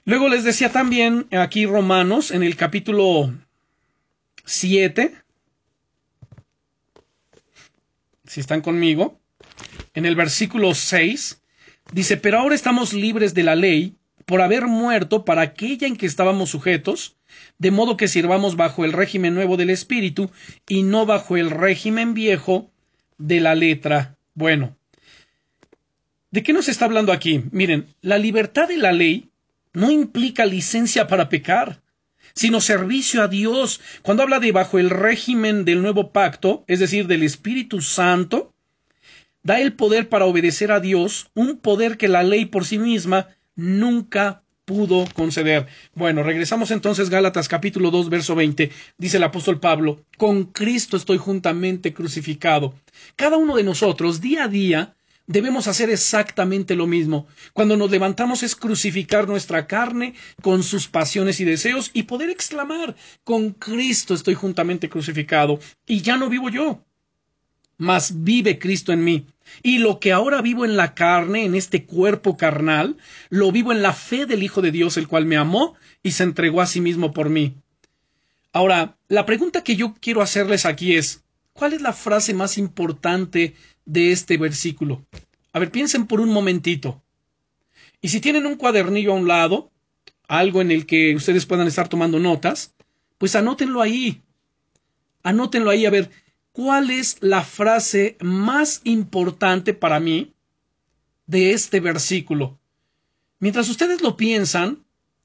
Luego 0.04 0.28
les 0.28 0.44
decía 0.44 0.70
también 0.70 1.26
aquí 1.32 1.66
Romanos 1.66 2.30
en 2.30 2.42
el 2.42 2.56
capítulo 2.56 3.34
7, 4.44 5.14
si 8.24 8.40
están 8.40 8.60
conmigo, 8.60 9.20
en 9.94 10.06
el 10.06 10.14
versículo 10.14 10.74
6, 10.74 11.42
dice, 11.92 12.16
pero 12.16 12.38
ahora 12.38 12.54
estamos 12.54 12.92
libres 12.92 13.34
de 13.34 13.42
la 13.42 13.56
ley 13.56 13.96
por 14.26 14.42
haber 14.42 14.66
muerto 14.66 15.24
para 15.24 15.42
aquella 15.42 15.86
en 15.86 15.96
que 15.96 16.06
estábamos 16.06 16.50
sujetos, 16.50 17.16
de 17.58 17.70
modo 17.70 17.96
que 17.96 18.08
sirvamos 18.08 18.56
bajo 18.56 18.84
el 18.84 18.92
régimen 18.92 19.34
nuevo 19.34 19.56
del 19.56 19.70
Espíritu 19.70 20.30
y 20.68 20.82
no 20.82 21.06
bajo 21.06 21.36
el 21.36 21.50
régimen 21.50 22.14
viejo 22.14 22.70
de 23.18 23.40
la 23.40 23.54
letra. 23.54 24.16
Bueno, 24.34 24.76
¿de 26.30 26.42
qué 26.42 26.52
nos 26.52 26.68
está 26.68 26.84
hablando 26.84 27.12
aquí? 27.12 27.44
Miren, 27.50 27.86
la 28.02 28.18
libertad 28.18 28.68
de 28.68 28.76
la 28.76 28.92
ley 28.92 29.30
no 29.72 29.90
implica 29.90 30.46
licencia 30.46 31.06
para 31.06 31.28
pecar 31.28 31.80
sino 32.36 32.60
servicio 32.60 33.22
a 33.22 33.28
Dios. 33.28 33.80
Cuando 34.02 34.22
habla 34.22 34.38
de 34.38 34.52
bajo 34.52 34.78
el 34.78 34.90
régimen 34.90 35.64
del 35.64 35.82
nuevo 35.82 36.12
pacto, 36.12 36.64
es 36.68 36.78
decir, 36.78 37.06
del 37.06 37.22
Espíritu 37.22 37.80
Santo, 37.80 38.52
da 39.42 39.60
el 39.60 39.72
poder 39.72 40.08
para 40.08 40.26
obedecer 40.26 40.70
a 40.70 40.80
Dios, 40.80 41.30
un 41.34 41.56
poder 41.56 41.96
que 41.96 42.08
la 42.08 42.22
ley 42.22 42.44
por 42.44 42.66
sí 42.66 42.78
misma 42.78 43.28
nunca 43.54 44.42
pudo 44.66 45.04
conceder. 45.14 45.66
Bueno, 45.94 46.22
regresamos 46.22 46.70
entonces 46.70 47.08
Gálatas 47.08 47.48
capítulo 47.48 47.90
2 47.90 48.10
verso 48.10 48.34
20. 48.34 48.70
Dice 48.98 49.16
el 49.16 49.22
apóstol 49.22 49.60
Pablo, 49.60 50.04
con 50.18 50.44
Cristo 50.44 50.96
estoy 50.96 51.16
juntamente 51.16 51.94
crucificado. 51.94 52.74
Cada 53.14 53.38
uno 53.38 53.56
de 53.56 53.62
nosotros 53.62 54.20
día 54.20 54.44
a 54.44 54.48
día 54.48 54.96
debemos 55.26 55.68
hacer 55.68 55.88
exactamente 55.88 56.74
lo 56.74 56.86
mismo. 56.86 57.26
Cuando 57.52 57.76
nos 57.76 57.90
levantamos 57.90 58.42
es 58.42 58.56
crucificar 58.56 59.28
nuestra 59.28 59.68
carne 59.68 60.14
con 60.42 60.64
sus 60.64 60.88
pasiones 60.88 61.40
y 61.40 61.44
deseos 61.44 61.90
y 61.94 62.02
poder 62.02 62.28
exclamar, 62.28 62.96
con 63.22 63.52
Cristo 63.52 64.14
estoy 64.14 64.34
juntamente 64.34 64.88
crucificado 64.88 65.60
y 65.86 66.02
ya 66.02 66.16
no 66.16 66.28
vivo 66.28 66.48
yo, 66.48 66.84
mas 67.78 68.24
vive 68.24 68.58
Cristo 68.58 68.92
en 68.92 69.04
mí. 69.04 69.26
Y 69.62 69.78
lo 69.78 70.00
que 70.00 70.12
ahora 70.12 70.42
vivo 70.42 70.64
en 70.64 70.76
la 70.76 70.94
carne, 70.94 71.44
en 71.44 71.54
este 71.54 71.84
cuerpo 71.84 72.36
carnal, 72.36 72.96
lo 73.30 73.52
vivo 73.52 73.72
en 73.72 73.82
la 73.82 73.92
fe 73.92 74.26
del 74.26 74.42
Hijo 74.42 74.60
de 74.60 74.72
Dios, 74.72 74.96
el 74.96 75.08
cual 75.08 75.24
me 75.24 75.36
amó 75.36 75.74
y 76.02 76.12
se 76.12 76.24
entregó 76.24 76.60
a 76.60 76.66
sí 76.66 76.80
mismo 76.80 77.12
por 77.12 77.30
mí. 77.30 77.54
Ahora, 78.52 78.96
la 79.08 79.26
pregunta 79.26 79.62
que 79.62 79.76
yo 79.76 79.94
quiero 80.00 80.22
hacerles 80.22 80.66
aquí 80.66 80.96
es, 80.96 81.24
¿cuál 81.52 81.74
es 81.74 81.80
la 81.80 81.92
frase 81.92 82.34
más 82.34 82.58
importante 82.58 83.54
de 83.86 84.12
este 84.12 84.36
versículo. 84.36 85.06
A 85.52 85.58
ver, 85.58 85.70
piensen 85.70 86.06
por 86.06 86.20
un 86.20 86.28
momentito. 86.28 87.02
Y 88.02 88.08
si 88.08 88.20
tienen 88.20 88.44
un 88.44 88.56
cuadernillo 88.56 89.12
a 89.12 89.16
un 89.16 89.26
lado, 89.26 89.70
algo 90.28 90.60
en 90.60 90.70
el 90.70 90.84
que 90.84 91.14
ustedes 91.14 91.46
puedan 91.46 91.66
estar 91.66 91.88
tomando 91.88 92.18
notas, 92.18 92.74
pues 93.16 93.34
anótenlo 93.34 93.80
ahí. 93.80 94.22
Anótenlo 95.22 95.70
ahí 95.70 95.86
a 95.86 95.90
ver 95.90 96.10
cuál 96.56 96.90
es 96.90 97.18
la 97.20 97.42
frase 97.42 98.16
más 98.22 98.80
importante 98.84 99.74
para 99.74 100.00
mí 100.00 100.32
de 101.26 101.52
este 101.52 101.80
versículo. 101.80 102.58
Mientras 103.40 103.68
ustedes 103.68 104.00
lo 104.00 104.16
piensan, 104.16 104.82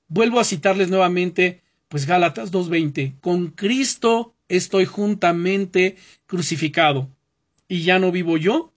vuelvo 0.09 0.41
a 0.41 0.43
citarles 0.43 0.89
nuevamente, 0.89 1.61
pues 1.87 2.05
Gálatas 2.05 2.51
2.20, 2.51 3.21
con 3.21 3.47
Cristo 3.47 4.35
estoy 4.49 4.83
juntamente 4.83 5.95
crucificado 6.25 7.07
y 7.65 7.83
ya 7.83 7.97
no 7.97 8.11
vivo 8.11 8.35
yo, 8.35 8.73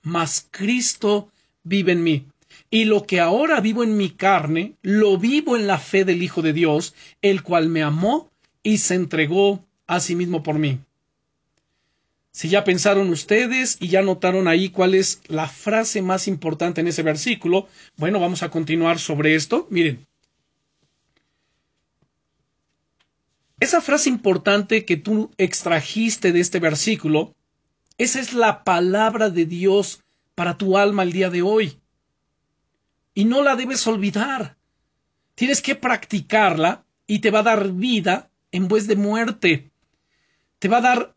mas 0.00 0.48
Cristo 0.50 1.30
vive 1.62 1.92
en 1.92 2.02
mí. 2.04 2.26
Y 2.70 2.86
lo 2.86 3.02
que 3.02 3.20
ahora 3.20 3.60
vivo 3.60 3.84
en 3.84 3.98
mi 3.98 4.08
carne, 4.08 4.76
lo 4.80 5.18
vivo 5.18 5.58
en 5.58 5.66
la 5.66 5.76
fe 5.76 6.06
del 6.06 6.22
Hijo 6.22 6.40
de 6.40 6.54
Dios, 6.54 6.94
el 7.20 7.42
cual 7.42 7.68
me 7.68 7.82
amó 7.82 8.30
y 8.62 8.78
se 8.78 8.94
entregó 8.94 9.62
a 9.86 10.00
sí 10.00 10.16
mismo 10.16 10.42
por 10.42 10.58
mí. 10.58 10.80
Si 12.32 12.48
ya 12.48 12.64
pensaron 12.64 13.10
ustedes 13.10 13.76
y 13.78 13.88
ya 13.88 14.02
notaron 14.02 14.48
ahí 14.48 14.70
cuál 14.70 14.94
es 14.94 15.20
la 15.28 15.48
frase 15.48 16.02
más 16.02 16.26
importante 16.26 16.80
en 16.80 16.88
ese 16.88 17.02
versículo, 17.02 17.68
bueno, 17.96 18.18
vamos 18.18 18.42
a 18.42 18.50
continuar 18.50 18.98
sobre 18.98 19.34
esto. 19.34 19.66
Miren. 19.70 20.06
Esa 23.60 23.80
frase 23.80 24.08
importante 24.08 24.84
que 24.84 24.96
tú 24.96 25.30
extrajiste 25.36 26.32
de 26.32 26.40
este 26.40 26.58
versículo 26.58 27.34
esa 27.98 28.20
es 28.20 28.32
la 28.32 28.64
palabra 28.64 29.30
de 29.30 29.46
Dios 29.46 30.02
para 30.34 30.58
tu 30.58 30.76
alma 30.76 31.02
el 31.02 31.12
día 31.12 31.30
de 31.30 31.42
hoy. 31.42 31.78
Y 33.14 33.26
no 33.26 33.42
la 33.42 33.54
debes 33.54 33.86
olvidar. 33.86 34.56
Tienes 35.34 35.62
que 35.62 35.74
practicarla 35.74 36.84
y 37.06 37.20
te 37.20 37.30
va 37.30 37.40
a 37.40 37.44
dar 37.44 37.70
vida 37.72 38.30
en 38.50 38.68
vez 38.68 38.86
de 38.86 38.96
muerte. 38.96 39.70
Te 40.58 40.68
va 40.68 40.78
a 40.78 40.80
dar 40.80 41.14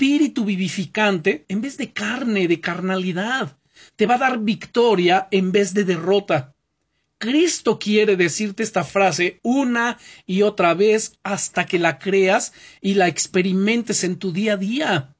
espíritu 0.00 0.46
vivificante 0.46 1.44
en 1.48 1.60
vez 1.60 1.76
de 1.76 1.92
carne, 1.92 2.48
de 2.48 2.58
carnalidad. 2.58 3.58
Te 3.96 4.06
va 4.06 4.14
a 4.14 4.24
dar 4.24 4.38
victoria 4.38 5.28
en 5.30 5.52
vez 5.52 5.74
de 5.74 5.84
derrota. 5.84 6.54
Cristo 7.18 7.78
quiere 7.78 8.16
decirte 8.16 8.62
esta 8.62 8.82
frase 8.82 9.40
una 9.42 9.98
y 10.24 10.40
otra 10.40 10.72
vez 10.72 11.18
hasta 11.22 11.66
que 11.66 11.78
la 11.78 11.98
creas 11.98 12.54
y 12.80 12.94
la 12.94 13.08
experimentes 13.08 14.02
en 14.02 14.16
tu 14.16 14.32
día 14.32 14.54
a 14.54 14.56
día. 14.56 15.14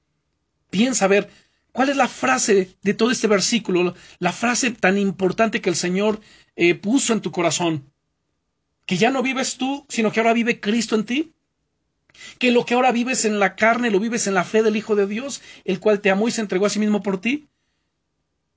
Piensa 0.70 1.04
a 1.04 1.08
ver 1.08 1.28
cuál 1.72 1.90
es 1.90 1.98
la 1.98 2.08
frase 2.08 2.74
de 2.80 2.94
todo 2.94 3.10
este 3.10 3.26
versículo, 3.26 3.94
la 4.18 4.32
frase 4.32 4.70
tan 4.70 4.96
importante 4.96 5.60
que 5.60 5.68
el 5.68 5.76
Señor 5.76 6.22
eh, 6.56 6.74
puso 6.74 7.12
en 7.12 7.20
tu 7.20 7.30
corazón. 7.32 7.84
Que 8.86 8.96
ya 8.96 9.10
no 9.10 9.22
vives 9.22 9.58
tú, 9.58 9.84
sino 9.90 10.10
que 10.10 10.20
ahora 10.20 10.32
vive 10.32 10.58
Cristo 10.58 10.94
en 10.94 11.04
ti. 11.04 11.34
Que 12.38 12.50
lo 12.50 12.64
que 12.64 12.74
ahora 12.74 12.92
vives 12.92 13.24
en 13.24 13.38
la 13.38 13.56
carne 13.56 13.90
lo 13.90 14.00
vives 14.00 14.26
en 14.26 14.35
la 14.35 14.44
fe 14.44 14.62
del 14.62 14.76
Hijo 14.76 14.96
de 14.96 15.06
Dios, 15.06 15.42
el 15.64 15.80
cual 15.80 16.00
te 16.00 16.11
amó 16.11 16.28
y 16.28 16.30
se 16.30 16.40
entregó 16.40 16.66
a 16.66 16.70
sí 16.70 16.78
mismo 16.78 17.02
por 17.02 17.20
ti. 17.20 17.48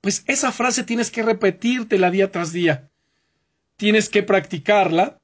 Pues 0.01 0.23
esa 0.27 0.51
frase 0.51 0.83
tienes 0.83 1.11
que 1.11 1.23
repetírtela 1.23 2.11
día 2.11 2.31
tras 2.31 2.51
día. 2.51 2.89
Tienes 3.77 4.09
que 4.09 4.23
practicarla. 4.23 5.17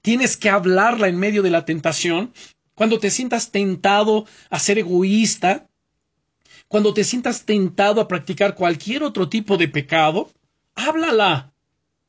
Tienes 0.00 0.36
que 0.36 0.48
hablarla 0.48 1.08
en 1.08 1.18
medio 1.18 1.42
de 1.42 1.50
la 1.50 1.64
tentación. 1.64 2.32
Cuando 2.74 2.98
te 2.98 3.10
sientas 3.10 3.50
tentado 3.50 4.26
a 4.50 4.58
ser 4.58 4.78
egoísta, 4.78 5.68
cuando 6.68 6.94
te 6.94 7.02
sientas 7.02 7.44
tentado 7.44 8.00
a 8.00 8.08
practicar 8.08 8.54
cualquier 8.54 9.02
otro 9.02 9.28
tipo 9.28 9.56
de 9.56 9.68
pecado, 9.68 10.30
háblala. 10.74 11.52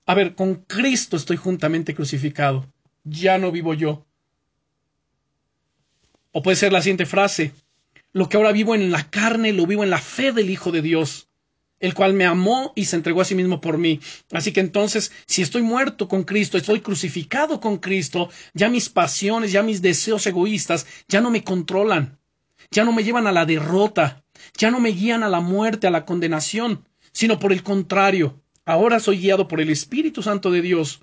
A 0.06 0.14
ver, 0.14 0.36
con 0.36 0.56
Cristo 0.56 1.18
estoy 1.18 1.38
juntamente 1.38 1.96
crucificado. 1.96 2.66
Ya 3.04 3.38
no 3.38 3.52
vivo 3.52 3.74
yo. 3.74 4.06
O 6.32 6.42
puede 6.42 6.58
ser 6.58 6.72
la 6.72 6.82
siguiente 6.82 7.06
frase. 7.06 7.54
Lo 8.12 8.30
que 8.30 8.38
ahora 8.38 8.52
vivo 8.52 8.76
en 8.76 8.92
la 8.92 9.10
carne, 9.10 9.54
lo 9.54 9.66
vivo 9.66 9.84
en 9.84 9.90
la 9.90 10.00
fe 10.00 10.32
del 10.32 10.50
Hijo 10.50 10.72
de 10.72 10.82
Dios, 10.82 11.28
el 11.80 11.94
cual 11.94 12.14
me 12.14 12.26
amó 12.26 12.74
y 12.76 12.86
se 12.86 12.96
entregó 12.96 13.22
a 13.22 13.26
sí 13.26 13.36
mismo 13.36 13.62
por 13.62 13.78
mí. 13.78 14.00
Así 14.32 14.52
que 14.52 14.60
entonces, 14.60 15.12
si 15.26 15.42
estoy 15.42 15.62
muerto 15.62 16.08
con 16.08 16.24
Cristo, 16.24 16.58
estoy 16.58 16.82
crucificado 16.82 17.60
con 17.60 17.78
Cristo, 17.78 18.30
ya 18.54 18.70
mis 18.70 18.90
pasiones, 18.90 19.52
ya 19.52 19.64
mis 19.64 19.82
deseos 19.82 20.26
egoístas, 20.28 20.86
ya 21.08 21.22
no 21.22 21.32
me 21.32 21.44
controlan, 21.44 22.18
ya 22.72 22.84
no 22.84 22.92
me 22.92 23.04
llevan 23.04 23.28
a 23.28 23.32
la 23.32 23.46
derrota, 23.46 24.24
ya 24.58 24.72
no 24.72 24.80
me 24.80 24.90
guían 24.90 25.24
a 25.24 25.30
la 25.30 25.40
muerte, 25.40 25.88
a 25.88 25.92
la 25.92 26.06
condenación, 26.06 26.86
sino 27.12 27.40
por 27.40 27.52
el 27.52 27.64
contrario, 27.64 28.42
ahora 28.66 29.00
soy 29.00 29.20
guiado 29.20 29.48
por 29.48 29.62
el 29.62 29.70
Espíritu 29.70 30.22
Santo 30.22 30.52
de 30.52 30.62
Dios. 30.62 31.02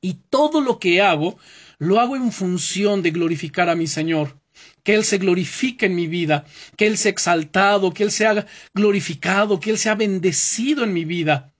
Y 0.00 0.14
todo 0.30 0.60
lo 0.60 0.78
que 0.78 1.02
hago, 1.02 1.38
lo 1.78 2.00
hago 2.00 2.16
en 2.16 2.32
función 2.32 3.02
de 3.02 3.10
glorificar 3.10 3.68
a 3.68 3.74
mi 3.74 3.86
Señor. 3.86 4.39
Que 4.82 4.94
Él 4.94 5.04
se 5.04 5.18
glorifique 5.18 5.86
en 5.86 5.94
mi 5.94 6.06
vida, 6.06 6.46
que 6.76 6.86
Él 6.86 6.96
sea 6.96 7.10
exaltado, 7.10 7.92
que 7.92 8.02
Él 8.02 8.10
sea 8.10 8.46
glorificado, 8.74 9.60
que 9.60 9.70
Él 9.70 9.78
sea 9.78 9.94
bendecido 9.94 10.84
en 10.84 10.92
mi 10.92 11.04
vida. 11.04 11.52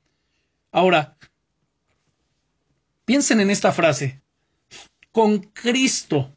Ahora, 0.72 1.16
piensen 3.04 3.40
en 3.40 3.50
esta 3.50 3.72
frase. 3.72 4.20
Con 5.12 5.38
Cristo. 5.38 6.36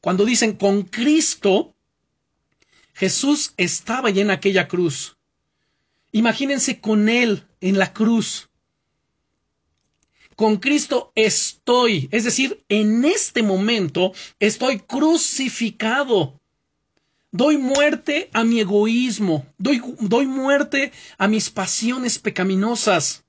Cuando 0.00 0.24
dicen 0.24 0.54
con 0.54 0.82
Cristo, 0.82 1.74
Jesús 2.94 3.54
estaba 3.56 4.10
ya 4.10 4.22
en 4.22 4.30
aquella 4.30 4.68
cruz. 4.68 5.16
Imagínense 6.12 6.80
con 6.80 7.08
Él 7.08 7.46
en 7.60 7.78
la 7.78 7.92
cruz. 7.92 8.48
Con 10.36 10.56
Cristo 10.56 11.12
estoy, 11.14 12.08
es 12.10 12.24
decir, 12.24 12.64
en 12.68 13.04
este 13.04 13.42
momento 13.42 14.12
estoy 14.40 14.80
crucificado. 14.80 16.40
Doy 17.30 17.58
muerte 17.58 18.30
a 18.32 18.44
mi 18.44 18.60
egoísmo, 18.60 19.46
doy, 19.58 19.82
doy 20.00 20.26
muerte 20.26 20.92
a 21.18 21.26
mis 21.26 21.50
pasiones 21.50 22.18
pecaminosas. 22.18 23.24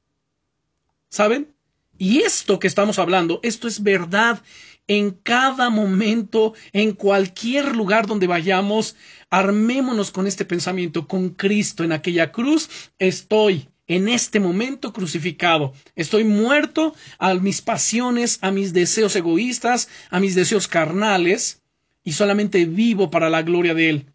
¿Saben? 1.09 1.55
Y 1.97 2.19
esto 2.19 2.59
que 2.59 2.67
estamos 2.67 2.99
hablando, 2.99 3.39
esto 3.41 3.67
es 3.67 3.81
verdad 3.81 4.41
en 4.87 5.11
cada 5.11 5.69
momento, 5.69 6.53
en 6.73 6.93
cualquier 6.93 7.75
lugar 7.75 8.05
donde 8.05 8.27
vayamos, 8.27 8.95
armémonos 9.29 10.11
con 10.11 10.27
este 10.27 10.45
pensamiento, 10.45 11.07
con 11.07 11.29
Cristo 11.29 11.83
en 11.83 11.91
aquella 11.91 12.31
cruz, 12.31 12.69
estoy 12.99 13.69
en 13.87 14.09
este 14.09 14.39
momento 14.39 14.93
crucificado. 14.93 15.73
Estoy 15.95 16.23
muerto 16.23 16.95
a 17.17 17.33
mis 17.35 17.61
pasiones, 17.61 18.39
a 18.41 18.51
mis 18.51 18.73
deseos 18.73 19.15
egoístas, 19.15 19.89
a 20.09 20.19
mis 20.19 20.35
deseos 20.35 20.67
carnales, 20.67 21.61
y 22.03 22.13
solamente 22.13 22.65
vivo 22.65 23.09
para 23.09 23.29
la 23.29 23.41
gloria 23.41 23.73
de 23.73 23.89
Él. 23.89 24.05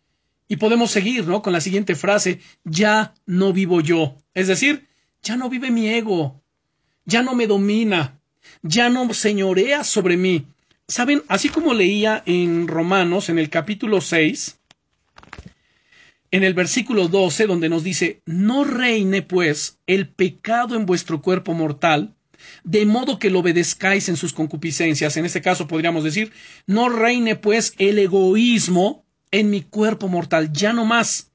Y 0.49 0.57
podemos 0.57 0.91
seguir, 0.91 1.27
¿no? 1.27 1.43
Con 1.43 1.53
la 1.53 1.61
siguiente 1.61 1.95
frase, 1.95 2.41
ya 2.65 3.15
no 3.27 3.53
vivo 3.53 3.81
yo. 3.81 4.17
Es 4.33 4.47
decir, 4.47 4.89
ya 5.23 5.37
no 5.37 5.51
vive 5.51 5.71
mi 5.71 5.89
ego, 5.89 6.41
ya 7.05 7.23
no 7.23 7.35
me 7.35 7.47
domina, 7.47 8.21
ya 8.63 8.89
no 8.89 9.13
señorea 9.13 9.85
sobre 9.85 10.17
mí. 10.17 10.47
Saben, 10.89 11.23
así 11.29 11.49
como 11.49 11.75
leía 11.75 12.23
en 12.27 12.69
Romanos, 12.69 13.29
en 13.29 13.39
el 13.39 13.51
capítulo 13.51 14.01
6, 14.01 14.60
en 16.31 16.45
el 16.45 16.55
versículo 16.55 17.09
12, 17.09 17.47
donde 17.47 17.69
nos 17.69 17.83
dice, 17.83 18.23
no 18.25 18.65
reine 18.65 19.23
pues 19.23 19.79
el 19.87 20.09
pecado 20.09 20.77
en 20.77 20.87
vuestro 20.87 21.23
cuerpo 21.23 21.55
mortal, 21.55 22.15
de 22.65 22.87
modo 22.87 23.19
que 23.19 23.31
lo 23.31 23.41
obedezcáis 23.41 24.09
en 24.09 24.17
sus 24.17 24.33
concupiscencias. 24.33 25.17
En 25.17 25.25
este 25.25 25.43
caso 25.43 25.67
podríamos 25.67 26.05
decir, 26.05 26.33
no 26.67 26.89
reine 26.89 27.37
pues 27.37 27.75
el 27.79 27.99
egoísmo 27.99 29.05
en 29.31 29.51
mi 29.51 29.63
cuerpo 29.63 30.09
mortal, 30.09 30.53
ya 30.53 30.73
no 30.73 30.85
más. 30.85 31.31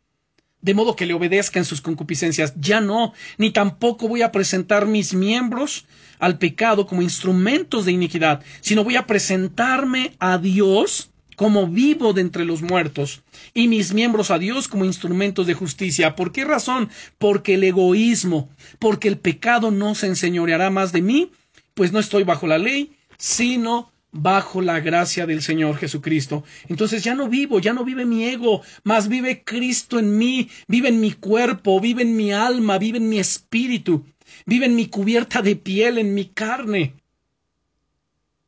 De 0.62 0.74
modo 0.74 0.96
que 0.96 1.06
le 1.06 1.14
obedezca 1.14 1.60
en 1.60 1.66
sus 1.66 1.82
concupiscencias, 1.82 2.54
ya 2.60 2.82
no, 2.82 3.14
ni 3.38 3.52
tampoco 3.52 4.08
voy 4.08 4.24
a 4.24 4.32
presentar 4.32 4.88
mis 4.88 5.14
miembros 5.14 5.86
al 6.18 6.40
pecado 6.40 6.88
como 6.88 7.04
instrumentos 7.04 7.86
de 7.86 7.92
iniquidad, 7.92 8.42
sino 8.62 8.84
voy 8.84 8.96
a 8.96 9.06
presentarme 9.06 10.14
a 10.18 10.38
Dios 10.38 11.12
como 11.36 11.68
vivo 11.68 12.14
de 12.14 12.22
entre 12.22 12.46
los 12.46 12.62
muertos, 12.62 13.24
y 13.54 13.68
mis 13.68 13.94
miembros 13.94 14.32
a 14.32 14.40
Dios 14.40 14.68
como 14.68 14.86
instrumentos 14.86 15.48
de 15.48 15.54
justicia. 15.54 16.16
¿Por 16.16 16.32
qué 16.32 16.46
razón? 16.46 16.90
Porque 17.18 17.56
el 17.56 17.64
egoísmo, 17.64 18.50
porque 18.80 19.08
el 19.08 19.18
pecado 19.18 19.72
no 19.72 19.96
se 19.96 20.08
enseñoreará 20.08 20.70
más 20.70 20.92
de 20.92 21.02
mí, 21.02 21.32
pues 21.74 21.92
no 21.92 22.00
estoy 22.00 22.24
bajo 22.24 22.48
la 22.48 22.58
ley, 22.58 22.96
sino 23.18 23.92
bajo 24.18 24.62
la 24.62 24.80
gracia 24.80 25.26
del 25.26 25.42
Señor 25.42 25.76
Jesucristo. 25.76 26.46
Entonces 26.70 27.04
ya 27.04 27.16
no 27.16 27.28
vivo, 27.28 27.60
ya 27.60 27.74
no 27.74 27.84
vive 27.84 28.06
mi 28.06 28.24
ego, 28.24 28.62
más 28.84 29.10
vive 29.10 29.44
Cristo 29.44 30.00
en 30.00 30.18
mí, 30.18 30.50
vive 30.68 30.88
en 30.88 31.02
mi 31.02 31.12
cuerpo, 31.12 31.82
vive 31.82 32.04
en 32.04 32.16
mi 32.16 32.32
alma, 32.32 32.78
vive 32.78 32.98
en 32.98 33.10
mi 33.10 33.20
espíritu, 33.20 34.06
vive 34.46 34.68
en 34.68 34.76
mi 34.76 34.88
cubierta 34.88 35.42
de 35.42 35.58
piel, 35.58 35.98
en 35.98 36.14
mi 36.14 36.26
carne. 36.26 36.94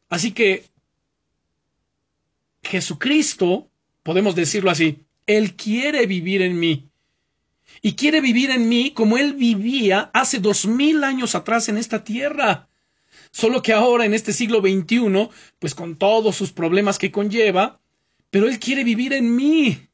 Así 0.10 0.32
que 0.32 0.64
Jesucristo, 2.68 3.70
podemos 4.04 4.36
decirlo 4.36 4.70
así, 4.70 5.00
Él 5.26 5.56
quiere 5.56 6.06
vivir 6.06 6.42
en 6.42 6.60
mí. 6.60 6.90
Y 7.82 7.94
quiere 7.94 8.22
vivir 8.22 8.50
en 8.52 8.70
mí 8.70 8.92
como 8.92 9.18
Él 9.18 9.34
vivía 9.34 10.10
hace 10.14 10.40
dos 10.40 10.66
mil 10.66 11.04
años 11.04 11.36
atrás 11.36 11.70
en 11.70 11.78
esta 11.78 12.04
tierra. 12.04 12.70
Solo 13.32 13.62
que 13.62 13.74
ahora, 13.74 14.06
en 14.06 14.14
este 14.14 14.34
siglo 14.34 14.60
XXI, 14.62 15.30
pues 15.60 15.76
con 15.76 15.96
todos 15.98 16.36
sus 16.36 16.52
problemas 16.52 16.98
que 16.98 17.12
conlleva, 17.12 17.80
pero 18.30 18.48
Él 18.48 18.60
quiere 18.60 18.84
vivir 18.84 19.14
en 19.14 19.36
mí, 19.36 19.88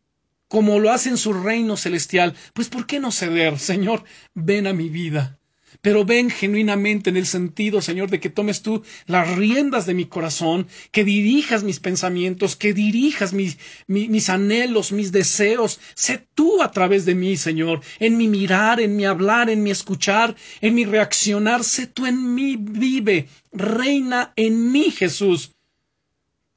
como 0.47 0.79
lo 0.79 0.91
hace 0.91 1.09
en 1.09 1.17
su 1.17 1.33
reino 1.33 1.77
celestial. 1.77 2.36
Pues 2.53 2.69
¿por 2.69 2.86
qué 2.86 2.99
no 2.99 3.12
ceder? 3.12 3.59
Señor, 3.59 4.03
ven 4.33 4.67
a 4.67 4.73
mi 4.73 4.89
vida 4.89 5.39
pero 5.84 6.06
ven 6.06 6.30
genuinamente 6.30 7.10
en 7.10 7.17
el 7.17 7.26
sentido, 7.26 7.82
Señor, 7.82 8.10
de 8.10 8.22
que 8.22 8.30
tomes 8.30 8.62
tú 8.62 8.84
las 9.06 9.36
riendas 9.36 9.86
de 9.86 9.93
mi 9.93 10.06
corazón, 10.06 10.65
que 10.91 11.04
dirijas 11.04 11.65
mis 11.65 11.82
pensamientos, 11.82 12.56
que 12.56 12.74
dirijas 12.74 13.34
mis, 13.34 13.58
mis, 13.88 14.30
anhelos, 14.30 14.93
mis 14.93 15.12
deseos. 15.12 15.82
Sé 15.93 16.26
tú 16.36 16.63
a 16.63 16.72
través 16.72 17.04
de 17.04 17.15
mí, 17.15 17.36
Señor, 17.36 17.82
en 18.00 18.15
mi 18.15 18.30
mirar, 18.30 18.80
en 18.80 18.96
mi 18.96 19.04
hablar, 19.04 19.50
en 19.50 19.62
mi 19.62 19.72
escuchar, 19.72 20.38
en 20.62 20.74
mi 20.74 20.86
reaccionar. 20.86 21.65
Sé 21.65 21.88
tú 21.88 22.06
en 22.06 22.34
mí, 22.34 22.56
vive, 22.58 23.28
reina 23.52 24.32
en 24.38 24.72
mí, 24.72 24.89
Jesús. 24.89 25.52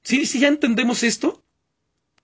¿Sí, 0.04 0.24
sí 0.24 0.38
ya 0.38 0.46
entendemos 0.46 1.02
esto? 1.02 1.42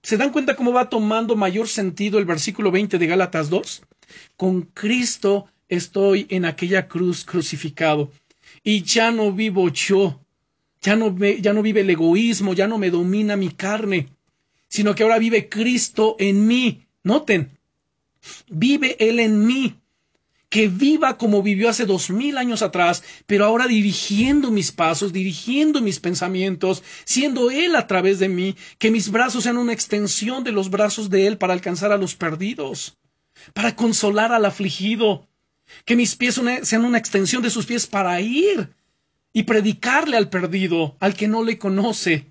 ¿Se 0.05 0.17
dan 0.17 0.31
cuenta 0.31 0.55
cómo 0.55 0.73
va 0.73 0.89
tomando 0.89 1.35
mayor 1.35 1.67
sentido 1.67 2.21
el 2.21 2.27
versículo 2.27 2.71
20 2.71 2.97
de 2.97 3.07
Gálatas 3.09 3.51
2? 3.51 3.83
Con 4.37 4.63
Cristo 4.63 5.49
estoy 5.77 6.27
en 6.29 6.45
aquella 6.45 6.87
cruz 6.87 7.25
crucificado. 7.25 8.13
Y 8.63 8.83
ya 8.83 9.11
no 9.11 9.33
vivo 9.33 9.71
yo, 9.71 10.21
ya 10.83 10.97
no, 10.97 11.17
ya 11.19 11.53
no 11.53 11.63
vive 11.63 11.81
el 11.81 11.91
egoísmo, 11.91 12.53
ya 12.53 12.67
no 12.69 12.79
me 12.79 12.91
domina 12.91 13.37
mi 13.37 13.51
carne, 13.51 14.09
sino 14.69 14.95
que 14.95 15.03
ahora 15.03 15.19
vive 15.19 15.49
Cristo 15.49 16.17
en 16.19 16.47
mí. 16.47 16.87
Noten, 17.03 17.59
vive 18.49 18.97
Él 19.01 19.19
en 19.19 19.47
mí, 19.47 19.77
que 20.51 20.69
viva 20.69 21.17
como 21.17 21.43
vivió 21.43 21.71
hace 21.71 21.87
dos 21.87 22.11
mil 22.11 22.37
años 22.37 22.61
atrás, 22.61 23.03
pero 23.27 23.47
ahora 23.47 23.67
dirigiendo 23.67 24.51
mis 24.51 24.71
pasos, 24.71 25.13
dirigiendo 25.13 25.81
mis 25.81 25.99
pensamientos, 25.99 26.83
siendo 27.05 27.51
Él 27.51 27.75
a 27.75 27.87
través 27.87 28.19
de 28.19 28.29
mí, 28.29 28.57
que 28.79 28.91
mis 28.91 29.11
brazos 29.11 29.45
sean 29.45 29.57
una 29.57 29.73
extensión 29.73 30.45
de 30.45 30.53
los 30.53 30.69
brazos 30.69 31.09
de 31.09 31.27
Él 31.27 31.39
para 31.39 31.55
alcanzar 31.55 31.91
a 31.91 31.97
los 31.97 32.15
perdidos, 32.15 32.99
para 33.55 33.75
consolar 33.75 34.33
al 34.33 34.45
afligido, 34.45 35.27
que 35.85 35.97
mis 35.97 36.17
pies 36.17 36.41
sean 36.63 36.85
una 36.85 36.99
extensión 36.99 37.43
de 37.43 37.51
sus 37.51 37.67
pies 37.67 37.87
para 37.87 38.21
ir 38.21 38.71
y 39.33 39.45
predicarle 39.45 40.17
al 40.17 40.29
perdido, 40.29 40.97
al 41.01 41.15
que 41.15 41.29
no 41.29 41.43
le 41.43 41.59
conoce. 41.59 42.27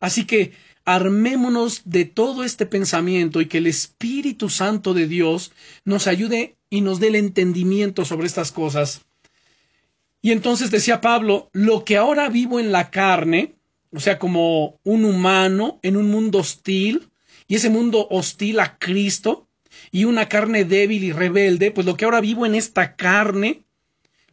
Así 0.00 0.24
que 0.24 0.52
armémonos 0.84 1.82
de 1.84 2.04
todo 2.04 2.44
este 2.44 2.66
pensamiento 2.66 3.40
y 3.40 3.46
que 3.46 3.58
el 3.58 3.66
Espíritu 3.66 4.48
Santo 4.48 4.94
de 4.94 5.06
Dios 5.06 5.52
nos 5.84 6.06
ayude 6.06 6.56
y 6.70 6.80
nos 6.80 7.00
dé 7.00 7.08
el 7.08 7.16
entendimiento 7.16 8.04
sobre 8.04 8.26
estas 8.26 8.50
cosas. 8.52 9.02
Y 10.20 10.32
entonces 10.32 10.70
decía 10.70 11.00
Pablo, 11.00 11.50
lo 11.52 11.84
que 11.84 11.96
ahora 11.96 12.28
vivo 12.28 12.60
en 12.60 12.72
la 12.72 12.90
carne, 12.90 13.54
o 13.92 14.00
sea, 14.00 14.18
como 14.18 14.78
un 14.84 15.04
humano 15.04 15.78
en 15.82 15.96
un 15.96 16.10
mundo 16.10 16.38
hostil, 16.38 17.08
y 17.48 17.56
ese 17.56 17.70
mundo 17.70 18.06
hostil 18.10 18.60
a 18.60 18.78
Cristo, 18.78 19.48
y 19.94 20.06
una 20.06 20.28
carne 20.28 20.64
débil 20.64 21.04
y 21.04 21.12
rebelde, 21.12 21.70
pues 21.70 21.86
lo 21.86 21.96
que 21.96 22.06
ahora 22.06 22.22
vivo 22.22 22.46
en 22.46 22.54
esta 22.54 22.96
carne, 22.96 23.62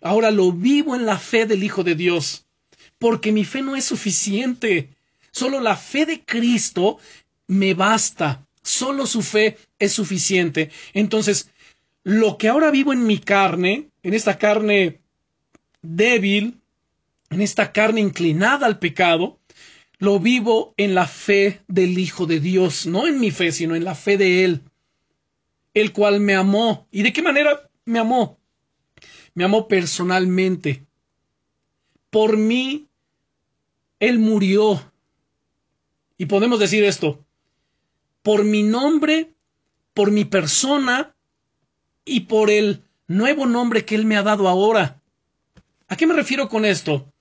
ahora 0.02 0.32
lo 0.32 0.54
vivo 0.54 0.96
en 0.96 1.06
la 1.06 1.20
fe 1.20 1.46
del 1.46 1.64
Hijo 1.64 1.84
de 1.84 1.96
Dios, 1.96 2.46
porque 2.98 3.34
mi 3.34 3.44
fe 3.44 3.62
no 3.62 3.76
es 3.76 3.84
suficiente. 3.84 4.90
Solo 5.32 5.60
la 5.60 5.76
fe 5.76 6.06
de 6.06 6.24
Cristo 6.24 6.98
me 7.48 7.74
basta. 7.74 8.48
Solo 8.64 9.06
su 9.06 9.22
fe 9.22 9.58
es 9.78 9.92
suficiente. 9.92 10.70
Entonces, 10.94 11.50
lo 12.04 12.38
que 12.38 12.48
ahora 12.48 12.72
vivo 12.72 12.94
en 12.94 13.06
mi 13.06 13.20
carne, 13.20 13.90
en 14.02 14.14
esta 14.14 14.38
carne 14.38 15.02
débil, 15.82 16.62
en 17.30 17.42
esta 17.42 17.74
carne 17.74 18.00
inclinada 18.00 18.66
al 18.66 18.80
pecado, 18.80 19.40
lo 19.98 20.20
vivo 20.22 20.74
en 20.78 20.96
la 20.96 21.06
fe 21.06 21.60
del 21.68 22.00
Hijo 22.00 22.26
de 22.26 22.40
Dios, 22.40 22.86
no 22.86 23.08
en 23.08 23.20
mi 23.20 23.32
fe, 23.32 23.52
sino 23.52 23.76
en 23.76 23.84
la 23.84 23.96
fe 23.96 24.18
de 24.18 24.46
Él 24.46 24.62
el 25.74 25.94
cual 25.94 26.20
me 26.20 26.36
amó. 26.36 26.88
¿Y 26.92 27.04
de 27.04 27.14
qué 27.14 27.22
manera 27.22 27.70
me 27.86 28.00
amó? 28.00 28.40
Me 29.34 29.44
amó 29.44 29.68
personalmente. 29.68 30.86
Por 32.10 32.38
mí, 32.38 32.88
Él 34.00 34.20
murió. 34.20 34.92
Y 36.18 36.26
podemos 36.26 36.60
decir 36.60 36.84
esto, 36.84 37.26
por 38.22 38.44
mi 38.44 38.64
nombre, 38.64 39.34
por 39.94 40.12
mi 40.12 40.26
persona 40.26 41.16
y 42.04 42.22
por 42.22 42.50
el 42.50 42.84
nuevo 43.08 43.46
nombre 43.46 43.86
que 43.86 43.96
Él 43.96 44.06
me 44.06 44.18
ha 44.18 44.24
dado 44.24 44.48
ahora. 44.48 45.02
¿A 45.88 45.96
qué 45.96 46.06
me 46.06 46.14
refiero 46.14 46.50
con 46.50 46.66
esto? 46.66 47.12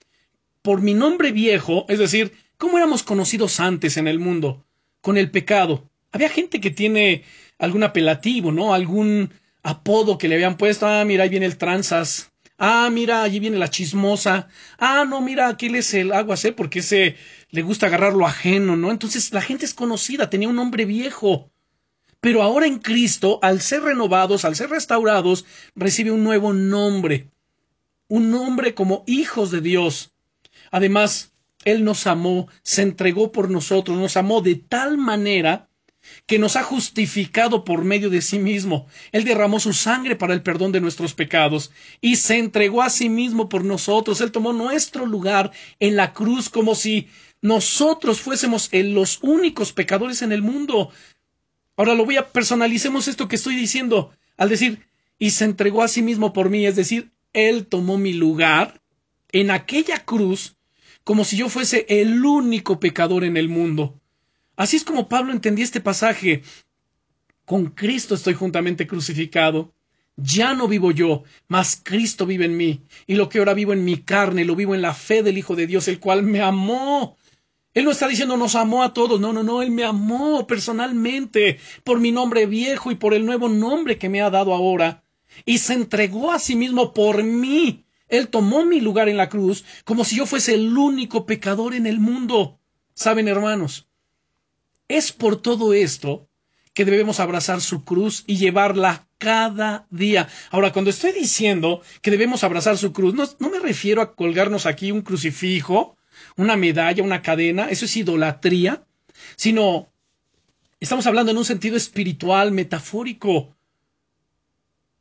Por 0.63 0.83
mi 0.83 0.95
nombre 0.95 1.33
viejo, 1.33 1.87
es 1.89 1.99
decir, 1.99 2.33
¿cómo 2.57 2.77
éramos 2.77 3.03
conocidos 3.03 3.61
antes 3.61 3.97
en 3.97 4.09
el 4.09 4.19
mundo? 4.19 4.67
Con 5.01 5.17
el 5.17 5.31
pecado. 5.31 5.89
Había 6.11 6.29
gente 6.29 6.61
que 6.61 6.71
tiene 6.71 7.25
algún 7.59 7.83
apelativo, 7.83 8.53
¿no? 8.53 8.75
Algún 8.75 9.33
apodo 9.63 10.19
que 10.19 10.29
le 10.29 10.37
habían 10.37 10.57
puesto. 10.57 10.87
Ah, 10.87 11.05
mira, 11.05 11.25
ahí 11.25 11.31
viene 11.31 11.47
el 11.47 11.59
tranzas. 11.59 12.33
Ah, 12.61 12.91
mira, 12.91 13.23
allí 13.23 13.39
viene 13.39 13.57
la 13.57 13.71
chismosa. 13.71 14.49
Ah, 14.79 15.05
no, 15.09 15.21
mira, 15.21 15.49
aquel 15.49 15.77
es 15.77 15.95
el 15.95 16.13
aguas, 16.13 16.47
Porque 16.57 16.81
ese 16.81 17.17
le 17.51 17.63
gusta 17.63 17.87
agarrar 17.87 18.15
lo 18.15 18.27
ajeno, 18.27 18.77
¿no? 18.77 18.91
Entonces 18.91 19.33
la 19.33 19.41
gente 19.41 19.65
es 19.65 19.75
conocida, 19.75 20.29
tenía 20.29 20.49
un 20.49 20.57
nombre 20.57 20.85
viejo. 20.85 21.51
Pero 22.21 22.43
ahora 22.43 22.67
en 22.67 22.81
Cristo, 22.81 23.39
al 23.43 23.61
ser 23.61 23.83
renovados, 23.83 24.45
al 24.45 24.57
ser 24.57 24.71
restaurados, 24.71 25.45
recibe 25.77 26.11
un 26.11 26.25
nuevo 26.25 26.53
nombre. 26.53 27.31
Un 28.09 28.33
nombre 28.33 28.75
como 28.75 29.05
hijos 29.07 29.53
de 29.53 29.61
Dios. 29.61 30.13
Además, 30.73 31.33
Él 31.65 31.85
nos 31.85 32.09
amó, 32.09 32.49
se 32.63 32.83
entregó 32.83 33.31
por 33.31 33.51
nosotros, 33.51 33.97
nos 33.97 34.17
amó 34.17 34.41
de 34.41 34.57
tal 34.57 34.99
manera 34.99 35.68
que 36.27 36.39
nos 36.39 36.57
ha 36.57 36.63
justificado 36.63 37.65
por 37.65 37.85
medio 37.85 38.11
de 38.11 38.23
sí 38.23 38.39
mismo. 38.39 38.87
Él 39.13 39.25
derramó 39.25 39.61
su 39.61 39.73
sangre 39.73 40.17
para 40.17 40.35
el 40.35 40.43
perdón 40.43 40.73
de 40.73 40.81
nuestros 40.81 41.15
pecados 41.15 41.71
y 42.01 42.17
se 42.17 42.39
entregó 42.39 42.83
a 42.83 42.91
sí 42.91 43.09
mismo 43.09 43.49
por 43.49 43.65
nosotros. 43.65 44.21
Él 44.21 44.33
tomó 44.33 44.53
nuestro 44.53 45.07
lugar 45.07 45.53
en 45.81 45.97
la 45.97 46.13
cruz 46.13 46.49
como 46.49 46.75
si 46.75 47.09
nosotros 47.41 48.21
fuésemos 48.21 48.69
los 48.73 49.19
únicos 49.23 49.73
pecadores 49.73 50.23
en 50.23 50.33
el 50.33 50.43
mundo. 50.43 50.91
Ahora 51.77 51.95
lo 51.95 52.05
voy 52.05 52.17
a 52.17 52.29
personalicemos 52.29 53.09
esto 53.09 53.29
que 53.29 53.37
estoy 53.37 53.55
diciendo 53.55 54.13
al 54.37 54.49
decir 54.49 54.87
y 55.19 55.31
se 55.31 55.45
entregó 55.45 55.83
a 55.83 55.89
sí 55.89 56.03
mismo 56.03 56.33
por 56.33 56.51
mí, 56.51 56.67
es 56.67 56.77
decir, 56.77 57.11
él 57.33 57.67
tomó 57.67 57.99
mi 57.99 58.13
lugar 58.13 58.81
en 59.33 59.51
aquella 59.51 60.05
cruz 60.05 60.57
como 61.05 61.25
si 61.25 61.37
yo 61.37 61.49
fuese 61.49 61.87
el 61.89 62.25
único 62.25 62.81
pecador 62.81 63.25
en 63.25 63.37
el 63.37 63.49
mundo. 63.49 63.99
Así 64.59 64.77
es 64.77 64.83
como 64.83 65.09
Pablo 65.09 65.33
entendía 65.33 65.65
este 65.65 65.81
pasaje. 65.81 66.43
Con 67.45 67.67
Cristo 67.67 68.17
estoy 68.17 68.35
juntamente 68.35 68.89
crucificado. 68.89 69.73
Ya 70.17 70.53
no 70.53 70.67
vivo 70.67 70.91
yo, 70.91 71.23
mas 71.47 71.81
Cristo 71.81 72.27
vive 72.27 72.47
en 72.47 72.57
mí. 72.57 72.83
Y 73.07 73.15
lo 73.15 73.29
que 73.29 73.39
ahora 73.39 73.55
vivo 73.55 73.73
en 73.73 73.85
mi 73.85 73.99
carne, 73.99 74.45
lo 74.45 74.57
vivo 74.57 74.75
en 74.75 74.83
la 74.83 74.95
fe 74.95 75.23
del 75.23 75.39
Hijo 75.39 75.55
de 75.55 75.69
Dios, 75.69 75.87
el 75.87 76.01
cual 76.01 76.25
me 76.25 76.41
amó. 76.41 77.17
Él 77.73 77.85
no 77.85 77.93
está 77.93 78.09
diciendo 78.09 78.37
nos 78.37 78.57
amó 78.57 78.83
a 78.83 78.93
todos, 78.93 79.21
no, 79.21 79.33
no, 79.33 79.45
no, 79.45 79.63
Él 79.63 79.71
me 79.71 79.85
amó 79.85 80.45
personalmente 80.49 81.61
por 81.85 82.01
mi 82.01 82.11
nombre 82.11 82.47
viejo 82.47 82.91
y 82.91 82.97
por 82.97 83.15
el 83.15 83.25
nuevo 83.25 83.49
nombre 83.49 83.97
que 83.97 84.09
me 84.09 84.23
ha 84.23 84.29
dado 84.29 84.53
ahora. 84.53 85.05
Y 85.45 85.59
se 85.59 85.75
entregó 85.75 86.33
a 86.33 86.41
sí 86.41 86.57
mismo 86.57 86.93
por 86.93 87.23
mí. 87.23 87.85
Él 88.09 88.27
tomó 88.27 88.65
mi 88.65 88.81
lugar 88.81 89.09
en 89.09 89.19
la 89.19 89.29
cruz 89.29 89.65
como 89.85 90.05
si 90.05 90.17
yo 90.17 90.27
fuese 90.27 90.55
el 90.55 90.77
único 90.77 91.27
pecador 91.27 91.75
en 91.75 91.87
el 91.87 92.01
mundo. 92.01 92.59
Saben, 92.95 93.29
hermanos, 93.29 93.88
es 94.89 95.13
por 95.13 95.41
todo 95.41 95.73
esto 95.75 96.29
que 96.75 96.85
debemos 96.85 97.21
abrazar 97.21 97.61
su 97.61 97.85
cruz 97.85 98.25
y 98.27 98.37
llevarla 98.37 99.09
cada 99.19 99.87
día. 99.91 100.29
Ahora, 100.51 100.73
cuando 100.73 100.91
estoy 100.91 101.13
diciendo 101.13 101.83
que 102.03 102.11
debemos 102.11 102.45
abrazar 102.45 102.79
su 102.79 102.93
cruz, 102.93 103.15
no, 103.15 103.51
me 103.51 103.59
refiero 103.59 104.01
a 104.01 104.15
colgarnos 104.15 104.65
aquí 104.65 104.93
un 104.93 105.03
crucifijo, 105.03 105.97
una 106.37 106.57
medalla, 106.57 107.03
una 107.03 107.21
cadena, 107.21 107.69
eso 107.69 107.85
es 107.85 107.97
idolatría, 107.97 108.85
sino 109.37 109.93
estamos 110.81 111.07
hablando 111.07 111.33
en 111.33 111.39
un 111.39 111.45
sentido 111.45 111.77
espiritual, 111.77 112.53
metafórico. 112.53 113.57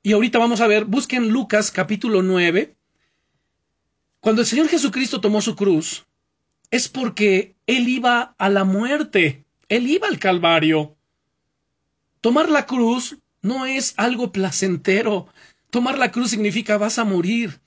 Y 0.02 0.14
ahorita 0.14 0.40
vamos 0.40 0.62
a 0.62 0.68
ver, 0.68 0.86
busquen 0.86 1.30
Lucas 1.30 1.72
capítulo 1.72 2.24
9. 2.24 2.76
Cuando 4.20 4.42
el 4.42 4.48
Señor 4.48 4.68
Jesucristo 4.68 5.22
tomó 5.22 5.42
su 5.42 5.56
cruz, 5.56 6.08
es 6.72 6.90
porque 6.90 7.56
Él 7.68 7.88
iba 7.88 8.36
a 8.38 8.50
la 8.50 8.64
muerte, 8.64 9.46
Él 9.70 9.88
iba 9.88 10.08
al 10.08 10.18
Calvario. 10.18 10.96
Tomar 12.22 12.50
la 12.50 12.66
cruz 12.66 13.18
no 13.42 13.66
es 13.66 13.94
algo 13.98 14.32
placentero. 14.32 15.28
Tomar 15.70 15.98
la 15.98 16.12
cruz 16.12 16.30
significa 16.30 16.78
vas 16.78 17.00
a 17.00 17.04
morir. 17.04 17.60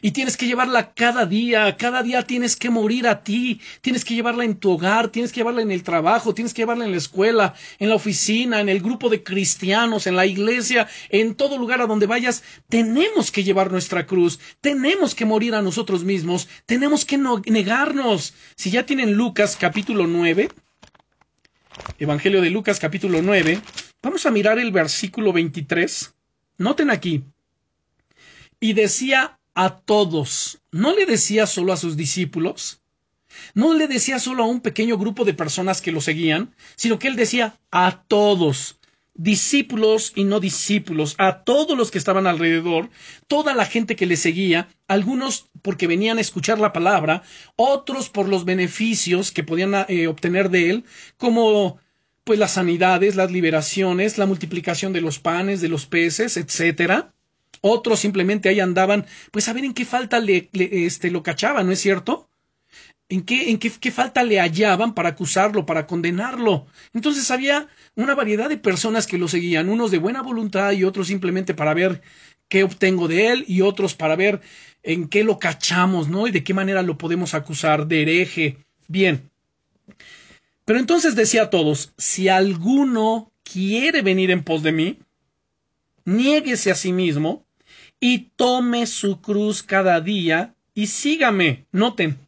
Y 0.00 0.12
tienes 0.12 0.36
que 0.36 0.46
llevarla 0.46 0.94
cada 0.94 1.26
día, 1.26 1.76
cada 1.76 2.04
día 2.04 2.22
tienes 2.22 2.54
que 2.54 2.70
morir 2.70 3.08
a 3.08 3.24
ti, 3.24 3.60
tienes 3.80 4.04
que 4.04 4.14
llevarla 4.14 4.44
en 4.44 4.54
tu 4.54 4.70
hogar, 4.70 5.08
tienes 5.08 5.32
que 5.32 5.40
llevarla 5.40 5.62
en 5.62 5.72
el 5.72 5.82
trabajo, 5.82 6.34
tienes 6.34 6.54
que 6.54 6.62
llevarla 6.62 6.84
en 6.84 6.92
la 6.92 6.98
escuela, 6.98 7.54
en 7.80 7.88
la 7.88 7.96
oficina, 7.96 8.60
en 8.60 8.68
el 8.68 8.80
grupo 8.80 9.08
de 9.08 9.24
cristianos, 9.24 10.06
en 10.06 10.14
la 10.14 10.26
iglesia, 10.26 10.86
en 11.08 11.34
todo 11.34 11.58
lugar 11.58 11.80
a 11.80 11.86
donde 11.86 12.06
vayas, 12.06 12.44
tenemos 12.68 13.32
que 13.32 13.42
llevar 13.42 13.72
nuestra 13.72 14.06
cruz, 14.06 14.38
tenemos 14.60 15.16
que 15.16 15.24
morir 15.24 15.56
a 15.56 15.62
nosotros 15.62 16.04
mismos, 16.04 16.48
tenemos 16.66 17.04
que 17.04 17.18
negarnos. 17.18 18.34
Si 18.54 18.70
ya 18.70 18.86
tienen 18.86 19.14
Lucas 19.14 19.56
capítulo 19.58 20.06
9, 20.06 20.50
Evangelio 21.98 22.40
de 22.40 22.50
Lucas 22.50 22.78
capítulo 22.78 23.22
9, 23.22 23.60
Vamos 24.00 24.26
a 24.26 24.30
mirar 24.30 24.60
el 24.60 24.70
versículo 24.70 25.32
23. 25.32 26.14
Noten 26.58 26.90
aquí. 26.90 27.24
Y 28.60 28.72
decía 28.72 29.40
a 29.54 29.76
todos, 29.76 30.60
no 30.70 30.94
le 30.94 31.04
decía 31.04 31.46
solo 31.46 31.72
a 31.72 31.76
sus 31.76 31.96
discípulos, 31.96 32.80
no 33.54 33.74
le 33.74 33.88
decía 33.88 34.20
solo 34.20 34.44
a 34.44 34.46
un 34.46 34.60
pequeño 34.60 34.96
grupo 34.96 35.24
de 35.24 35.34
personas 35.34 35.82
que 35.82 35.90
lo 35.90 36.00
seguían, 36.00 36.54
sino 36.76 36.98
que 36.98 37.08
él 37.08 37.16
decía 37.16 37.58
a 37.72 38.04
todos, 38.06 38.77
discípulos 39.18 40.12
y 40.14 40.24
no 40.24 40.38
discípulos, 40.40 41.16
a 41.18 41.42
todos 41.42 41.76
los 41.76 41.90
que 41.90 41.98
estaban 41.98 42.26
alrededor, 42.26 42.88
toda 43.26 43.52
la 43.52 43.66
gente 43.66 43.96
que 43.96 44.06
le 44.06 44.16
seguía, 44.16 44.68
algunos 44.86 45.50
porque 45.60 45.88
venían 45.88 46.18
a 46.18 46.22
escuchar 46.22 46.60
la 46.60 46.72
palabra, 46.72 47.24
otros 47.56 48.08
por 48.08 48.28
los 48.28 48.44
beneficios 48.44 49.32
que 49.32 49.42
podían 49.42 49.74
eh, 49.88 50.06
obtener 50.06 50.50
de 50.50 50.70
él, 50.70 50.84
como 51.16 51.78
pues 52.22 52.38
las 52.38 52.52
sanidades, 52.52 53.16
las 53.16 53.32
liberaciones, 53.32 54.18
la 54.18 54.26
multiplicación 54.26 54.92
de 54.92 55.00
los 55.00 55.18
panes, 55.18 55.60
de 55.60 55.68
los 55.68 55.86
peces, 55.86 56.36
etcétera. 56.36 57.12
Otros 57.60 57.98
simplemente 57.98 58.48
ahí 58.48 58.60
andaban, 58.60 59.04
pues 59.32 59.48
a 59.48 59.52
ver 59.52 59.64
en 59.64 59.74
qué 59.74 59.84
falta 59.84 60.20
le, 60.20 60.48
este, 60.52 61.10
lo 61.10 61.24
cachaban, 61.24 61.66
¿no 61.66 61.72
es 61.72 61.80
cierto? 61.80 62.27
¿En 63.10 63.22
qué, 63.22 63.50
en 63.50 63.58
qué, 63.58 63.90
falta 63.90 64.22
le 64.22 64.38
hallaban 64.38 64.92
para 64.92 65.10
acusarlo, 65.10 65.64
para 65.64 65.86
condenarlo? 65.86 66.66
Entonces 66.92 67.30
había 67.30 67.66
una 67.94 68.14
variedad 68.14 68.50
de 68.50 68.58
personas 68.58 69.06
que 69.06 69.16
lo 69.16 69.28
seguían, 69.28 69.70
unos 69.70 69.90
de 69.90 69.98
buena 69.98 70.20
voluntad 70.20 70.72
y 70.72 70.84
otros 70.84 71.06
simplemente 71.06 71.54
para 71.54 71.72
ver 71.72 72.02
qué 72.48 72.64
obtengo 72.64 73.08
de 73.08 73.28
él 73.28 73.44
y 73.48 73.62
otros 73.62 73.94
para 73.94 74.14
ver 74.14 74.42
en 74.82 75.08
qué 75.08 75.24
lo 75.24 75.38
cachamos, 75.38 76.08
¿no? 76.08 76.26
Y 76.26 76.32
de 76.32 76.44
qué 76.44 76.52
manera 76.52 76.82
lo 76.82 76.98
podemos 76.98 77.32
acusar 77.32 77.86
de 77.86 78.02
hereje. 78.02 78.58
Bien. 78.88 79.30
Pero 80.66 80.78
entonces 80.78 81.16
decía 81.16 81.44
a 81.44 81.50
todos, 81.50 81.94
si 81.96 82.28
alguno 82.28 83.32
quiere 83.42 84.02
venir 84.02 84.30
en 84.30 84.44
pos 84.44 84.62
de 84.62 84.72
mí, 84.72 84.98
niéguese 86.04 86.70
a 86.70 86.74
sí 86.74 86.92
mismo 86.92 87.46
y 88.00 88.30
tome 88.36 88.86
su 88.86 89.22
cruz 89.22 89.62
cada 89.62 89.98
día 90.02 90.54
y 90.74 90.88
sígame. 90.88 91.64
Noten, 91.72 92.18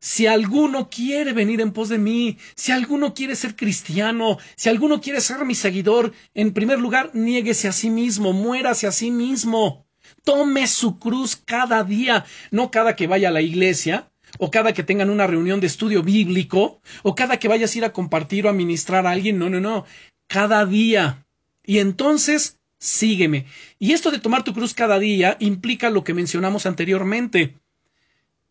si 0.00 0.26
alguno 0.26 0.88
quiere 0.88 1.32
venir 1.32 1.60
en 1.60 1.72
pos 1.72 1.88
de 1.88 1.98
mí, 1.98 2.38
si 2.54 2.72
alguno 2.72 3.14
quiere 3.14 3.34
ser 3.34 3.56
cristiano, 3.56 4.38
si 4.56 4.68
alguno 4.68 5.00
quiere 5.00 5.20
ser 5.20 5.44
mi 5.44 5.54
seguidor, 5.54 6.12
en 6.34 6.52
primer 6.52 6.78
lugar, 6.78 7.10
niéguese 7.14 7.68
a 7.68 7.72
sí 7.72 7.90
mismo, 7.90 8.32
muérase 8.32 8.86
a 8.86 8.92
sí 8.92 9.10
mismo. 9.10 9.86
Tome 10.24 10.66
su 10.66 10.98
cruz 10.98 11.36
cada 11.36 11.82
día, 11.84 12.24
no 12.50 12.70
cada 12.70 12.96
que 12.96 13.06
vaya 13.06 13.28
a 13.28 13.32
la 13.32 13.42
iglesia, 13.42 14.10
o 14.38 14.50
cada 14.50 14.72
que 14.72 14.82
tengan 14.82 15.10
una 15.10 15.26
reunión 15.26 15.60
de 15.60 15.66
estudio 15.66 16.02
bíblico, 16.02 16.80
o 17.02 17.14
cada 17.14 17.38
que 17.38 17.48
vayas 17.48 17.74
a 17.74 17.78
ir 17.78 17.84
a 17.84 17.92
compartir 17.92 18.46
o 18.46 18.50
a 18.50 18.52
ministrar 18.52 19.06
a 19.06 19.10
alguien, 19.10 19.38
no, 19.38 19.50
no, 19.50 19.60
no, 19.60 19.84
cada 20.28 20.64
día. 20.64 21.26
Y 21.64 21.78
entonces, 21.78 22.58
sígueme. 22.78 23.46
Y 23.78 23.92
esto 23.92 24.10
de 24.10 24.20
tomar 24.20 24.44
tu 24.44 24.54
cruz 24.54 24.74
cada 24.74 24.98
día 24.98 25.36
implica 25.40 25.90
lo 25.90 26.04
que 26.04 26.14
mencionamos 26.14 26.66
anteriormente, 26.66 27.56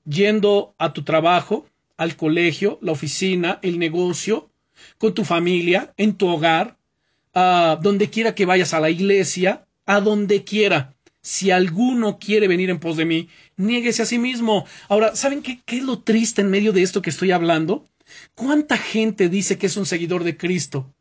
yendo 0.09 0.73
a 0.77 0.93
tu 0.93 1.03
trabajo, 1.03 1.67
al 1.97 2.15
colegio, 2.15 2.79
la 2.81 2.91
oficina, 2.93 3.59
el 3.61 3.79
negocio, 3.79 4.49
con 4.97 5.13
tu 5.13 5.25
familia, 5.25 5.93
en 5.97 6.13
tu 6.13 6.27
hogar, 6.27 6.77
a 7.33 7.77
donde 7.81 8.09
quiera 8.09 8.35
que 8.35 8.45
vayas 8.45 8.73
a 8.73 8.79
la 8.79 8.89
iglesia, 8.89 9.65
a 9.85 9.99
donde 10.01 10.43
quiera. 10.43 10.93
Si 11.21 11.51
alguno 11.51 12.19
quiere 12.19 12.47
venir 12.47 12.69
en 12.69 12.79
pos 12.79 12.95
de 12.95 13.05
mí, 13.05 13.27
niéguese 13.57 14.03
a 14.03 14.05
sí 14.05 14.17
mismo. 14.17 14.65
Ahora, 14.87 15.15
¿saben 15.15 15.41
qué, 15.41 15.59
qué 15.65 15.77
es 15.77 15.83
lo 15.83 15.99
triste 15.99 16.41
en 16.41 16.49
medio 16.49 16.71
de 16.71 16.83
esto 16.83 17.01
que 17.01 17.09
estoy 17.09 17.31
hablando? 17.31 17.85
¿Cuánta 18.35 18.77
gente 18.77 19.27
dice 19.27 19.57
que 19.57 19.65
es 19.65 19.75
un 19.75 19.85
seguidor 19.85 20.23
de 20.23 20.37
Cristo? 20.37 20.93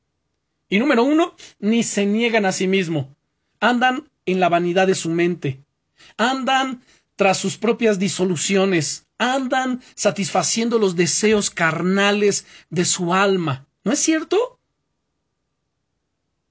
Y 0.69 0.79
número 0.79 1.05
uno, 1.05 1.37
ni 1.61 1.85
se 1.85 2.07
niegan 2.07 2.45
a 2.45 2.53
sí 2.53 2.67
mismo. 2.67 3.15
Andan 3.61 4.09
en 4.25 4.41
la 4.41 4.49
vanidad 4.49 4.89
de 4.89 4.97
su 4.97 5.11
mente. 5.11 5.61
Andan 6.17 6.83
tras 7.17 7.39
sus 7.39 7.57
propias 7.57 7.99
disoluciones. 7.99 9.07
Andan 9.19 9.83
satisfaciendo 9.95 10.79
los 10.79 10.95
deseos 10.95 11.51
carnales 11.51 12.47
de 12.71 12.85
su 12.85 13.13
alma. 13.13 13.67
¿No 13.83 13.93
es 13.93 13.99
cierto? 13.99 14.59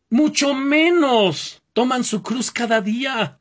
Mucho 0.10 0.54
menos 0.54 1.62
toman 1.74 2.04
su 2.04 2.22
cruz 2.22 2.52
cada 2.52 2.82
día 2.82 3.40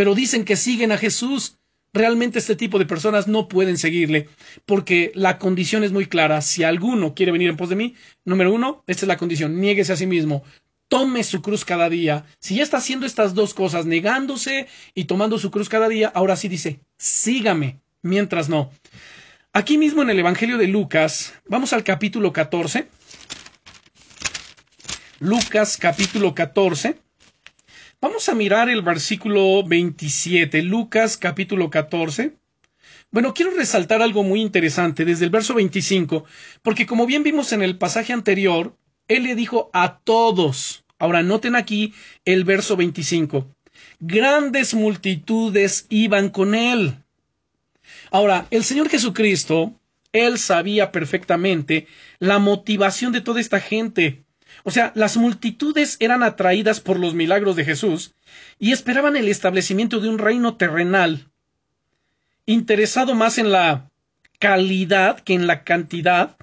pero 0.00 0.14
dicen 0.14 0.46
que 0.46 0.56
siguen 0.56 0.92
a 0.92 0.96
Jesús. 0.96 1.58
Realmente 1.92 2.38
este 2.38 2.56
tipo 2.56 2.78
de 2.78 2.86
personas 2.86 3.28
no 3.28 3.48
pueden 3.48 3.76
seguirle, 3.76 4.28
porque 4.64 5.12
la 5.14 5.36
condición 5.36 5.84
es 5.84 5.92
muy 5.92 6.06
clara. 6.06 6.40
Si 6.40 6.64
alguno 6.64 7.14
quiere 7.14 7.32
venir 7.32 7.50
en 7.50 7.58
pos 7.58 7.68
de 7.68 7.76
mí, 7.76 7.94
número 8.24 8.50
uno, 8.50 8.82
esta 8.86 9.04
es 9.04 9.08
la 9.08 9.18
condición, 9.18 9.60
niéguese 9.60 9.92
a 9.92 9.96
sí 9.96 10.06
mismo, 10.06 10.42
tome 10.90 11.22
su 11.22 11.40
cruz 11.40 11.64
cada 11.64 11.88
día. 11.88 12.26
Si 12.40 12.56
ya 12.56 12.64
está 12.64 12.78
haciendo 12.78 13.06
estas 13.06 13.32
dos 13.32 13.54
cosas, 13.54 13.86
negándose 13.86 14.66
y 14.92 15.04
tomando 15.04 15.38
su 15.38 15.50
cruz 15.50 15.68
cada 15.70 15.88
día, 15.88 16.10
ahora 16.14 16.36
sí 16.36 16.48
dice, 16.48 16.80
sígame, 16.98 17.80
mientras 18.02 18.48
no. 18.50 18.70
Aquí 19.52 19.78
mismo 19.78 20.02
en 20.02 20.10
el 20.10 20.18
Evangelio 20.18 20.58
de 20.58 20.66
Lucas, 20.66 21.32
vamos 21.46 21.72
al 21.72 21.84
capítulo 21.84 22.32
14. 22.32 22.88
Lucas 25.20 25.76
capítulo 25.76 26.34
14. 26.34 26.98
Vamos 28.00 28.28
a 28.28 28.34
mirar 28.34 28.68
el 28.68 28.82
versículo 28.82 29.62
27, 29.62 30.62
Lucas 30.62 31.16
capítulo 31.16 31.70
14. 31.70 32.34
Bueno, 33.12 33.32
quiero 33.32 33.52
resaltar 33.52 34.02
algo 34.02 34.24
muy 34.24 34.40
interesante 34.40 35.04
desde 35.04 35.24
el 35.24 35.30
verso 35.30 35.54
25, 35.54 36.24
porque 36.62 36.86
como 36.86 37.06
bien 37.06 37.22
vimos 37.22 37.52
en 37.52 37.62
el 37.62 37.78
pasaje 37.78 38.12
anterior, 38.12 38.76
él 39.10 39.24
le 39.24 39.34
dijo 39.34 39.70
a 39.72 39.98
todos. 39.98 40.84
Ahora 40.98 41.22
noten 41.22 41.56
aquí 41.56 41.92
el 42.24 42.44
verso 42.44 42.76
25. 42.76 43.46
Grandes 43.98 44.72
multitudes 44.72 45.86
iban 45.90 46.30
con 46.30 46.54
él. 46.54 46.96
Ahora, 48.10 48.46
el 48.50 48.64
Señor 48.64 48.88
Jesucristo, 48.88 49.74
él 50.12 50.38
sabía 50.38 50.92
perfectamente 50.92 51.88
la 52.20 52.38
motivación 52.38 53.12
de 53.12 53.20
toda 53.20 53.40
esta 53.40 53.60
gente. 53.60 54.22
O 54.62 54.70
sea, 54.70 54.92
las 54.94 55.16
multitudes 55.16 55.96
eran 56.00 56.22
atraídas 56.22 56.80
por 56.80 56.98
los 56.98 57.14
milagros 57.14 57.56
de 57.56 57.64
Jesús 57.64 58.14
y 58.58 58.72
esperaban 58.72 59.16
el 59.16 59.28
establecimiento 59.28 60.00
de 60.00 60.08
un 60.08 60.18
reino 60.18 60.56
terrenal, 60.56 61.28
interesado 62.46 63.14
más 63.14 63.38
en 63.38 63.50
la 63.50 63.90
calidad 64.38 65.20
que 65.20 65.34
en 65.34 65.46
la 65.46 65.64
cantidad, 65.64 66.36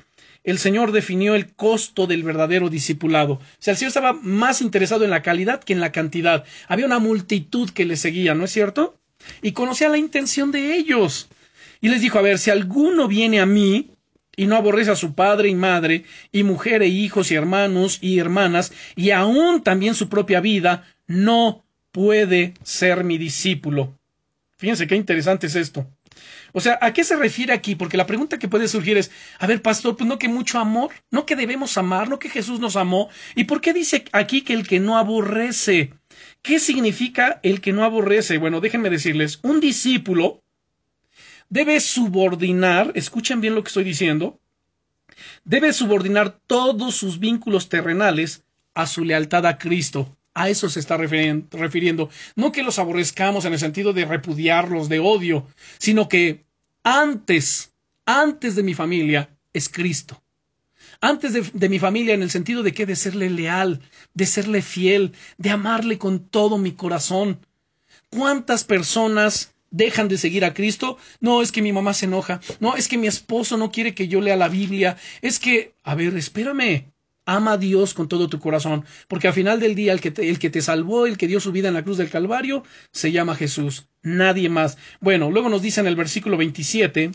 el 0.48 0.60
Señor 0.60 0.94
definió 0.94 1.36
el 1.36 1.54
costo 1.54 2.08
del 2.08 2.24
verdadero 2.24 2.70
discipulado. 2.70 3.34
O 3.34 3.42
sea, 3.60 3.74
el 3.74 3.78
Señor 3.78 3.90
estaba 3.90 4.14
más 4.14 4.62
interesado 4.62 5.04
en 5.04 5.12
la 5.12 5.22
calidad 5.22 5.62
que 5.62 5.74
en 5.74 5.82
la 5.82 5.92
cantidad. 5.92 6.46
Había 6.70 6.86
una 6.86 7.00
multitud 7.00 7.70
que 7.72 7.84
le 7.84 7.98
seguía, 7.98 8.34
¿no 8.34 8.46
es 8.46 8.52
cierto? 8.52 8.98
Y 9.42 9.52
conocía 9.52 9.90
la 9.90 9.98
intención 9.98 10.54
de 10.54 10.78
ellos. 10.78 11.28
Y 11.82 11.90
les 11.90 12.00
dijo, 12.00 12.18
a 12.18 12.22
ver, 12.22 12.40
si 12.40 12.50
alguno 12.50 13.10
viene 13.10 13.42
a 13.42 13.46
mí 13.46 13.92
y 14.38 14.48
no 14.48 14.56
aborrece 14.56 14.92
a 14.92 14.96
su 14.96 15.16
padre 15.16 15.50
y 15.50 15.56
madre, 15.56 16.06
y 16.32 16.44
mujer 16.44 16.82
e 16.82 16.88
hijos 16.88 17.30
y 17.30 17.36
hermanos 17.36 17.98
y 18.00 18.18
hermanas, 18.18 18.72
y 18.96 19.12
aún 19.12 19.64
también 19.64 19.96
su 19.96 20.08
propia 20.08 20.40
vida, 20.40 20.86
no 21.08 21.66
puede 21.92 22.54
ser 22.64 23.04
mi 23.04 23.18
discípulo. 23.18 24.00
Fíjense 24.58 24.88
qué 24.88 24.96
interesante 24.96 25.48
es 25.48 25.56
esto. 25.56 25.92
O 26.58 26.60
sea, 26.60 26.80
¿a 26.82 26.92
qué 26.92 27.04
se 27.04 27.16
refiere 27.16 27.54
aquí? 27.54 27.76
Porque 27.76 27.98
la 27.98 28.08
pregunta 28.08 28.40
que 28.40 28.48
puede 28.48 28.68
surgir 28.68 28.98
es, 28.98 29.12
a 29.38 29.46
ver, 29.46 29.62
pastor, 29.62 29.96
pues 29.96 30.08
no 30.08 30.18
que 30.18 30.28
mucho 30.28 30.58
amor, 30.58 30.90
no 31.12 31.24
que 31.28 31.36
debemos 31.36 31.78
amar, 31.78 32.10
no 32.10 32.18
que 32.18 32.32
Jesús 32.32 32.60
nos 32.60 32.76
amó. 32.76 33.10
¿Y 33.36 33.44
por 33.44 33.62
qué 33.62 33.74
dice 33.74 34.06
aquí 34.12 34.42
que 34.42 34.54
el 34.54 34.68
que 34.68 34.80
no 34.80 34.98
aborrece? 34.98 35.94
¿Qué 36.42 36.58
significa 36.58 37.40
el 37.44 37.62
que 37.62 37.74
no 37.74 37.84
aborrece? 37.84 38.40
Bueno, 38.40 38.60
déjenme 38.60 38.90
decirles, 38.90 39.38
un 39.44 39.60
discípulo 39.60 40.42
debe 41.48 41.80
subordinar, 41.80 42.92
escuchen 42.96 43.40
bien 43.40 43.54
lo 43.54 43.62
que 43.62 43.68
estoy 43.68 43.84
diciendo, 43.84 44.40
debe 45.44 45.72
subordinar 45.74 46.40
todos 46.48 46.96
sus 46.96 47.20
vínculos 47.20 47.70
terrenales 47.70 48.46
a 48.74 48.88
su 48.88 49.06
lealtad 49.06 49.46
a 49.46 49.60
Cristo. 49.60 50.18
A 50.34 50.50
eso 50.50 50.70
se 50.70 50.80
está 50.80 50.98
refiriendo. 50.98 52.10
No 52.36 52.52
que 52.52 52.64
los 52.64 52.80
aborrezcamos 52.80 53.46
en 53.46 53.54
el 53.54 53.60
sentido 53.60 53.94
de 53.94 54.06
repudiarlos, 54.06 54.90
de 54.90 55.00
odio, 55.00 55.48
sino 55.80 56.10
que 56.10 56.47
antes, 56.88 57.74
antes 58.06 58.56
de 58.56 58.64
mi 58.64 58.74
familia, 58.74 59.30
es 59.52 59.68
Cristo. 59.68 60.24
Antes 61.02 61.52
de, 61.54 61.70
mi 61.70 61.80
familia, 61.80 62.14
en 62.14 62.24
el 62.24 62.32
sentido 62.32 62.64
de 62.64 62.74
que 62.74 62.86
de 62.86 62.96
serle 62.96 63.30
leal, 63.30 63.82
de 64.14 64.26
serle 64.26 64.62
fiel, 64.62 65.12
de 65.38 65.50
amarle 65.50 65.98
con 65.98 66.30
todo 66.30 66.58
mi 66.58 66.72
corazón. 66.72 67.46
¿Cuántas 68.10 68.64
personas 68.64 69.54
dejan 69.70 70.08
de 70.08 70.18
seguir 70.18 70.46
a 70.46 70.54
Cristo? 70.54 70.98
No, 71.20 71.42
es 71.42 71.52
que 71.52 71.62
mi 71.62 71.74
mamá 71.74 71.94
se 71.94 72.06
enoja. 72.06 72.40
No, 72.62 72.78
es 72.78 72.88
que 72.88 72.98
mi 72.98 73.08
esposo 73.08 73.58
no 73.58 73.70
quiere 73.70 73.94
que 73.94 74.08
yo 74.08 74.22
lea 74.22 74.38
la 74.38 74.48
Biblia. 74.48 74.96
Es 75.22 75.40
que, 75.40 75.76
a 75.84 75.94
ver, 75.94 76.16
espérame. 76.16 76.86
Ama 77.28 77.52
a 77.52 77.58
Dios 77.58 77.94
con 77.94 78.08
todo 78.08 78.30
tu 78.30 78.40
corazón, 78.40 78.86
porque 79.10 79.28
al 79.28 79.34
final 79.34 79.60
del 79.60 79.76
día 79.76 79.92
el 79.92 80.00
que, 80.00 80.12
te, 80.12 80.30
el 80.30 80.40
que 80.40 80.50
te 80.50 80.62
salvó, 80.62 81.06
el 81.06 81.18
que 81.18 81.28
dio 81.28 81.42
su 81.42 81.52
vida 81.52 81.68
en 81.68 81.74
la 81.74 81.84
cruz 81.84 81.98
del 81.98 82.10
Calvario, 82.10 82.64
se 82.92 83.12
llama 83.12 83.36
Jesús, 83.36 83.90
nadie 84.02 84.48
más. 84.48 84.78
Bueno, 85.02 85.30
luego 85.30 85.50
nos 85.50 85.62
dice 85.62 85.82
en 85.82 85.88
el 85.88 85.98
versículo 85.98 86.38
27, 86.38 87.12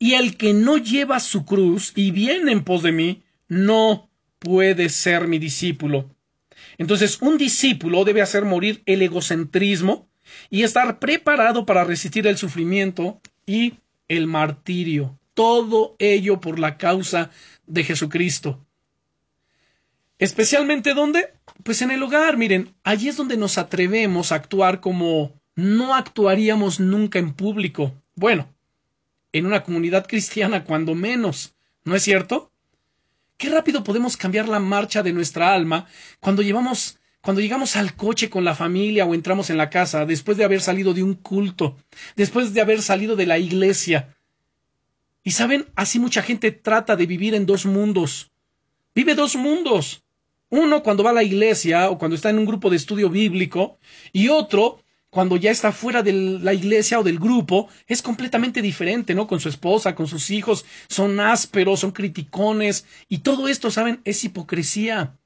y 0.00 0.14
el 0.14 0.36
que 0.36 0.54
no 0.54 0.76
lleva 0.76 1.20
su 1.20 1.44
cruz 1.44 1.92
y 1.94 2.10
viene 2.10 2.50
en 2.50 2.64
pos 2.64 2.82
de 2.82 2.90
mí, 2.90 3.22
no 3.46 4.10
puede 4.40 4.88
ser 4.88 5.28
mi 5.28 5.38
discípulo. 5.38 6.10
Entonces, 6.76 7.18
un 7.20 7.38
discípulo 7.38 8.04
debe 8.04 8.22
hacer 8.22 8.44
morir 8.44 8.82
el 8.86 9.02
egocentrismo 9.02 10.08
y 10.48 10.62
estar 10.62 10.98
preparado 10.98 11.64
para 11.64 11.84
resistir 11.84 12.26
el 12.26 12.38
sufrimiento 12.38 13.20
y 13.46 13.74
el 14.08 14.26
martirio. 14.26 15.18
Todo 15.34 15.94
ello 15.98 16.40
por 16.40 16.58
la 16.58 16.76
causa 16.76 17.30
de 17.66 17.84
Jesucristo. 17.84 18.66
Especialmente 20.20 20.92
dónde? 20.92 21.32
Pues 21.64 21.80
en 21.80 21.90
el 21.90 22.02
hogar, 22.02 22.36
miren, 22.36 22.74
allí 22.84 23.08
es 23.08 23.16
donde 23.16 23.38
nos 23.38 23.56
atrevemos 23.56 24.32
a 24.32 24.34
actuar 24.34 24.80
como 24.80 25.32
no 25.54 25.94
actuaríamos 25.94 26.78
nunca 26.78 27.18
en 27.18 27.32
público. 27.32 27.94
Bueno, 28.16 28.46
en 29.32 29.46
una 29.46 29.62
comunidad 29.62 30.06
cristiana 30.06 30.64
cuando 30.64 30.94
menos, 30.94 31.54
¿no 31.84 31.96
es 31.96 32.02
cierto? 32.02 32.52
Qué 33.38 33.48
rápido 33.48 33.82
podemos 33.82 34.18
cambiar 34.18 34.46
la 34.46 34.58
marcha 34.58 35.02
de 35.02 35.14
nuestra 35.14 35.54
alma 35.54 35.86
cuando 36.20 36.42
llevamos 36.42 36.98
cuando 37.22 37.40
llegamos 37.40 37.76
al 37.76 37.96
coche 37.96 38.28
con 38.28 38.44
la 38.44 38.54
familia 38.54 39.06
o 39.06 39.14
entramos 39.14 39.48
en 39.48 39.56
la 39.56 39.70
casa 39.70 40.04
después 40.04 40.36
de 40.36 40.44
haber 40.44 40.60
salido 40.60 40.92
de 40.92 41.02
un 41.02 41.14
culto, 41.14 41.78
después 42.16 42.52
de 42.52 42.60
haber 42.60 42.82
salido 42.82 43.16
de 43.16 43.24
la 43.24 43.38
iglesia. 43.38 44.14
Y 45.24 45.30
saben, 45.30 45.66
así 45.76 45.98
mucha 45.98 46.20
gente 46.20 46.50
trata 46.50 46.94
de 46.94 47.06
vivir 47.06 47.34
en 47.34 47.46
dos 47.46 47.64
mundos. 47.64 48.30
Vive 48.94 49.14
dos 49.14 49.34
mundos. 49.36 50.02
Uno 50.50 50.82
cuando 50.82 51.02
va 51.04 51.10
a 51.10 51.14
la 51.14 51.22
iglesia 51.22 51.90
o 51.90 51.98
cuando 51.98 52.16
está 52.16 52.30
en 52.30 52.38
un 52.38 52.46
grupo 52.46 52.70
de 52.70 52.76
estudio 52.76 53.08
bíblico 53.08 53.78
y 54.12 54.28
otro 54.28 54.82
cuando 55.10 55.36
ya 55.36 55.50
está 55.50 55.72
fuera 55.72 56.02
de 56.02 56.12
la 56.12 56.54
iglesia 56.54 57.00
o 57.00 57.02
del 57.02 57.18
grupo 57.18 57.68
es 57.86 58.00
completamente 58.00 58.62
diferente, 58.62 59.14
¿no? 59.14 59.26
Con 59.26 59.40
su 59.40 59.48
esposa, 59.48 59.94
con 59.94 60.06
sus 60.06 60.30
hijos, 60.30 60.64
son 60.88 61.18
ásperos, 61.18 61.80
son 61.80 61.90
criticones 61.90 62.86
y 63.08 63.18
todo 63.18 63.48
esto, 63.48 63.70
¿saben? 63.70 64.00
Es 64.04 64.24
hipocresía. 64.24 65.16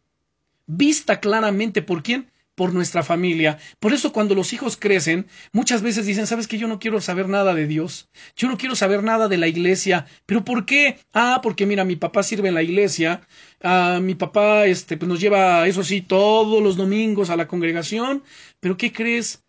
Vista 0.67 1.21
claramente 1.21 1.83
por 1.83 2.03
quién? 2.03 2.31
Por 2.55 2.73
nuestra 2.73 3.03
familia. 3.03 3.59
Por 3.81 3.93
eso 3.93 4.13
cuando 4.13 4.35
los 4.35 4.53
hijos 4.53 4.77
crecen, 4.77 5.27
muchas 5.53 5.83
veces 5.83 6.07
dicen, 6.07 6.27
sabes 6.27 6.47
que 6.47 6.59
yo 6.59 6.69
no 6.69 6.79
quiero 6.79 7.01
saber 7.01 7.29
nada 7.29 7.55
de 7.55 7.67
Dios, 7.67 8.09
yo 8.37 8.49
no 8.49 8.57
quiero 8.57 8.77
saber 8.77 9.03
nada 9.03 9.29
de 9.29 9.39
la 9.39 9.49
iglesia, 9.49 10.07
pero 10.27 10.45
¿por 10.45 10.67
qué? 10.67 10.99
Ah, 11.13 11.41
porque 11.43 11.67
mira, 11.67 11.85
mi 11.85 11.97
papá 11.97 12.23
sirve 12.23 12.49
en 12.49 12.55
la 12.55 12.63
iglesia, 12.63 13.23
ah, 13.63 13.99
mi 14.01 14.15
papá 14.15 14.67
este, 14.67 14.97
pues 14.97 15.09
nos 15.09 15.21
lleva, 15.21 15.67
eso 15.67 15.83
sí, 15.83 16.01
todos 16.01 16.63
los 16.63 16.77
domingos 16.77 17.31
a 17.31 17.37
la 17.37 17.49
congregación, 17.49 18.23
pero 18.61 18.77
¿qué 18.77 18.93
crees? 18.93 19.43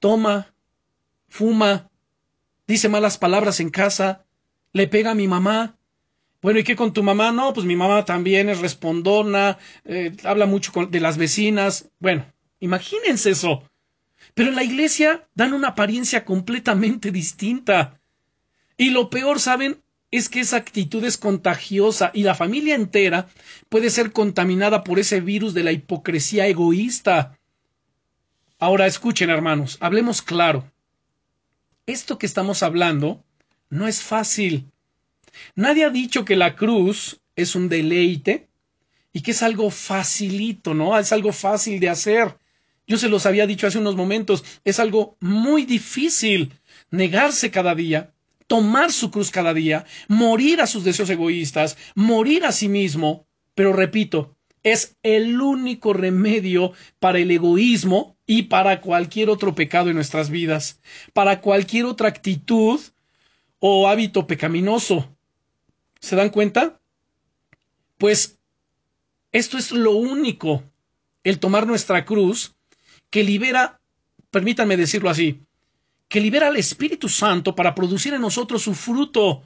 Toma, 0.00 0.52
fuma, 1.28 1.90
dice 2.66 2.88
malas 2.88 3.18
palabras 3.18 3.60
en 3.60 3.70
casa, 3.70 4.24
le 4.72 4.88
pega 4.88 5.12
a 5.12 5.14
mi 5.14 5.28
mamá, 5.28 5.76
bueno, 6.46 6.60
¿y 6.60 6.62
qué 6.62 6.76
con 6.76 6.92
tu 6.92 7.02
mamá? 7.02 7.32
No, 7.32 7.52
pues 7.52 7.66
mi 7.66 7.74
mamá 7.74 8.04
también 8.04 8.48
es 8.48 8.60
respondona, 8.60 9.58
eh, 9.84 10.12
habla 10.22 10.46
mucho 10.46 10.70
de 10.88 11.00
las 11.00 11.18
vecinas. 11.18 11.90
Bueno, 11.98 12.24
imagínense 12.60 13.30
eso. 13.30 13.68
Pero 14.32 14.50
en 14.50 14.54
la 14.54 14.62
iglesia 14.62 15.26
dan 15.34 15.54
una 15.54 15.70
apariencia 15.70 16.24
completamente 16.24 17.10
distinta. 17.10 18.00
Y 18.76 18.90
lo 18.90 19.10
peor, 19.10 19.40
¿saben? 19.40 19.82
Es 20.12 20.28
que 20.28 20.38
esa 20.38 20.58
actitud 20.58 21.02
es 21.02 21.18
contagiosa 21.18 22.12
y 22.14 22.22
la 22.22 22.36
familia 22.36 22.76
entera 22.76 23.26
puede 23.68 23.90
ser 23.90 24.12
contaminada 24.12 24.84
por 24.84 25.00
ese 25.00 25.20
virus 25.20 25.52
de 25.52 25.64
la 25.64 25.72
hipocresía 25.72 26.46
egoísta. 26.46 27.40
Ahora 28.60 28.86
escuchen, 28.86 29.30
hermanos, 29.30 29.78
hablemos 29.80 30.22
claro. 30.22 30.70
Esto 31.86 32.18
que 32.18 32.26
estamos 32.26 32.62
hablando 32.62 33.24
no 33.68 33.88
es 33.88 34.00
fácil. 34.00 34.70
Nadie 35.54 35.84
ha 35.84 35.90
dicho 35.90 36.24
que 36.24 36.36
la 36.36 36.56
cruz 36.56 37.20
es 37.36 37.54
un 37.54 37.68
deleite 37.68 38.48
y 39.12 39.20
que 39.22 39.30
es 39.30 39.42
algo 39.42 39.70
facilito, 39.70 40.74
¿no? 40.74 40.98
Es 40.98 41.12
algo 41.12 41.32
fácil 41.32 41.80
de 41.80 41.88
hacer. 41.88 42.36
Yo 42.86 42.98
se 42.98 43.08
los 43.08 43.26
había 43.26 43.46
dicho 43.46 43.66
hace 43.66 43.78
unos 43.78 43.96
momentos, 43.96 44.44
es 44.64 44.78
algo 44.78 45.16
muy 45.20 45.64
difícil 45.64 46.52
negarse 46.90 47.50
cada 47.50 47.74
día, 47.74 48.12
tomar 48.46 48.92
su 48.92 49.10
cruz 49.10 49.30
cada 49.30 49.54
día, 49.54 49.86
morir 50.08 50.60
a 50.60 50.66
sus 50.66 50.84
deseos 50.84 51.10
egoístas, 51.10 51.76
morir 51.94 52.44
a 52.44 52.52
sí 52.52 52.68
mismo, 52.68 53.26
pero 53.54 53.72
repito, 53.72 54.36
es 54.62 54.96
el 55.02 55.40
único 55.40 55.92
remedio 55.92 56.72
para 56.98 57.18
el 57.18 57.30
egoísmo 57.30 58.16
y 58.26 58.42
para 58.42 58.80
cualquier 58.80 59.30
otro 59.30 59.54
pecado 59.54 59.90
en 59.90 59.96
nuestras 59.96 60.28
vidas, 60.30 60.80
para 61.12 61.40
cualquier 61.40 61.86
otra 61.86 62.08
actitud 62.08 62.80
o 63.58 63.88
hábito 63.88 64.26
pecaminoso. 64.26 65.15
¿Se 66.00 66.16
dan 66.16 66.30
cuenta? 66.30 66.80
Pues 67.98 68.38
esto 69.32 69.58
es 69.58 69.72
lo 69.72 69.92
único, 69.92 70.62
el 71.24 71.38
tomar 71.38 71.66
nuestra 71.66 72.04
cruz, 72.04 72.54
que 73.10 73.24
libera, 73.24 73.80
permítanme 74.30 74.76
decirlo 74.76 75.10
así, 75.10 75.42
que 76.08 76.20
libera 76.20 76.48
al 76.48 76.56
Espíritu 76.56 77.08
Santo 77.08 77.54
para 77.54 77.74
producir 77.74 78.14
en 78.14 78.20
nosotros 78.20 78.62
su 78.62 78.74
fruto, 78.74 79.42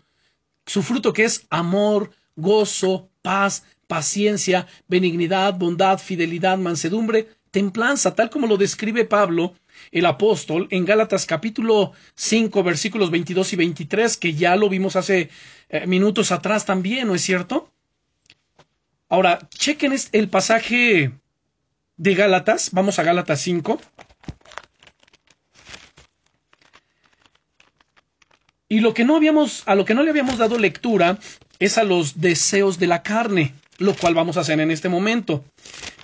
su 0.67 0.83
fruto 0.83 1.13
que 1.13 1.25
es 1.25 1.47
amor, 1.51 2.11
gozo, 2.37 3.11
paz, 3.23 3.65
paciencia, 3.87 4.67
benignidad, 4.89 5.59
bondad, 5.59 5.99
fidelidad, 5.99 6.59
mansedumbre, 6.59 7.29
templanza, 7.51 8.15
tal 8.15 8.31
como 8.31 8.47
lo 8.47 8.57
describe 8.57 9.05
Pablo, 9.05 9.55
el 9.93 10.07
apóstol, 10.07 10.69
en 10.71 10.85
Gálatas 10.85 11.27
capítulo 11.27 11.93
5, 12.15 12.63
versículos 12.63 13.11
22 13.11 13.53
y 13.53 13.57
23, 13.57 14.17
que 14.17 14.35
ya 14.35 14.57
lo 14.57 14.69
vimos 14.69 14.97
hace 14.97 15.31
eh, 15.69 15.87
minutos 15.87 16.33
atrás 16.33 16.67
también, 16.67 17.07
¿no 17.09 17.15
es 17.15 17.23
cierto? 17.23 17.71
Ahora, 19.09 19.41
chequen 19.51 19.95
el 20.13 20.29
pasaje 20.29 21.13
de 21.97 22.15
Gálatas, 22.15 22.71
vamos 22.73 22.99
a 22.99 23.03
Gálatas 23.03 23.41
5. 23.41 23.81
Y 28.69 28.81
lo 28.81 28.95
que 28.95 29.05
no 29.05 29.17
habíamos, 29.17 29.65
a 29.67 29.75
lo 29.75 29.85
que 29.85 29.95
no 29.95 30.03
le 30.05 30.11
habíamos 30.11 30.39
dado 30.39 30.57
lectura 30.57 31.19
es 31.59 31.77
a 31.77 31.83
los 31.85 32.21
deseos 32.21 32.79
de 32.79 32.87
la 32.87 33.03
carne, 33.03 33.53
lo 33.79 33.95
cual 33.95 34.15
vamos 34.15 34.37
a 34.37 34.41
hacer 34.41 34.61
en 34.61 34.71
este 34.71 34.89
momento. 34.89 35.45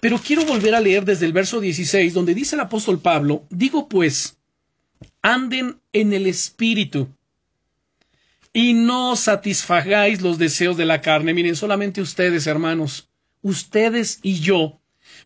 Pero 0.00 0.18
quiero 0.18 0.44
volver 0.44 0.74
a 0.74 0.80
leer 0.80 1.04
desde 1.04 1.26
el 1.26 1.32
verso 1.32 1.60
16, 1.60 2.14
donde 2.14 2.34
dice 2.34 2.56
el 2.56 2.60
apóstol 2.60 3.00
Pablo, 3.00 3.44
digo 3.50 3.88
pues, 3.88 4.36
anden 5.22 5.80
en 5.92 6.12
el 6.12 6.26
espíritu, 6.26 7.08
y 8.52 8.72
no 8.72 9.16
satisfagáis 9.16 10.22
los 10.22 10.38
deseos 10.38 10.78
de 10.78 10.86
la 10.86 11.02
carne. 11.02 11.34
Miren, 11.34 11.56
solamente 11.56 12.00
ustedes, 12.00 12.46
hermanos, 12.46 13.10
ustedes 13.42 14.18
y 14.22 14.40
yo 14.40 14.80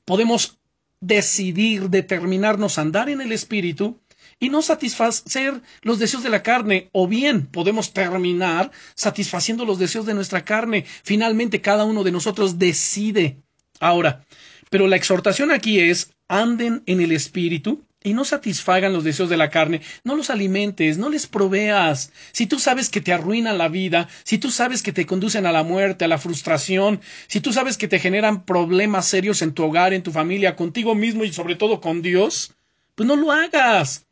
podemos 0.05 0.59
decidir, 1.01 1.91
determinarnos 1.91 2.79
andar 2.79 3.09
en 3.09 3.21
el 3.21 3.31
Espíritu 3.31 4.01
y 4.39 4.49
no 4.49 4.63
satisfacer 4.63 5.63
los 5.83 5.99
deseos 5.99 6.23
de 6.23 6.31
la 6.31 6.43
carne, 6.43 6.89
o 6.93 7.07
bien 7.07 7.47
podemos 7.47 7.93
terminar 7.93 8.71
satisfaciendo 8.95 9.65
los 9.65 9.79
deseos 9.79 10.07
de 10.07 10.15
nuestra 10.15 10.45
carne. 10.45 10.85
Finalmente, 11.05 11.61
cada 11.61 11.85
uno 11.85 12.03
de 12.05 12.11
nosotros 12.11 12.59
decide. 12.59 13.39
Ahora, 13.79 14.25
pero 14.71 14.87
la 14.87 14.97
exhortación 14.97 15.51
aquí 15.51 15.81
es 15.81 16.13
anden 16.29 16.83
en 16.87 17.01
el 17.01 17.13
Espíritu 17.13 17.85
y 18.03 18.15
no 18.15 18.25
satisfagan 18.25 18.95
los 18.95 19.05
deseos 19.05 19.29
de 19.29 19.37
la 19.37 19.51
carne, 19.51 19.83
no 20.05 20.17
los 20.17 20.31
alimentes, 20.31 20.97
no 20.97 21.11
les 21.11 21.27
proveas. 21.27 22.13
Si 22.33 22.47
tú 22.47 22.59
sabes 22.59 22.89
que 22.89 23.03
te 23.03 23.13
arruinan 23.13 23.59
la 23.59 23.69
vida, 23.69 24.09
si 24.25 24.39
tú 24.39 24.51
sabes 24.51 24.83
que 24.83 24.93
te 24.93 25.05
conducen 25.05 25.45
a 25.45 25.53
la 25.53 25.65
muerte, 25.65 26.07
a 26.07 26.09
la 26.09 26.17
frustración, 26.19 27.01
si 27.27 27.41
tú 27.41 27.53
sabes 27.53 27.77
que 27.77 27.89
te 27.89 27.99
generan 27.99 28.45
problemas 28.47 29.07
serios 29.07 29.43
en 29.43 29.53
tu 29.53 29.65
hogar, 29.65 29.93
en 29.93 30.03
tu 30.03 30.13
familia, 30.13 30.57
contigo 30.57 30.95
mismo 30.95 31.25
y 31.25 31.33
sobre 31.33 31.57
todo 31.57 31.81
con 31.83 32.01
Dios, 32.01 32.55
pues 32.95 33.07
no 33.07 33.17
lo 33.17 33.33
hagas. 33.33 34.07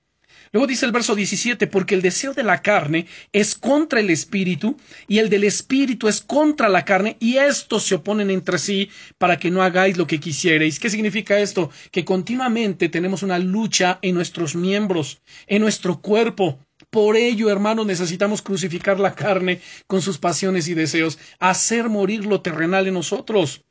Luego 0.53 0.66
dice 0.66 0.86
el 0.86 0.92
verso 0.92 1.14
17, 1.14 1.66
porque 1.66 1.94
el 1.94 2.03
deseo 2.03 2.34
de 2.34 2.42
la 2.42 2.62
carne 2.62 3.07
es 3.32 3.55
contra 3.55 4.01
el 4.01 4.11
espíritu 4.11 4.76
y 5.07 5.18
el 5.18 5.28
del 5.28 5.44
espíritu 5.44 6.09
es 6.09 6.20
contra 6.20 6.68
la 6.68 6.84
carne 6.84 7.16
y 7.20 7.36
estos 7.36 7.84
se 7.84 7.96
oponen 7.96 8.30
entre 8.30 8.59
sí 8.59 8.90
para 9.18 9.38
que 9.38 9.51
no 9.51 9.62
hagáis 9.62 9.96
lo 9.96 10.07
que 10.07 10.20
quisierais. 10.20 10.78
¿Qué 10.78 10.90
significa 10.90 11.38
esto? 11.38 11.70
Que 11.90 12.05
continuamente 12.05 12.88
tenemos 12.88 13.22
una 13.22 13.38
lucha 13.38 13.99
en 14.03 14.14
nuestros 14.14 14.55
miembros, 14.55 15.20
en 15.46 15.62
nuestro 15.62 16.01
cuerpo. 16.01 16.59
Por 16.90 17.16
ello, 17.16 17.51
hermanos, 17.51 17.86
necesitamos 17.86 18.40
crucificar 18.40 18.99
la 18.99 19.14
carne 19.14 19.61
con 19.86 20.01
sus 20.01 20.18
pasiones 20.18 20.68
y 20.68 20.74
deseos, 20.74 21.18
hacer 21.38 21.88
morir 21.88 22.24
lo 22.24 22.40
terrenal 22.40 22.86
en 22.86 22.94
nosotros. 22.94 23.64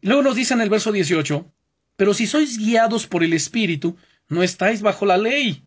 Luego 0.00 0.22
nos 0.22 0.36
dice 0.36 0.54
en 0.54 0.60
el 0.60 0.70
verso 0.70 0.90
18, 0.90 1.44
pero 1.96 2.14
si 2.14 2.26
sois 2.26 2.58
guiados 2.58 3.06
por 3.06 3.24
el 3.24 3.32
Espíritu, 3.32 3.96
no 4.28 4.42
estáis 4.42 4.82
bajo 4.82 5.06
la 5.06 5.16
ley. 5.16 5.64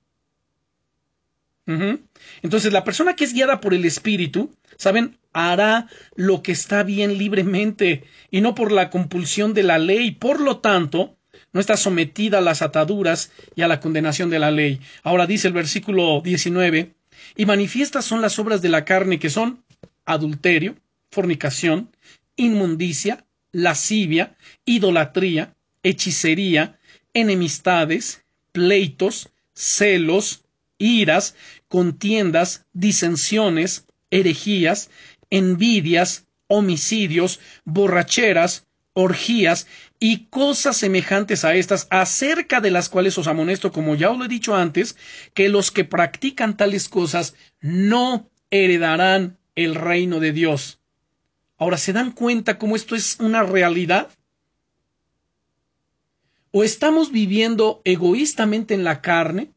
Entonces, 2.41 2.73
la 2.73 2.83
persona 2.83 3.15
que 3.15 3.23
es 3.23 3.33
guiada 3.33 3.61
por 3.61 3.73
el 3.73 3.85
Espíritu, 3.85 4.53
¿saben? 4.77 5.17
Hará 5.33 5.87
lo 6.15 6.41
que 6.43 6.51
está 6.51 6.83
bien 6.83 7.17
libremente 7.17 8.03
y 8.29 8.41
no 8.41 8.55
por 8.55 8.71
la 8.71 8.89
compulsión 8.89 9.53
de 9.53 9.63
la 9.63 9.77
ley. 9.77 10.11
Por 10.11 10.41
lo 10.41 10.57
tanto, 10.57 11.15
no 11.53 11.59
está 11.59 11.77
sometida 11.77 12.39
a 12.39 12.41
las 12.41 12.61
ataduras 12.61 13.31
y 13.55 13.61
a 13.61 13.67
la 13.67 13.79
condenación 13.79 14.29
de 14.29 14.39
la 14.39 14.51
ley. 14.51 14.79
Ahora 15.03 15.27
dice 15.27 15.47
el 15.47 15.53
versículo 15.53 16.21
19, 16.21 16.93
y 17.35 17.45
manifiestas 17.45 18.05
son 18.05 18.21
las 18.21 18.39
obras 18.39 18.61
de 18.61 18.69
la 18.69 18.85
carne 18.85 19.19
que 19.19 19.29
son 19.29 19.63
adulterio, 20.05 20.75
fornicación, 21.09 21.89
inmundicia, 22.35 23.25
lascivia, 23.51 24.35
idolatría, 24.65 25.55
hechicería, 25.83 26.79
enemistades, 27.13 28.23
pleitos, 28.51 29.29
celos, 29.53 30.43
iras, 30.81 31.35
contiendas, 31.67 32.65
disensiones, 32.73 33.85
herejías, 34.09 34.89
envidias, 35.29 36.27
homicidios, 36.47 37.39
borracheras, 37.63 38.67
orgías 38.93 39.67
y 39.99 40.25
cosas 40.25 40.75
semejantes 40.75 41.45
a 41.45 41.55
estas, 41.55 41.87
acerca 41.89 42.59
de 42.59 42.71
las 42.71 42.89
cuales 42.89 43.17
os 43.17 43.27
amonesto, 43.27 43.71
como 43.71 43.95
ya 43.95 44.09
os 44.09 44.17
lo 44.17 44.25
he 44.25 44.27
dicho 44.27 44.55
antes, 44.55 44.97
que 45.33 45.47
los 45.47 45.71
que 45.71 45.85
practican 45.85 46.57
tales 46.57 46.89
cosas 46.89 47.35
no 47.61 48.29
heredarán 48.49 49.37
el 49.55 49.75
reino 49.75 50.19
de 50.19 50.33
Dios. 50.33 50.79
Ahora, 51.57 51.77
¿se 51.77 51.93
dan 51.93 52.11
cuenta 52.11 52.57
cómo 52.57 52.75
esto 52.75 52.95
es 52.95 53.19
una 53.19 53.43
realidad? 53.43 54.09
¿O 56.51 56.63
estamos 56.63 57.11
viviendo 57.11 57.81
egoístamente 57.85 58.73
en 58.73 58.83
la 58.83 59.01
carne? 59.01 59.51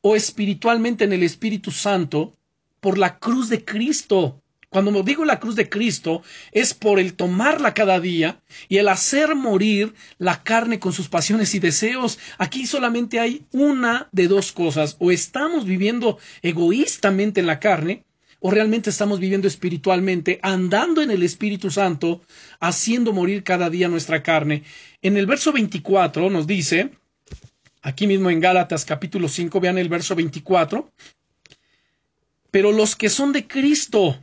O 0.00 0.16
espiritualmente 0.16 1.04
en 1.04 1.12
el 1.12 1.22
Espíritu 1.22 1.70
Santo 1.70 2.32
por 2.80 2.98
la 2.98 3.18
cruz 3.18 3.48
de 3.48 3.64
Cristo. 3.64 4.40
Cuando 4.74 4.90
me 4.90 5.04
digo 5.04 5.24
la 5.24 5.38
cruz 5.38 5.54
de 5.54 5.68
Cristo, 5.68 6.22
es 6.50 6.74
por 6.74 6.98
el 6.98 7.14
tomarla 7.14 7.74
cada 7.74 8.00
día 8.00 8.42
y 8.68 8.78
el 8.78 8.88
hacer 8.88 9.36
morir 9.36 9.94
la 10.18 10.42
carne 10.42 10.80
con 10.80 10.92
sus 10.92 11.08
pasiones 11.08 11.54
y 11.54 11.60
deseos. 11.60 12.18
Aquí 12.38 12.66
solamente 12.66 13.20
hay 13.20 13.46
una 13.52 14.08
de 14.10 14.26
dos 14.26 14.50
cosas. 14.50 14.96
O 14.98 15.12
estamos 15.12 15.64
viviendo 15.64 16.18
egoístamente 16.42 17.38
en 17.38 17.46
la 17.46 17.60
carne, 17.60 18.04
o 18.40 18.50
realmente 18.50 18.90
estamos 18.90 19.20
viviendo 19.20 19.46
espiritualmente, 19.46 20.40
andando 20.42 21.02
en 21.02 21.12
el 21.12 21.22
Espíritu 21.22 21.70
Santo, 21.70 22.22
haciendo 22.58 23.12
morir 23.12 23.44
cada 23.44 23.70
día 23.70 23.88
nuestra 23.88 24.24
carne. 24.24 24.64
En 25.02 25.16
el 25.16 25.26
verso 25.26 25.52
24 25.52 26.30
nos 26.30 26.48
dice, 26.48 26.90
Aquí 27.86 28.06
mismo 28.06 28.30
en 28.30 28.40
Gálatas 28.40 28.86
capítulo 28.86 29.28
5, 29.28 29.60
vean 29.60 29.76
el 29.76 29.90
verso 29.90 30.14
24. 30.14 30.90
Pero 32.50 32.72
los 32.72 32.96
que 32.96 33.10
son 33.10 33.30
de 33.32 33.46
Cristo 33.46 34.18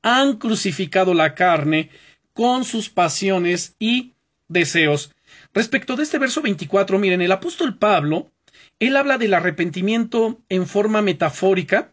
han 0.00 0.38
crucificado 0.38 1.12
la 1.12 1.34
carne 1.34 1.90
con 2.32 2.64
sus 2.64 2.88
pasiones 2.88 3.76
y 3.78 4.14
deseos. 4.48 5.14
Respecto 5.52 5.94
de 5.94 6.04
este 6.04 6.18
verso 6.18 6.40
24, 6.40 6.98
miren, 6.98 7.20
el 7.20 7.32
apóstol 7.32 7.76
Pablo, 7.76 8.30
él 8.78 8.96
habla 8.96 9.18
del 9.18 9.34
arrepentimiento 9.34 10.40
en 10.48 10.66
forma 10.66 11.02
metafórica, 11.02 11.92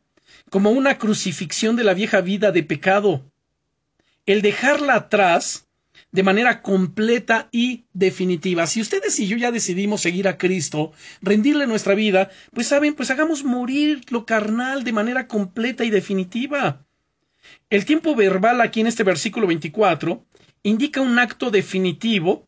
como 0.50 0.72
una 0.72 0.98
crucifixión 0.98 1.76
de 1.76 1.84
la 1.84 1.96
vieja 1.96 2.22
vida 2.22 2.54
de 2.54 2.64
pecado. 2.64 3.30
El 4.26 4.42
dejarla 4.42 4.96
atrás 4.96 5.67
de 6.12 6.24
manera 6.24 6.62
completa 6.62 7.50
y 7.52 7.86
definitiva. 7.94 8.66
Si 8.68 8.82
ustedes 8.82 9.20
y 9.20 9.28
yo 9.28 9.38
ya 9.38 9.52
decidimos 9.52 10.02
seguir 10.02 10.28
a 10.28 10.38
Cristo, 10.38 10.92
rendirle 11.22 11.68
nuestra 11.68 11.96
vida, 11.96 12.30
pues 12.54 12.68
saben, 12.68 12.94
pues 12.94 13.12
hagamos 13.12 13.44
morir 13.44 14.02
lo 14.10 14.26
carnal 14.26 14.84
de 14.84 14.94
manera 14.94 15.28
completa 15.28 15.84
y 15.84 15.90
definitiva. 15.90 16.86
El 17.70 17.86
tiempo 17.86 18.16
verbal 18.16 18.62
aquí 18.62 18.82
en 18.82 18.88
este 18.88 19.04
versículo 19.04 19.48
24 19.48 20.26
indica 20.64 21.02
un 21.02 21.20
acto 21.20 21.52
definitivo 21.52 22.48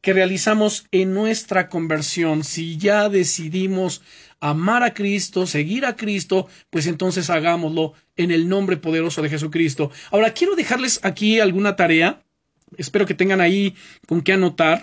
que 0.00 0.12
realizamos 0.12 0.86
en 0.90 1.14
nuestra 1.14 1.68
conversión. 1.68 2.42
Si 2.42 2.76
ya 2.76 3.08
decidimos 3.08 4.02
amar 4.40 4.82
a 4.82 4.94
Cristo, 4.94 5.46
seguir 5.46 5.86
a 5.86 5.94
Cristo, 5.94 6.48
pues 6.70 6.88
entonces 6.88 7.30
hagámoslo 7.30 7.94
en 8.16 8.32
el 8.32 8.48
nombre 8.48 8.76
poderoso 8.76 9.22
de 9.22 9.30
Jesucristo. 9.30 9.92
Ahora 10.10 10.34
quiero 10.34 10.56
dejarles 10.56 10.98
aquí 11.04 11.38
alguna 11.38 11.76
tarea 11.76 12.24
Espero 12.76 13.06
que 13.06 13.14
tengan 13.14 13.40
ahí 13.40 13.74
con 14.06 14.22
qué 14.22 14.32
anotar. 14.32 14.82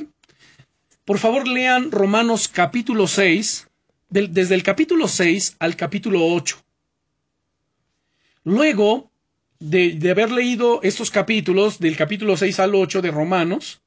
Por 1.05 1.17
favor, 1.17 1.47
lean 1.47 1.91
Romanos 1.91 2.47
capítulo 2.47 3.07
6, 3.07 3.67
desde 4.09 4.55
el 4.55 4.63
capítulo 4.63 5.07
6 5.07 5.55
al 5.59 5.75
capítulo 5.75 6.25
8. 6.25 6.57
Luego 8.43 9.11
de, 9.59 9.91
de, 9.91 10.11
haber 10.11 10.31
leído 10.31 10.81
estos 10.83 11.11
capítulos, 11.11 11.79
del 11.79 11.97
capítulo 11.97 12.37
6 12.37 12.59
al 12.59 12.75
8 12.75 13.01
de 13.01 13.11
Romanos, 13.11 13.81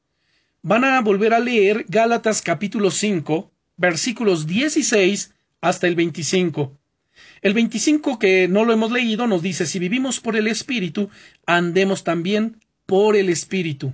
van 0.62 0.84
a 0.84 1.00
volver 1.00 1.34
a 1.34 1.40
leer 1.40 1.84
Gálatas 1.88 2.42
capítulo 2.42 2.90
5, 2.90 3.50
versículos 3.76 4.46
16 4.46 5.32
hasta 5.60 5.86
el 5.86 5.96
25. 5.96 6.76
El 7.42 7.54
25 7.54 8.18
que 8.18 8.46
no 8.48 8.64
lo 8.64 8.72
hemos 8.72 8.92
leído 8.92 9.26
nos 9.26 9.42
dice, 9.42 9.66
si 9.66 9.78
vivimos 9.78 10.20
por 10.20 10.36
el 10.36 10.46
Espíritu, 10.46 11.10
andemos 11.46 12.04
también 12.04 12.61
por 12.92 13.16
el 13.16 13.30
Espíritu. 13.30 13.90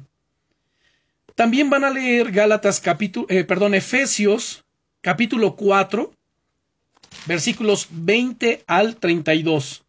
También 1.37 1.71
van 1.71 1.85
a 1.85 1.91
leer 1.91 2.33
Gálatas 2.33 2.81
capítulo, 2.81 3.29
eh, 3.31 3.45
perdón, 3.45 3.75
Efesios 3.77 4.65
capítulo 5.03 5.55
4, 5.55 6.13
versículos 7.27 7.87
20 7.93 8.65
al 8.67 8.97
32. 8.97 9.85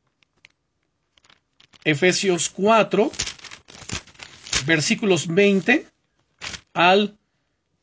Efesios 1.83 2.51
4, 2.51 3.11
versículos 4.67 5.25
20 5.25 5.87
al 6.75 7.17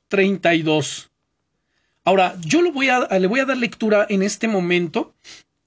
32. 0.07 1.11
Ahora, 2.05 2.37
yo 2.39 2.63
lo 2.63 2.71
voy 2.71 2.89
a, 2.89 3.01
le 3.19 3.27
voy 3.27 3.41
a 3.41 3.47
dar 3.47 3.57
lectura 3.57 4.07
en 4.09 4.23
este 4.23 4.47
momento, 4.47 5.13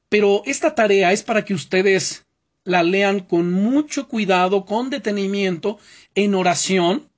pero 0.07 0.41
esta 0.45 0.73
tarea 0.73 1.11
es 1.11 1.21
para 1.21 1.43
que 1.43 1.53
ustedes 1.53 2.25
la 2.63 2.83
lean 2.83 3.21
con 3.21 3.51
mucho 3.51 4.07
cuidado, 4.07 4.65
con 4.65 4.89
detenimiento, 4.89 5.79
en 6.15 6.35
oración, 6.35 7.09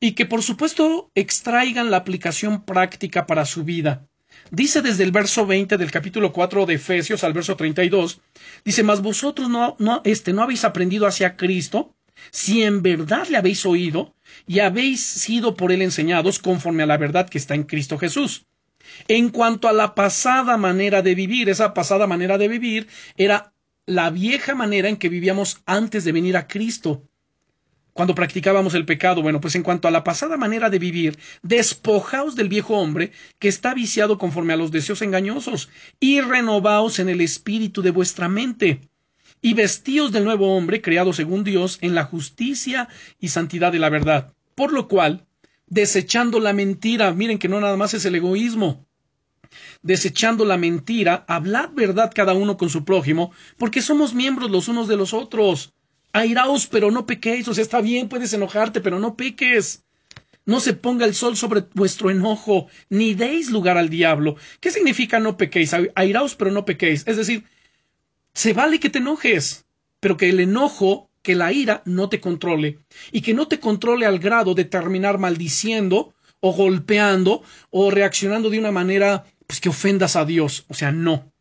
y 0.00 0.12
que 0.12 0.26
por 0.26 0.42
supuesto 0.42 1.10
extraigan 1.14 1.90
la 1.90 1.98
aplicación 1.98 2.64
práctica 2.64 3.26
para 3.26 3.44
su 3.44 3.64
vida. 3.64 4.06
Dice 4.50 4.80
desde 4.80 5.04
el 5.04 5.12
verso 5.12 5.46
20 5.46 5.76
del 5.76 5.90
capítulo 5.90 6.32
4 6.32 6.66
de 6.66 6.74
Efesios 6.74 7.22
al 7.22 7.32
verso 7.32 7.56
32, 7.56 8.20
dice, 8.64 8.82
mas 8.82 9.02
vosotros 9.02 9.48
no, 9.48 9.76
no, 9.78 10.00
este, 10.04 10.32
no 10.32 10.42
habéis 10.42 10.64
aprendido 10.64 11.06
hacia 11.06 11.36
Cristo, 11.36 11.94
si 12.30 12.62
en 12.62 12.82
verdad 12.82 13.28
le 13.28 13.36
habéis 13.36 13.64
oído 13.66 14.14
y 14.46 14.60
habéis 14.60 15.00
sido 15.00 15.54
por 15.54 15.72
él 15.72 15.82
enseñados 15.82 16.38
conforme 16.38 16.82
a 16.82 16.86
la 16.86 16.96
verdad 16.96 17.28
que 17.28 17.38
está 17.38 17.54
en 17.54 17.64
Cristo 17.64 17.98
Jesús. 17.98 18.46
En 19.08 19.30
cuanto 19.30 19.68
a 19.68 19.72
la 19.72 19.94
pasada 19.94 20.56
manera 20.56 21.02
de 21.02 21.14
vivir, 21.14 21.48
esa 21.48 21.74
pasada 21.74 22.06
manera 22.06 22.38
de 22.38 22.48
vivir 22.48 22.88
era 23.16 23.52
la 23.86 24.10
vieja 24.10 24.54
manera 24.54 24.88
en 24.88 24.96
que 24.96 25.08
vivíamos 25.08 25.62
antes 25.66 26.04
de 26.04 26.12
venir 26.12 26.36
a 26.36 26.46
Cristo 26.46 27.10
cuando 27.92 28.14
practicábamos 28.14 28.74
el 28.74 28.86
pecado. 28.86 29.22
Bueno, 29.22 29.40
pues 29.40 29.54
en 29.54 29.62
cuanto 29.62 29.88
a 29.88 29.90
la 29.90 30.04
pasada 30.04 30.36
manera 30.36 30.70
de 30.70 30.78
vivir, 30.78 31.18
despojaos 31.42 32.36
del 32.36 32.48
viejo 32.48 32.78
hombre 32.78 33.12
que 33.38 33.48
está 33.48 33.74
viciado 33.74 34.18
conforme 34.18 34.52
a 34.52 34.56
los 34.56 34.70
deseos 34.70 35.02
engañosos, 35.02 35.68
y 35.98 36.20
renovaos 36.20 36.98
en 36.98 37.08
el 37.08 37.20
espíritu 37.20 37.82
de 37.82 37.90
vuestra 37.90 38.28
mente, 38.28 38.80
y 39.42 39.54
vestíos 39.54 40.12
del 40.12 40.24
nuevo 40.24 40.56
hombre 40.56 40.82
creado 40.82 41.12
según 41.12 41.44
Dios 41.44 41.78
en 41.80 41.94
la 41.94 42.04
justicia 42.04 42.88
y 43.18 43.28
santidad 43.28 43.72
de 43.72 43.78
la 43.78 43.88
verdad. 43.88 44.34
Por 44.54 44.72
lo 44.72 44.88
cual, 44.88 45.26
desechando 45.66 46.40
la 46.40 46.52
mentira, 46.52 47.12
miren 47.12 47.38
que 47.38 47.48
no 47.48 47.60
nada 47.60 47.76
más 47.76 47.94
es 47.94 48.04
el 48.04 48.14
egoísmo, 48.14 48.86
desechando 49.82 50.44
la 50.44 50.56
mentira, 50.56 51.24
hablad 51.28 51.70
verdad 51.72 52.12
cada 52.14 52.34
uno 52.34 52.56
con 52.56 52.70
su 52.70 52.84
prójimo, 52.84 53.32
porque 53.58 53.82
somos 53.82 54.14
miembros 54.14 54.50
los 54.50 54.68
unos 54.68 54.88
de 54.88 54.96
los 54.96 55.14
otros. 55.14 55.72
Airaos, 56.12 56.66
pero 56.66 56.90
no 56.90 57.06
pequéis. 57.06 57.46
O 57.48 57.54
sea, 57.54 57.62
está 57.62 57.80
bien, 57.80 58.08
puedes 58.08 58.32
enojarte, 58.32 58.80
pero 58.80 58.98
no 58.98 59.16
peques. 59.16 59.84
No 60.46 60.58
se 60.58 60.72
ponga 60.72 61.06
el 61.06 61.14
sol 61.14 61.36
sobre 61.36 61.64
vuestro 61.74 62.10
enojo, 62.10 62.68
ni 62.88 63.14
deis 63.14 63.50
lugar 63.50 63.78
al 63.78 63.88
diablo. 63.88 64.36
¿Qué 64.60 64.70
significa 64.70 65.20
no 65.20 65.36
pequéis? 65.36 65.72
Airaos, 65.94 66.34
pero 66.34 66.50
no 66.50 66.64
pequéis. 66.64 67.04
Es 67.06 67.16
decir, 67.16 67.44
se 68.34 68.52
vale 68.52 68.80
que 68.80 68.90
te 68.90 68.98
enojes, 68.98 69.66
pero 70.00 70.16
que 70.16 70.30
el 70.30 70.40
enojo, 70.40 71.10
que 71.22 71.34
la 71.34 71.52
ira 71.52 71.82
no 71.84 72.08
te 72.08 72.20
controle. 72.20 72.78
Y 73.12 73.20
que 73.20 73.34
no 73.34 73.46
te 73.48 73.60
controle 73.60 74.06
al 74.06 74.18
grado 74.18 74.54
de 74.54 74.64
terminar 74.64 75.18
maldiciendo, 75.18 76.14
o 76.40 76.52
golpeando, 76.52 77.42
o 77.68 77.90
reaccionando 77.90 78.48
de 78.50 78.58
una 78.58 78.72
manera 78.72 79.26
pues, 79.50 79.60
que 79.60 79.68
ofendas 79.68 80.14
a 80.14 80.24
Dios. 80.24 80.64
O 80.68 80.74
sea, 80.74 80.92
no. 80.92 81.32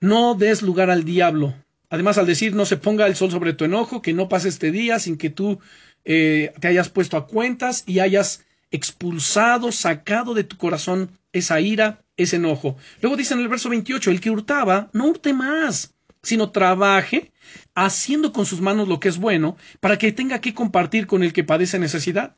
No 0.00 0.34
des 0.34 0.60
lugar 0.60 0.90
al 0.90 1.04
diablo. 1.04 1.54
Además, 1.88 2.18
al 2.18 2.26
decir 2.26 2.54
no 2.54 2.66
se 2.66 2.76
ponga 2.76 3.06
el 3.06 3.16
sol 3.16 3.30
sobre 3.30 3.54
tu 3.54 3.64
enojo, 3.64 4.02
que 4.02 4.12
no 4.12 4.28
pase 4.28 4.50
este 4.50 4.70
día 4.70 4.98
sin 4.98 5.16
que 5.16 5.30
tú 5.30 5.60
eh, 6.04 6.52
te 6.60 6.68
hayas 6.68 6.90
puesto 6.90 7.16
a 7.16 7.26
cuentas 7.26 7.84
y 7.86 8.00
hayas 8.00 8.44
expulsado, 8.70 9.72
sacado 9.72 10.34
de 10.34 10.44
tu 10.44 10.58
corazón 10.58 11.18
esa 11.32 11.58
ira, 11.62 12.04
ese 12.18 12.36
enojo. 12.36 12.76
Luego 13.00 13.16
dice 13.16 13.32
en 13.32 13.40
el 13.40 13.48
verso 13.48 13.70
28, 13.70 14.10
el 14.10 14.20
que 14.20 14.30
hurtaba, 14.30 14.90
no 14.92 15.06
hurte 15.06 15.32
más, 15.32 15.94
sino 16.22 16.50
trabaje 16.50 17.32
haciendo 17.74 18.30
con 18.34 18.44
sus 18.44 18.60
manos 18.60 18.88
lo 18.88 19.00
que 19.00 19.08
es 19.08 19.16
bueno, 19.16 19.56
para 19.80 19.96
que 19.96 20.12
tenga 20.12 20.42
que 20.42 20.52
compartir 20.52 21.06
con 21.06 21.22
el 21.22 21.32
que 21.32 21.44
padece 21.44 21.78
necesidad. 21.78 22.36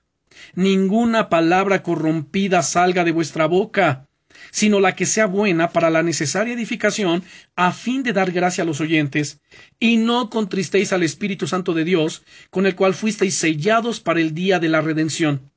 Ninguna 0.54 1.28
palabra 1.28 1.82
corrompida 1.82 2.62
salga 2.62 3.02
de 3.02 3.10
vuestra 3.10 3.46
boca, 3.46 4.06
sino 4.50 4.80
la 4.80 4.94
que 4.94 5.06
sea 5.06 5.26
buena 5.26 5.70
para 5.70 5.90
la 5.90 6.02
necesaria 6.02 6.54
edificación, 6.54 7.22
a 7.56 7.72
fin 7.72 8.02
de 8.02 8.12
dar 8.12 8.30
gracia 8.30 8.62
a 8.62 8.66
los 8.66 8.80
oyentes, 8.80 9.40
y 9.78 9.96
no 9.96 10.30
contristéis 10.30 10.92
al 10.92 11.02
Espíritu 11.02 11.46
Santo 11.46 11.74
de 11.74 11.84
Dios, 11.84 12.22
con 12.50 12.66
el 12.66 12.74
cual 12.74 12.94
fuisteis 12.94 13.34
sellados 13.34 14.00
para 14.00 14.20
el 14.20 14.34
día 14.34 14.58
de 14.58 14.68
la 14.68 14.80
redención. 14.80 15.50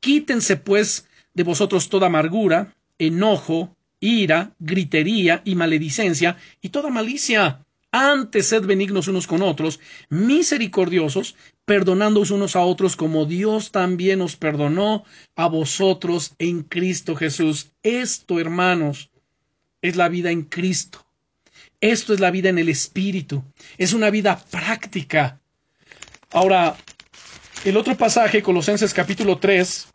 Quítense, 0.00 0.56
pues, 0.56 1.08
de 1.34 1.42
vosotros 1.42 1.88
toda 1.88 2.06
amargura, 2.06 2.74
enojo, 2.98 3.76
ira, 4.00 4.52
gritería 4.58 5.42
y 5.44 5.54
maledicencia, 5.54 6.36
y 6.60 6.70
toda 6.70 6.90
malicia 6.90 7.66
antes 7.96 8.48
sed 8.48 8.66
benignos 8.66 9.08
unos 9.08 9.26
con 9.26 9.42
otros, 9.42 9.80
misericordiosos, 10.10 11.34
perdonándoos 11.66 12.30
unos 12.30 12.56
a 12.56 12.60
otros 12.60 12.96
como 12.96 13.26
Dios 13.26 13.72
también 13.72 14.22
os 14.22 14.36
perdonó 14.36 15.04
a 15.34 15.48
vosotros 15.48 16.34
en 16.38 16.62
Cristo 16.62 17.16
Jesús. 17.16 17.72
Esto, 17.82 18.40
hermanos, 18.40 19.10
es 19.82 19.96
la 19.96 20.08
vida 20.08 20.30
en 20.30 20.42
Cristo. 20.42 21.04
Esto 21.80 22.14
es 22.14 22.20
la 22.20 22.30
vida 22.30 22.48
en 22.48 22.58
el 22.58 22.68
Espíritu. 22.68 23.44
Es 23.76 23.92
una 23.92 24.10
vida 24.10 24.38
práctica. 24.50 25.40
Ahora, 26.30 26.76
el 27.64 27.76
otro 27.76 27.96
pasaje, 27.96 28.42
Colosenses 28.42 28.94
capítulo 28.94 29.38
3, 29.38 29.88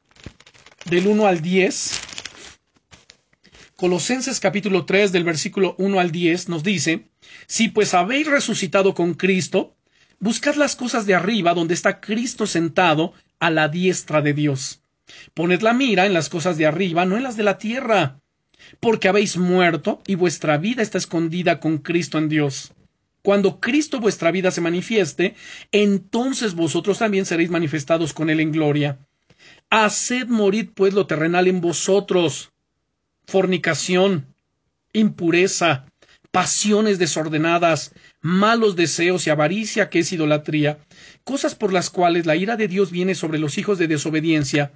del 0.86 1.08
1 1.08 1.26
al 1.26 1.42
10. 1.42 2.02
Colosenses 3.78 4.42
capítulo 4.42 4.86
3 4.86 5.12
del 5.14 5.24
versículo 5.24 5.76
1 5.78 6.00
al 6.00 6.12
10 6.12 6.50
nos 6.50 6.64
dice, 6.64 7.08
si 7.48 7.70
pues 7.70 7.94
habéis 7.94 8.28
resucitado 8.28 8.94
con 8.94 9.14
Cristo, 9.14 9.76
buscad 10.22 10.56
las 10.56 10.78
cosas 10.78 11.06
de 11.06 11.16
arriba 11.16 11.54
donde 11.54 11.74
está 11.74 12.00
Cristo 12.00 12.48
sentado 12.48 13.14
a 13.40 13.50
la 13.52 13.68
diestra 13.68 14.22
de 14.22 14.34
Dios. 14.34 14.82
Poned 15.34 15.62
la 15.62 15.74
mira 15.74 16.06
en 16.06 16.14
las 16.14 16.30
cosas 16.30 16.58
de 16.58 16.66
arriba, 16.66 17.06
no 17.06 17.18
en 17.18 17.24
las 17.24 17.36
de 17.36 17.44
la 17.44 17.58
tierra, 17.58 18.22
porque 18.80 19.10
habéis 19.10 19.36
muerto 19.36 20.02
y 20.08 20.16
vuestra 20.16 20.58
vida 20.58 20.82
está 20.82 20.98
escondida 20.98 21.60
con 21.60 21.80
Cristo 21.80 22.18
en 22.18 22.30
Dios. 22.30 22.72
Cuando 23.24 23.60
Cristo 23.60 24.00
vuestra 24.00 24.32
vida 24.32 24.52
se 24.52 24.62
manifieste, 24.62 25.36
entonces 25.72 26.56
vosotros 26.56 27.00
también 27.00 27.26
seréis 27.26 27.50
manifestados 27.50 28.14
con 28.14 28.30
Él 28.30 28.40
en 28.40 28.52
gloria. 28.52 29.00
Haced 29.70 30.28
morir 30.28 30.72
pues 30.74 30.94
lo 30.94 31.08
terrenal 31.08 31.48
en 31.48 31.62
vosotros, 31.62 32.52
fornicación, 33.26 34.28
impureza, 34.94 35.86
pasiones 36.32 37.00
desordenadas, 37.00 37.94
malos 38.22 38.76
deseos 38.76 39.26
y 39.26 39.30
avaricia 39.30 39.90
que 39.90 40.00
es 40.00 40.12
idolatría, 40.12 40.80
cosas 41.24 41.56
por 41.56 41.74
las 41.74 41.90
cuales 41.90 42.26
la 42.26 42.36
ira 42.36 42.56
de 42.56 42.68
Dios 42.68 42.92
viene 42.92 43.16
sobre 43.16 43.40
los 43.40 43.58
hijos 43.58 43.78
de 43.78 43.88
desobediencia, 43.88 44.72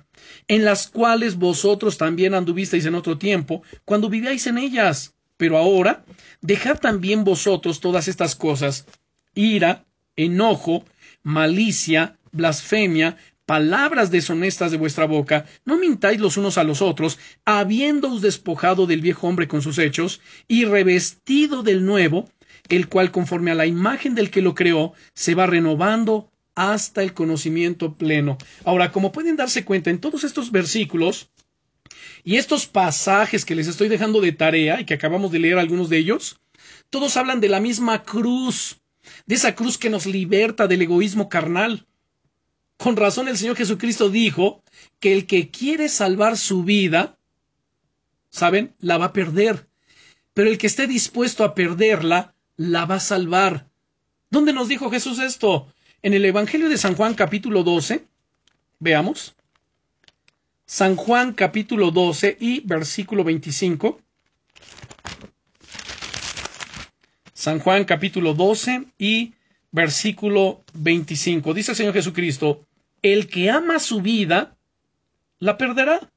en 0.48 0.66
las 0.66 0.88
cuales 0.88 1.36
vosotros 1.36 1.98
también 1.98 2.34
anduvisteis 2.34 2.86
en 2.86 2.96
otro 2.96 3.18
tiempo, 3.18 3.64
cuando 3.86 4.10
vivíais 4.10 4.48
en 4.48 4.58
ellas. 4.58 5.14
Pero 5.38 5.58
ahora, 5.58 6.06
dejad 6.42 6.80
también 6.80 7.24
vosotros 7.24 7.82
todas 7.82 8.08
estas 8.08 8.36
cosas, 8.36 8.86
ira, 9.34 9.86
enojo, 10.16 10.86
malicia, 11.24 12.18
blasfemia, 12.32 13.18
palabras 13.46 14.12
deshonestas 14.12 14.72
de 14.72 14.78
vuestra 14.78 15.06
boca, 15.06 15.46
no 15.66 15.78
mintáis 15.78 16.20
los 16.20 16.38
unos 16.38 16.58
a 16.58 16.64
los 16.64 16.82
otros, 16.82 17.20
habiéndoos 17.44 18.22
despojado 18.22 18.88
del 18.88 19.02
viejo 19.02 19.28
hombre 19.28 19.48
con 19.48 19.62
sus 19.62 19.78
hechos, 19.78 20.22
y 20.48 20.66
revestido 20.66 21.62
del 21.64 21.86
nuevo, 21.86 22.30
el 22.70 22.88
cual 22.88 23.12
conforme 23.12 23.52
a 23.52 23.56
la 23.56 23.66
imagen 23.66 24.16
del 24.16 24.32
que 24.32 24.42
lo 24.42 24.56
creó, 24.56 24.94
se 25.14 25.36
va 25.36 25.46
renovando 25.46 26.32
hasta 26.56 27.04
el 27.04 27.14
conocimiento 27.14 27.98
pleno. 27.98 28.38
Ahora, 28.64 28.92
como 28.92 29.12
pueden 29.12 29.36
darse 29.36 29.66
cuenta, 29.66 29.90
en 29.90 30.00
todos 30.00 30.24
estos 30.24 30.52
versículos 30.52 31.30
y 32.24 32.38
estos 32.38 32.66
pasajes 32.66 33.46
que 33.46 33.56
les 33.56 33.68
estoy 33.68 33.90
dejando 33.90 34.22
de 34.22 34.32
tarea 34.32 34.80
y 34.80 34.86
que 34.86 34.94
acabamos 34.94 35.32
de 35.32 35.40
leer 35.40 35.58
algunos 35.58 35.90
de 35.90 35.98
ellos, 35.98 36.40
todos 36.90 37.18
hablan 37.18 37.42
de 37.42 37.50
la 37.50 37.60
misma 37.60 38.04
cruz, 38.04 38.80
de 39.26 39.36
esa 39.36 39.54
cruz 39.56 39.78
que 39.78 39.90
nos 39.90 40.06
liberta 40.06 40.68
del 40.68 40.82
egoísmo 40.82 41.30
carnal, 41.30 41.86
con 42.78 42.98
razón 42.98 43.28
el 43.28 43.38
Señor 43.38 43.56
Jesucristo 43.56 44.10
dijo 44.10 44.64
que 45.00 45.14
el 45.14 45.26
que 45.26 45.50
quiere 45.50 45.90
salvar 45.90 46.38
su 46.38 46.64
vida, 46.64 47.18
¿saben? 48.30 48.76
La 48.80 48.98
va 48.98 49.06
a 49.06 49.14
perder. 49.14 49.68
Pero 50.34 50.50
el 50.50 50.58
que 50.58 50.68
esté 50.68 50.88
dispuesto 50.88 51.44
a 51.44 51.56
perderla, 51.56 52.35
la 52.58 52.86
va 52.86 52.96
a 52.96 53.00
salvar. 53.00 53.68
¿Dónde 54.30 54.54
nos 54.54 54.68
dijo 54.68 54.90
Jesús 54.90 55.20
esto? 55.20 55.68
En 56.02 56.14
el 56.14 56.26
Evangelio 56.26 56.70
de 56.70 56.78
San 56.78 56.96
Juan 56.96 57.14
capítulo 57.14 57.64
12. 57.64 58.06
Veamos. 58.80 59.36
San 60.66 60.96
Juan 60.96 61.34
capítulo 61.34 61.92
12 61.92 62.38
y 62.40 62.62
versículo 62.62 63.24
25. 63.24 64.00
San 67.34 67.60
Juan 67.60 67.86
capítulo 67.86 68.34
12 68.34 68.86
y 68.98 69.34
versículo 69.72 70.64
25. 70.74 71.54
Dice 71.54 71.72
el 71.72 71.78
Señor 71.78 71.94
Jesucristo, 71.94 72.66
el 73.02 73.28
que 73.28 73.52
ama 73.52 73.80
su 73.80 74.02
vida, 74.02 74.56
la 75.40 75.58
perderá. 75.58 76.12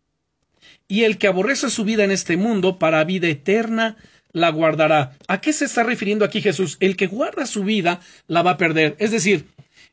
Y 0.86 1.04
el 1.04 1.18
que 1.18 1.26
aborrece 1.26 1.68
su 1.68 1.84
vida 1.84 2.04
en 2.04 2.10
este 2.10 2.36
mundo, 2.36 2.78
para 2.78 3.04
vida 3.04 3.28
eterna, 3.28 3.96
la 4.38 4.50
guardará. 4.50 5.16
¿A 5.26 5.40
qué 5.40 5.52
se 5.52 5.66
está 5.66 5.82
refiriendo 5.82 6.24
aquí 6.24 6.40
Jesús? 6.40 6.76
El 6.80 6.96
que 6.96 7.06
guarda 7.06 7.46
su 7.46 7.64
vida, 7.64 8.00
la 8.26 8.42
va 8.42 8.52
a 8.52 8.56
perder. 8.56 8.96
Es 8.98 9.10
decir, 9.10 9.46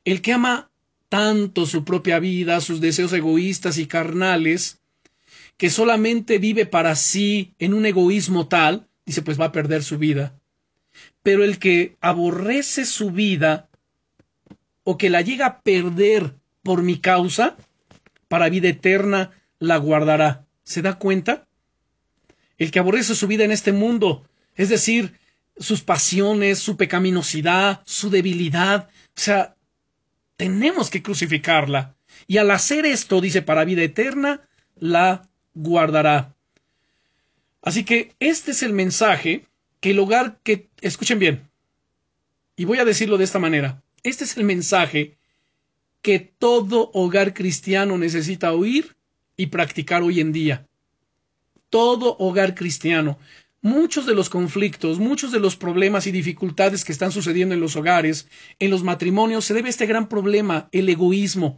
el 0.06 0.22
que 0.22 0.34
ama 0.34 0.70
tanto 1.10 1.66
su 1.66 1.84
propia 1.84 2.20
vida, 2.20 2.62
sus 2.62 2.82
deseos 2.82 3.14
egoístas 3.14 3.78
y 3.78 3.88
carnales, 3.88 4.80
que 5.58 5.70
solamente 5.70 6.38
vive 6.38 6.66
para 6.66 6.96
sí 6.96 7.54
en 7.60 7.74
un 7.74 7.86
egoísmo 7.86 8.48
tal, 8.48 8.88
dice, 9.06 9.22
pues 9.22 9.40
va 9.40 9.46
a 9.46 9.52
perder 9.52 9.84
su 9.84 9.98
vida 9.98 10.36
pero 11.26 11.44
el 11.44 11.58
que 11.58 11.98
aborrece 12.02 12.86
su 12.86 13.10
vida 13.10 13.68
o 14.84 14.96
que 14.96 15.10
la 15.10 15.22
llega 15.22 15.46
a 15.48 15.62
perder 15.62 16.36
por 16.62 16.84
mi 16.84 17.00
causa, 17.00 17.58
para 18.28 18.50
vida 18.50 18.70
eterna 18.70 19.32
la 19.58 19.78
guardará. 19.78 20.46
¿Se 20.64 20.84
da 20.84 21.00
cuenta? 21.00 21.48
El 22.60 22.70
que 22.70 22.78
aborrece 22.78 23.16
su 23.16 23.28
vida 23.28 23.44
en 23.44 23.52
este 23.52 23.72
mundo, 23.72 24.24
es 24.56 24.70
decir, 24.70 25.18
sus 25.58 25.82
pasiones, 25.82 26.60
su 26.60 26.78
pecaminosidad, 26.78 27.82
su 27.86 28.10
debilidad, 28.10 28.90
o 28.90 29.20
sea, 29.20 29.56
tenemos 30.38 30.90
que 30.90 31.02
crucificarla. 31.02 31.96
Y 32.28 32.38
al 32.38 32.52
hacer 32.52 32.86
esto, 32.86 33.22
dice, 33.22 33.42
para 33.42 33.66
vida 33.66 33.84
eterna, 33.84 34.42
la 34.76 35.30
guardará. 35.54 36.36
Así 37.62 37.84
que 37.84 38.14
este 38.20 38.52
es 38.52 38.64
el 38.64 38.74
mensaje 38.74 39.48
que 39.80 39.92
el 39.92 40.00
hogar 40.00 40.40
que, 40.44 40.70
escuchen 40.82 41.20
bien, 41.20 41.50
Y 42.58 42.66
voy 42.66 42.80
a 42.80 42.86
decirlo 42.86 43.18
de 43.18 43.24
esta 43.24 43.40
manera. 43.40 43.84
Este 44.04 44.24
es 44.24 44.38
el 44.38 44.44
mensaje 44.44 45.18
que 46.02 46.20
todo 46.20 46.92
hogar 46.94 47.34
cristiano 47.34 47.98
necesita 47.98 48.54
oír 48.54 48.96
y 49.36 49.48
practicar 49.48 50.04
hoy 50.04 50.20
en 50.22 50.32
día. 50.32 50.68
Todo 51.70 52.16
hogar 52.20 52.56
cristiano. 52.56 53.18
Muchos 53.66 54.06
de 54.06 54.14
los 54.14 54.30
conflictos, 54.30 55.00
muchos 55.00 55.32
de 55.32 55.40
los 55.40 55.56
problemas 55.56 56.06
y 56.06 56.12
dificultades 56.12 56.86
que 56.86 56.92
están 56.92 57.12
sucediendo 57.12 57.56
en 57.56 57.62
los 57.62 57.76
hogares, 57.76 58.28
en 58.60 58.70
los 58.70 58.84
matrimonios, 58.84 59.44
se 59.44 59.56
debe 59.56 59.70
a 59.70 59.72
este 59.72 59.88
gran 59.88 60.08
problema, 60.08 60.70
el 60.72 60.88
egoísmo. 60.88 61.58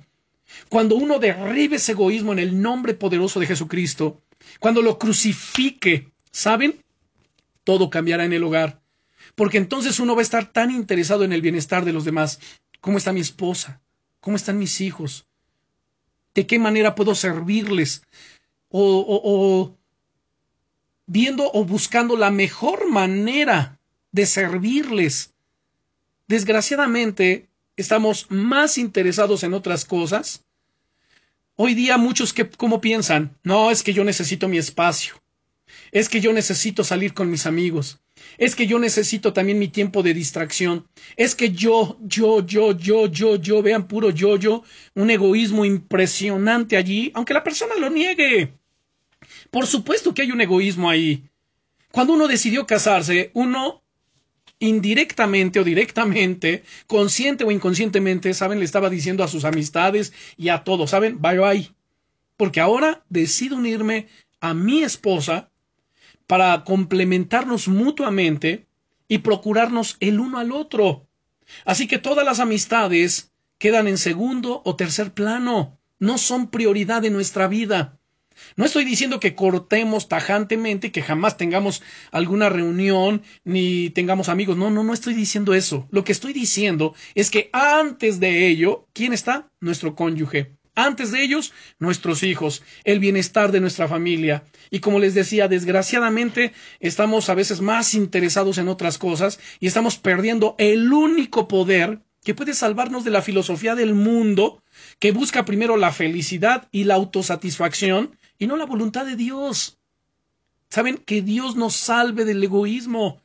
Cuando 0.69 0.95
uno 0.95 1.19
derribe 1.19 1.75
ese 1.75 1.91
egoísmo 1.91 2.31
en 2.31 2.39
el 2.39 2.61
nombre 2.61 2.93
poderoso 2.93 3.41
de 3.41 3.47
Jesucristo, 3.47 4.21
cuando 4.61 4.81
lo 4.81 4.97
crucifique, 4.97 6.13
¿saben? 6.31 6.81
Todo 7.65 7.89
cambiará 7.89 8.23
en 8.23 8.31
el 8.31 8.45
hogar. 8.45 8.79
Porque 9.35 9.57
entonces 9.57 9.99
uno 9.99 10.15
va 10.15 10.21
a 10.21 10.23
estar 10.23 10.53
tan 10.53 10.71
interesado 10.71 11.25
en 11.25 11.33
el 11.33 11.41
bienestar 11.41 11.83
de 11.83 11.91
los 11.91 12.05
demás. 12.05 12.39
¿Cómo 12.79 12.99
está 12.99 13.11
mi 13.11 13.19
esposa? 13.19 13.81
¿Cómo 14.21 14.37
están 14.37 14.57
mis 14.57 14.79
hijos? 14.79 15.27
¿De 16.33 16.47
qué 16.47 16.57
manera 16.57 16.95
puedo 16.95 17.15
servirles? 17.15 18.01
O, 18.69 19.05
o, 19.05 19.76
viendo 21.07 21.49
o 21.53 21.65
buscando 21.65 22.15
la 22.15 22.29
mejor 22.29 22.89
manera 22.89 23.79
de 24.11 24.25
servirles. 24.25 25.33
Desgraciadamente, 26.27 27.47
estamos 27.77 28.27
más 28.29 28.77
interesados 28.77 29.43
en 29.43 29.53
otras 29.53 29.85
cosas. 29.85 30.43
Hoy 31.55 31.73
día 31.73 31.97
muchos 31.97 32.33
que, 32.33 32.47
¿cómo 32.49 32.81
piensan? 32.81 33.35
No, 33.43 33.71
es 33.71 33.81
que 33.81 33.93
yo 33.93 34.03
necesito 34.03 34.47
mi 34.47 34.57
espacio. 34.57 35.15
Es 35.91 36.09
que 36.09 36.19
yo 36.19 36.33
necesito 36.33 36.83
salir 36.83 37.13
con 37.13 37.31
mis 37.31 37.45
amigos. 37.45 37.99
Es 38.37 38.55
que 38.55 38.67
yo 38.67 38.77
necesito 38.77 39.33
también 39.33 39.59
mi 39.59 39.67
tiempo 39.67 40.03
de 40.03 40.13
distracción. 40.13 40.87
Es 41.15 41.35
que 41.35 41.51
yo, 41.51 41.97
yo, 42.01 42.45
yo, 42.45 42.77
yo, 42.77 43.07
yo, 43.07 43.35
yo, 43.37 43.61
vean 43.61 43.87
puro 43.87 44.09
yo, 44.09 44.37
yo, 44.37 44.63
un 44.95 45.09
egoísmo 45.09 45.65
impresionante 45.65 46.77
allí, 46.77 47.11
aunque 47.13 47.33
la 47.33 47.43
persona 47.43 47.75
lo 47.79 47.89
niegue. 47.89 48.53
Por 49.51 49.67
supuesto 49.67 50.13
que 50.13 50.23
hay 50.23 50.31
un 50.31 50.41
egoísmo 50.41 50.89
ahí. 50.89 51.23
Cuando 51.91 52.13
uno 52.13 52.27
decidió 52.27 52.65
casarse, 52.65 53.31
uno 53.33 53.83
indirectamente 54.59 55.59
o 55.59 55.63
directamente, 55.63 56.63
consciente 56.87 57.43
o 57.43 57.51
inconscientemente, 57.51 58.33
saben, 58.33 58.59
le 58.59 58.65
estaba 58.65 58.89
diciendo 58.89 59.23
a 59.23 59.27
sus 59.27 59.45
amistades 59.45 60.13
y 60.35 60.49
a 60.49 60.63
todos, 60.63 60.91
saben, 60.91 61.21
bye 61.21 61.39
bye. 61.39 61.71
Porque 62.35 62.59
ahora 62.59 63.03
decido 63.09 63.55
unirme 63.55 64.07
a 64.39 64.53
mi 64.53 64.83
esposa 64.83 65.49
para 66.27 66.63
complementarnos 66.63 67.67
mutuamente 67.67 68.67
y 69.07 69.19
procurarnos 69.19 69.97
el 69.99 70.19
uno 70.19 70.39
al 70.39 70.51
otro. 70.51 71.07
Así 71.65 71.87
que 71.87 71.97
todas 71.97 72.25
las 72.25 72.39
amistades 72.39 73.31
quedan 73.57 73.87
en 73.87 73.97
segundo 73.97 74.61
o 74.65 74.75
tercer 74.75 75.13
plano, 75.13 75.79
no 75.99 76.17
son 76.17 76.49
prioridad 76.49 77.01
de 77.01 77.09
nuestra 77.09 77.47
vida. 77.47 77.96
No 78.55 78.65
estoy 78.65 78.85
diciendo 78.85 79.19
que 79.19 79.35
cortemos 79.35 80.07
tajantemente, 80.07 80.91
que 80.91 81.01
jamás 81.01 81.37
tengamos 81.37 81.81
alguna 82.11 82.49
reunión 82.49 83.21
ni 83.43 83.89
tengamos 83.89 84.29
amigos. 84.29 84.57
No, 84.57 84.69
no, 84.69 84.83
no 84.83 84.93
estoy 84.93 85.13
diciendo 85.13 85.53
eso. 85.53 85.87
Lo 85.91 86.03
que 86.03 86.11
estoy 86.11 86.33
diciendo 86.33 86.93
es 87.15 87.29
que 87.31 87.49
antes 87.53 88.19
de 88.19 88.47
ello, 88.47 88.87
¿quién 88.93 89.13
está? 89.13 89.49
Nuestro 89.59 89.95
cónyuge. 89.95 90.57
Antes 90.77 91.11
de 91.11 91.23
ellos, 91.23 91.53
nuestros 91.79 92.21
hijos, 92.21 92.61
el 92.83 92.99
bienestar 92.99 93.51
de 93.51 93.59
nuestra 93.59 93.87
familia. 93.87 94.43
Y 94.69 94.79
como 94.79 94.99
les 94.99 95.15
decía, 95.15 95.47
desgraciadamente 95.47 96.53
estamos 96.79 97.29
a 97.29 97.33
veces 97.33 97.61
más 97.61 97.95
interesados 97.95 98.59
en 98.59 98.67
otras 98.67 98.99
cosas 98.99 99.39
y 99.59 99.65
estamos 99.65 99.97
perdiendo 99.97 100.53
el 100.59 100.93
único 100.93 101.47
poder 101.47 102.01
que 102.23 102.35
puede 102.35 102.53
salvarnos 102.53 103.03
de 103.03 103.09
la 103.09 103.23
filosofía 103.23 103.73
del 103.73 103.95
mundo 103.95 104.61
que 104.99 105.11
busca 105.11 105.45
primero 105.45 105.77
la 105.77 105.91
felicidad 105.91 106.67
y 106.71 106.85
la 106.85 106.95
autosatisfacción 106.95 108.17
y 108.39 108.47
no 108.47 108.57
la 108.57 108.65
voluntad 108.65 109.05
de 109.05 109.15
Dios. 109.15 109.77
Saben 110.69 110.97
que 110.97 111.21
Dios 111.21 111.55
nos 111.55 111.75
salve 111.75 112.25
del 112.25 112.43
egoísmo, 112.43 113.21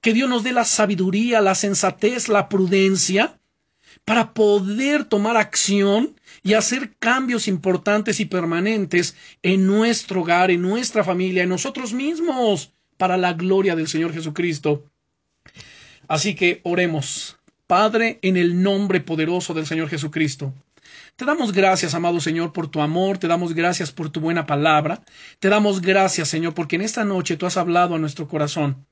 que 0.00 0.12
Dios 0.12 0.28
nos 0.28 0.42
dé 0.42 0.52
la 0.52 0.64
sabiduría, 0.64 1.40
la 1.40 1.54
sensatez, 1.54 2.28
la 2.28 2.48
prudencia 2.48 3.38
para 4.04 4.32
poder 4.34 5.04
tomar 5.04 5.36
acción 5.36 6.18
y 6.42 6.54
hacer 6.54 6.94
cambios 6.98 7.46
importantes 7.46 8.20
y 8.20 8.24
permanentes 8.24 9.16
en 9.42 9.66
nuestro 9.66 10.22
hogar, 10.22 10.50
en 10.50 10.62
nuestra 10.62 11.04
familia, 11.04 11.42
en 11.42 11.48
nosotros 11.48 11.92
mismos, 11.92 12.72
para 12.96 13.16
la 13.16 13.32
gloria 13.32 13.76
del 13.76 13.88
Señor 13.88 14.12
Jesucristo. 14.12 14.84
Así 16.08 16.34
que 16.34 16.60
oremos. 16.64 17.38
Padre, 17.66 18.18
en 18.22 18.36
el 18.36 18.62
nombre 18.62 19.00
poderoso 19.00 19.54
del 19.54 19.66
Señor 19.66 19.88
Jesucristo. 19.88 20.52
Te 21.16 21.24
damos 21.24 21.52
gracias, 21.52 21.94
amado 21.94 22.20
Señor, 22.20 22.52
por 22.52 22.68
tu 22.68 22.80
amor, 22.80 23.18
te 23.18 23.28
damos 23.28 23.54
gracias 23.54 23.92
por 23.92 24.10
tu 24.10 24.20
buena 24.20 24.46
palabra, 24.46 25.02
te 25.38 25.48
damos 25.48 25.80
gracias, 25.80 26.28
Señor, 26.28 26.54
porque 26.54 26.76
en 26.76 26.82
esta 26.82 27.04
noche 27.04 27.36
tú 27.36 27.46
has 27.46 27.56
hablado 27.56 27.94
a 27.94 27.98
nuestro 27.98 28.28
corazón 28.28 28.86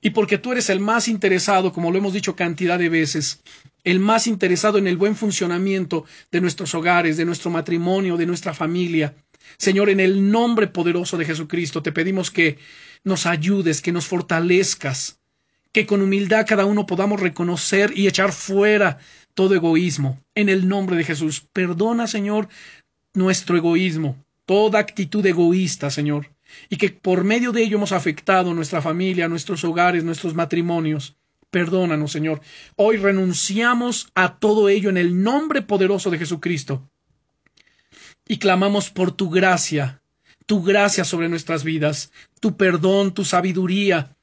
y 0.00 0.10
porque 0.10 0.38
tú 0.38 0.52
eres 0.52 0.70
el 0.70 0.80
más 0.80 1.08
interesado, 1.08 1.72
como 1.72 1.90
lo 1.90 1.98
hemos 1.98 2.12
dicho 2.12 2.36
cantidad 2.36 2.78
de 2.78 2.88
veces, 2.88 3.42
el 3.84 4.00
más 4.00 4.26
interesado 4.26 4.78
en 4.78 4.86
el 4.86 4.96
buen 4.96 5.16
funcionamiento 5.16 6.04
de 6.30 6.40
nuestros 6.40 6.74
hogares, 6.74 7.16
de 7.16 7.24
nuestro 7.24 7.50
matrimonio, 7.50 8.16
de 8.16 8.26
nuestra 8.26 8.52
familia. 8.54 9.14
Señor, 9.58 9.90
en 9.90 10.00
el 10.00 10.30
nombre 10.30 10.66
poderoso 10.66 11.16
de 11.16 11.24
Jesucristo, 11.24 11.82
te 11.82 11.92
pedimos 11.92 12.30
que 12.30 12.58
nos 13.04 13.26
ayudes, 13.26 13.80
que 13.80 13.92
nos 13.92 14.06
fortalezcas, 14.06 15.20
que 15.72 15.86
con 15.86 16.02
humildad 16.02 16.46
cada 16.48 16.64
uno 16.64 16.86
podamos 16.86 17.20
reconocer 17.20 17.92
y 17.96 18.06
echar 18.06 18.32
fuera 18.32 18.98
todo 19.36 19.54
egoísmo. 19.54 20.20
En 20.34 20.48
el 20.48 20.66
nombre 20.66 20.96
de 20.96 21.04
Jesús, 21.04 21.46
perdona, 21.52 22.08
Señor, 22.08 22.48
nuestro 23.14 23.56
egoísmo, 23.56 24.16
toda 24.46 24.80
actitud 24.80 25.24
egoísta, 25.24 25.92
Señor 25.92 26.30
y 26.68 26.76
que 26.76 26.90
por 26.90 27.24
medio 27.24 27.52
de 27.52 27.62
ello 27.62 27.76
hemos 27.76 27.92
afectado 27.92 28.54
nuestra 28.54 28.82
familia, 28.82 29.28
nuestros 29.28 29.64
hogares, 29.64 30.04
nuestros 30.04 30.34
matrimonios. 30.34 31.16
Perdónanos, 31.50 32.12
Señor. 32.12 32.40
Hoy 32.76 32.96
renunciamos 32.96 34.08
a 34.14 34.38
todo 34.38 34.68
ello 34.68 34.90
en 34.90 34.96
el 34.96 35.22
nombre 35.22 35.62
poderoso 35.62 36.10
de 36.10 36.18
Jesucristo 36.18 36.88
y 38.26 38.38
clamamos 38.38 38.90
por 38.90 39.12
tu 39.12 39.30
gracia, 39.30 40.02
tu 40.46 40.62
gracia 40.62 41.04
sobre 41.04 41.28
nuestras 41.28 41.64
vidas, 41.64 42.12
tu 42.40 42.56
perdón, 42.56 43.14
tu 43.14 43.24
sabiduría, 43.24 44.16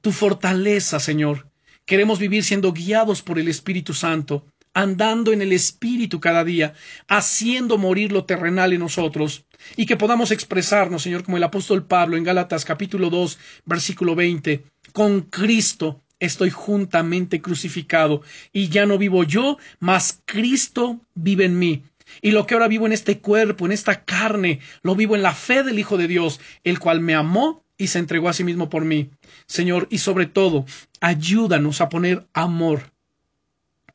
tu 0.00 0.12
fortaleza, 0.12 1.00
Señor. 1.00 1.47
Queremos 1.88 2.18
vivir 2.18 2.44
siendo 2.44 2.74
guiados 2.74 3.22
por 3.22 3.38
el 3.38 3.48
Espíritu 3.48 3.94
Santo, 3.94 4.44
andando 4.74 5.32
en 5.32 5.40
el 5.40 5.52
Espíritu 5.54 6.20
cada 6.20 6.44
día, 6.44 6.74
haciendo 7.08 7.78
morir 7.78 8.12
lo 8.12 8.26
terrenal 8.26 8.74
en 8.74 8.80
nosotros, 8.80 9.46
y 9.74 9.86
que 9.86 9.96
podamos 9.96 10.30
expresarnos, 10.30 11.02
Señor, 11.02 11.24
como 11.24 11.38
el 11.38 11.44
apóstol 11.44 11.86
Pablo 11.86 12.18
en 12.18 12.24
Gálatas 12.24 12.66
capítulo 12.66 13.08
2, 13.08 13.38
versículo 13.64 14.14
20, 14.14 14.64
con 14.92 15.22
Cristo 15.22 16.02
estoy 16.20 16.50
juntamente 16.50 17.40
crucificado, 17.40 18.20
y 18.52 18.68
ya 18.68 18.84
no 18.84 18.98
vivo 18.98 19.24
yo, 19.24 19.56
mas 19.80 20.20
Cristo 20.26 21.00
vive 21.14 21.46
en 21.46 21.58
mí. 21.58 21.84
Y 22.20 22.32
lo 22.32 22.46
que 22.46 22.52
ahora 22.52 22.68
vivo 22.68 22.84
en 22.84 22.92
este 22.92 23.20
cuerpo, 23.20 23.64
en 23.64 23.72
esta 23.72 24.04
carne, 24.04 24.60
lo 24.82 24.94
vivo 24.94 25.16
en 25.16 25.22
la 25.22 25.32
fe 25.32 25.62
del 25.62 25.78
Hijo 25.78 25.96
de 25.96 26.06
Dios, 26.06 26.38
el 26.64 26.80
cual 26.80 27.00
me 27.00 27.14
amó 27.14 27.64
y 27.78 27.86
se 27.86 28.00
entregó 28.00 28.28
a 28.28 28.34
sí 28.34 28.44
mismo 28.44 28.68
por 28.68 28.84
mí. 28.84 29.10
Señor, 29.46 29.86
y 29.90 29.98
sobre 29.98 30.26
todo, 30.26 30.66
ayúdanos 31.00 31.80
a 31.80 31.88
poner 31.88 32.26
amor 32.34 32.92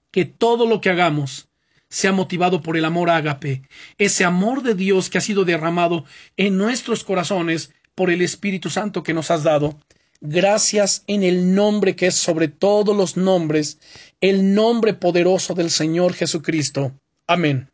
que 0.09 0.25
todo 0.25 0.65
lo 0.65 0.81
que 0.81 0.89
hagamos 0.89 1.49
sea 1.89 2.11
motivado 2.11 2.61
por 2.61 2.77
el 2.77 2.85
amor 2.85 3.11
ágape, 3.11 3.61
ese 3.99 4.25
amor 4.25 4.63
de 4.63 4.73
Dios 4.73 5.09
que 5.09 5.19
ha 5.19 5.21
sido 5.21 5.45
derramado 5.45 6.05
en 6.37 6.57
nuestros 6.57 7.03
corazones 7.03 7.71
por 7.93 8.09
el 8.09 8.21
Espíritu 8.21 8.69
Santo 8.69 9.03
que 9.03 9.13
nos 9.13 9.29
has 9.29 9.43
dado. 9.43 9.79
Gracias 10.21 11.03
en 11.07 11.21
el 11.23 11.53
nombre 11.53 11.95
que 11.95 12.07
es 12.07 12.15
sobre 12.15 12.47
todos 12.47 12.95
los 12.95 13.17
nombres, 13.17 13.79
el 14.21 14.55
nombre 14.55 14.93
poderoso 14.93 15.53
del 15.53 15.69
Señor 15.69 16.13
Jesucristo. 16.13 16.93
Amén. 17.27 17.72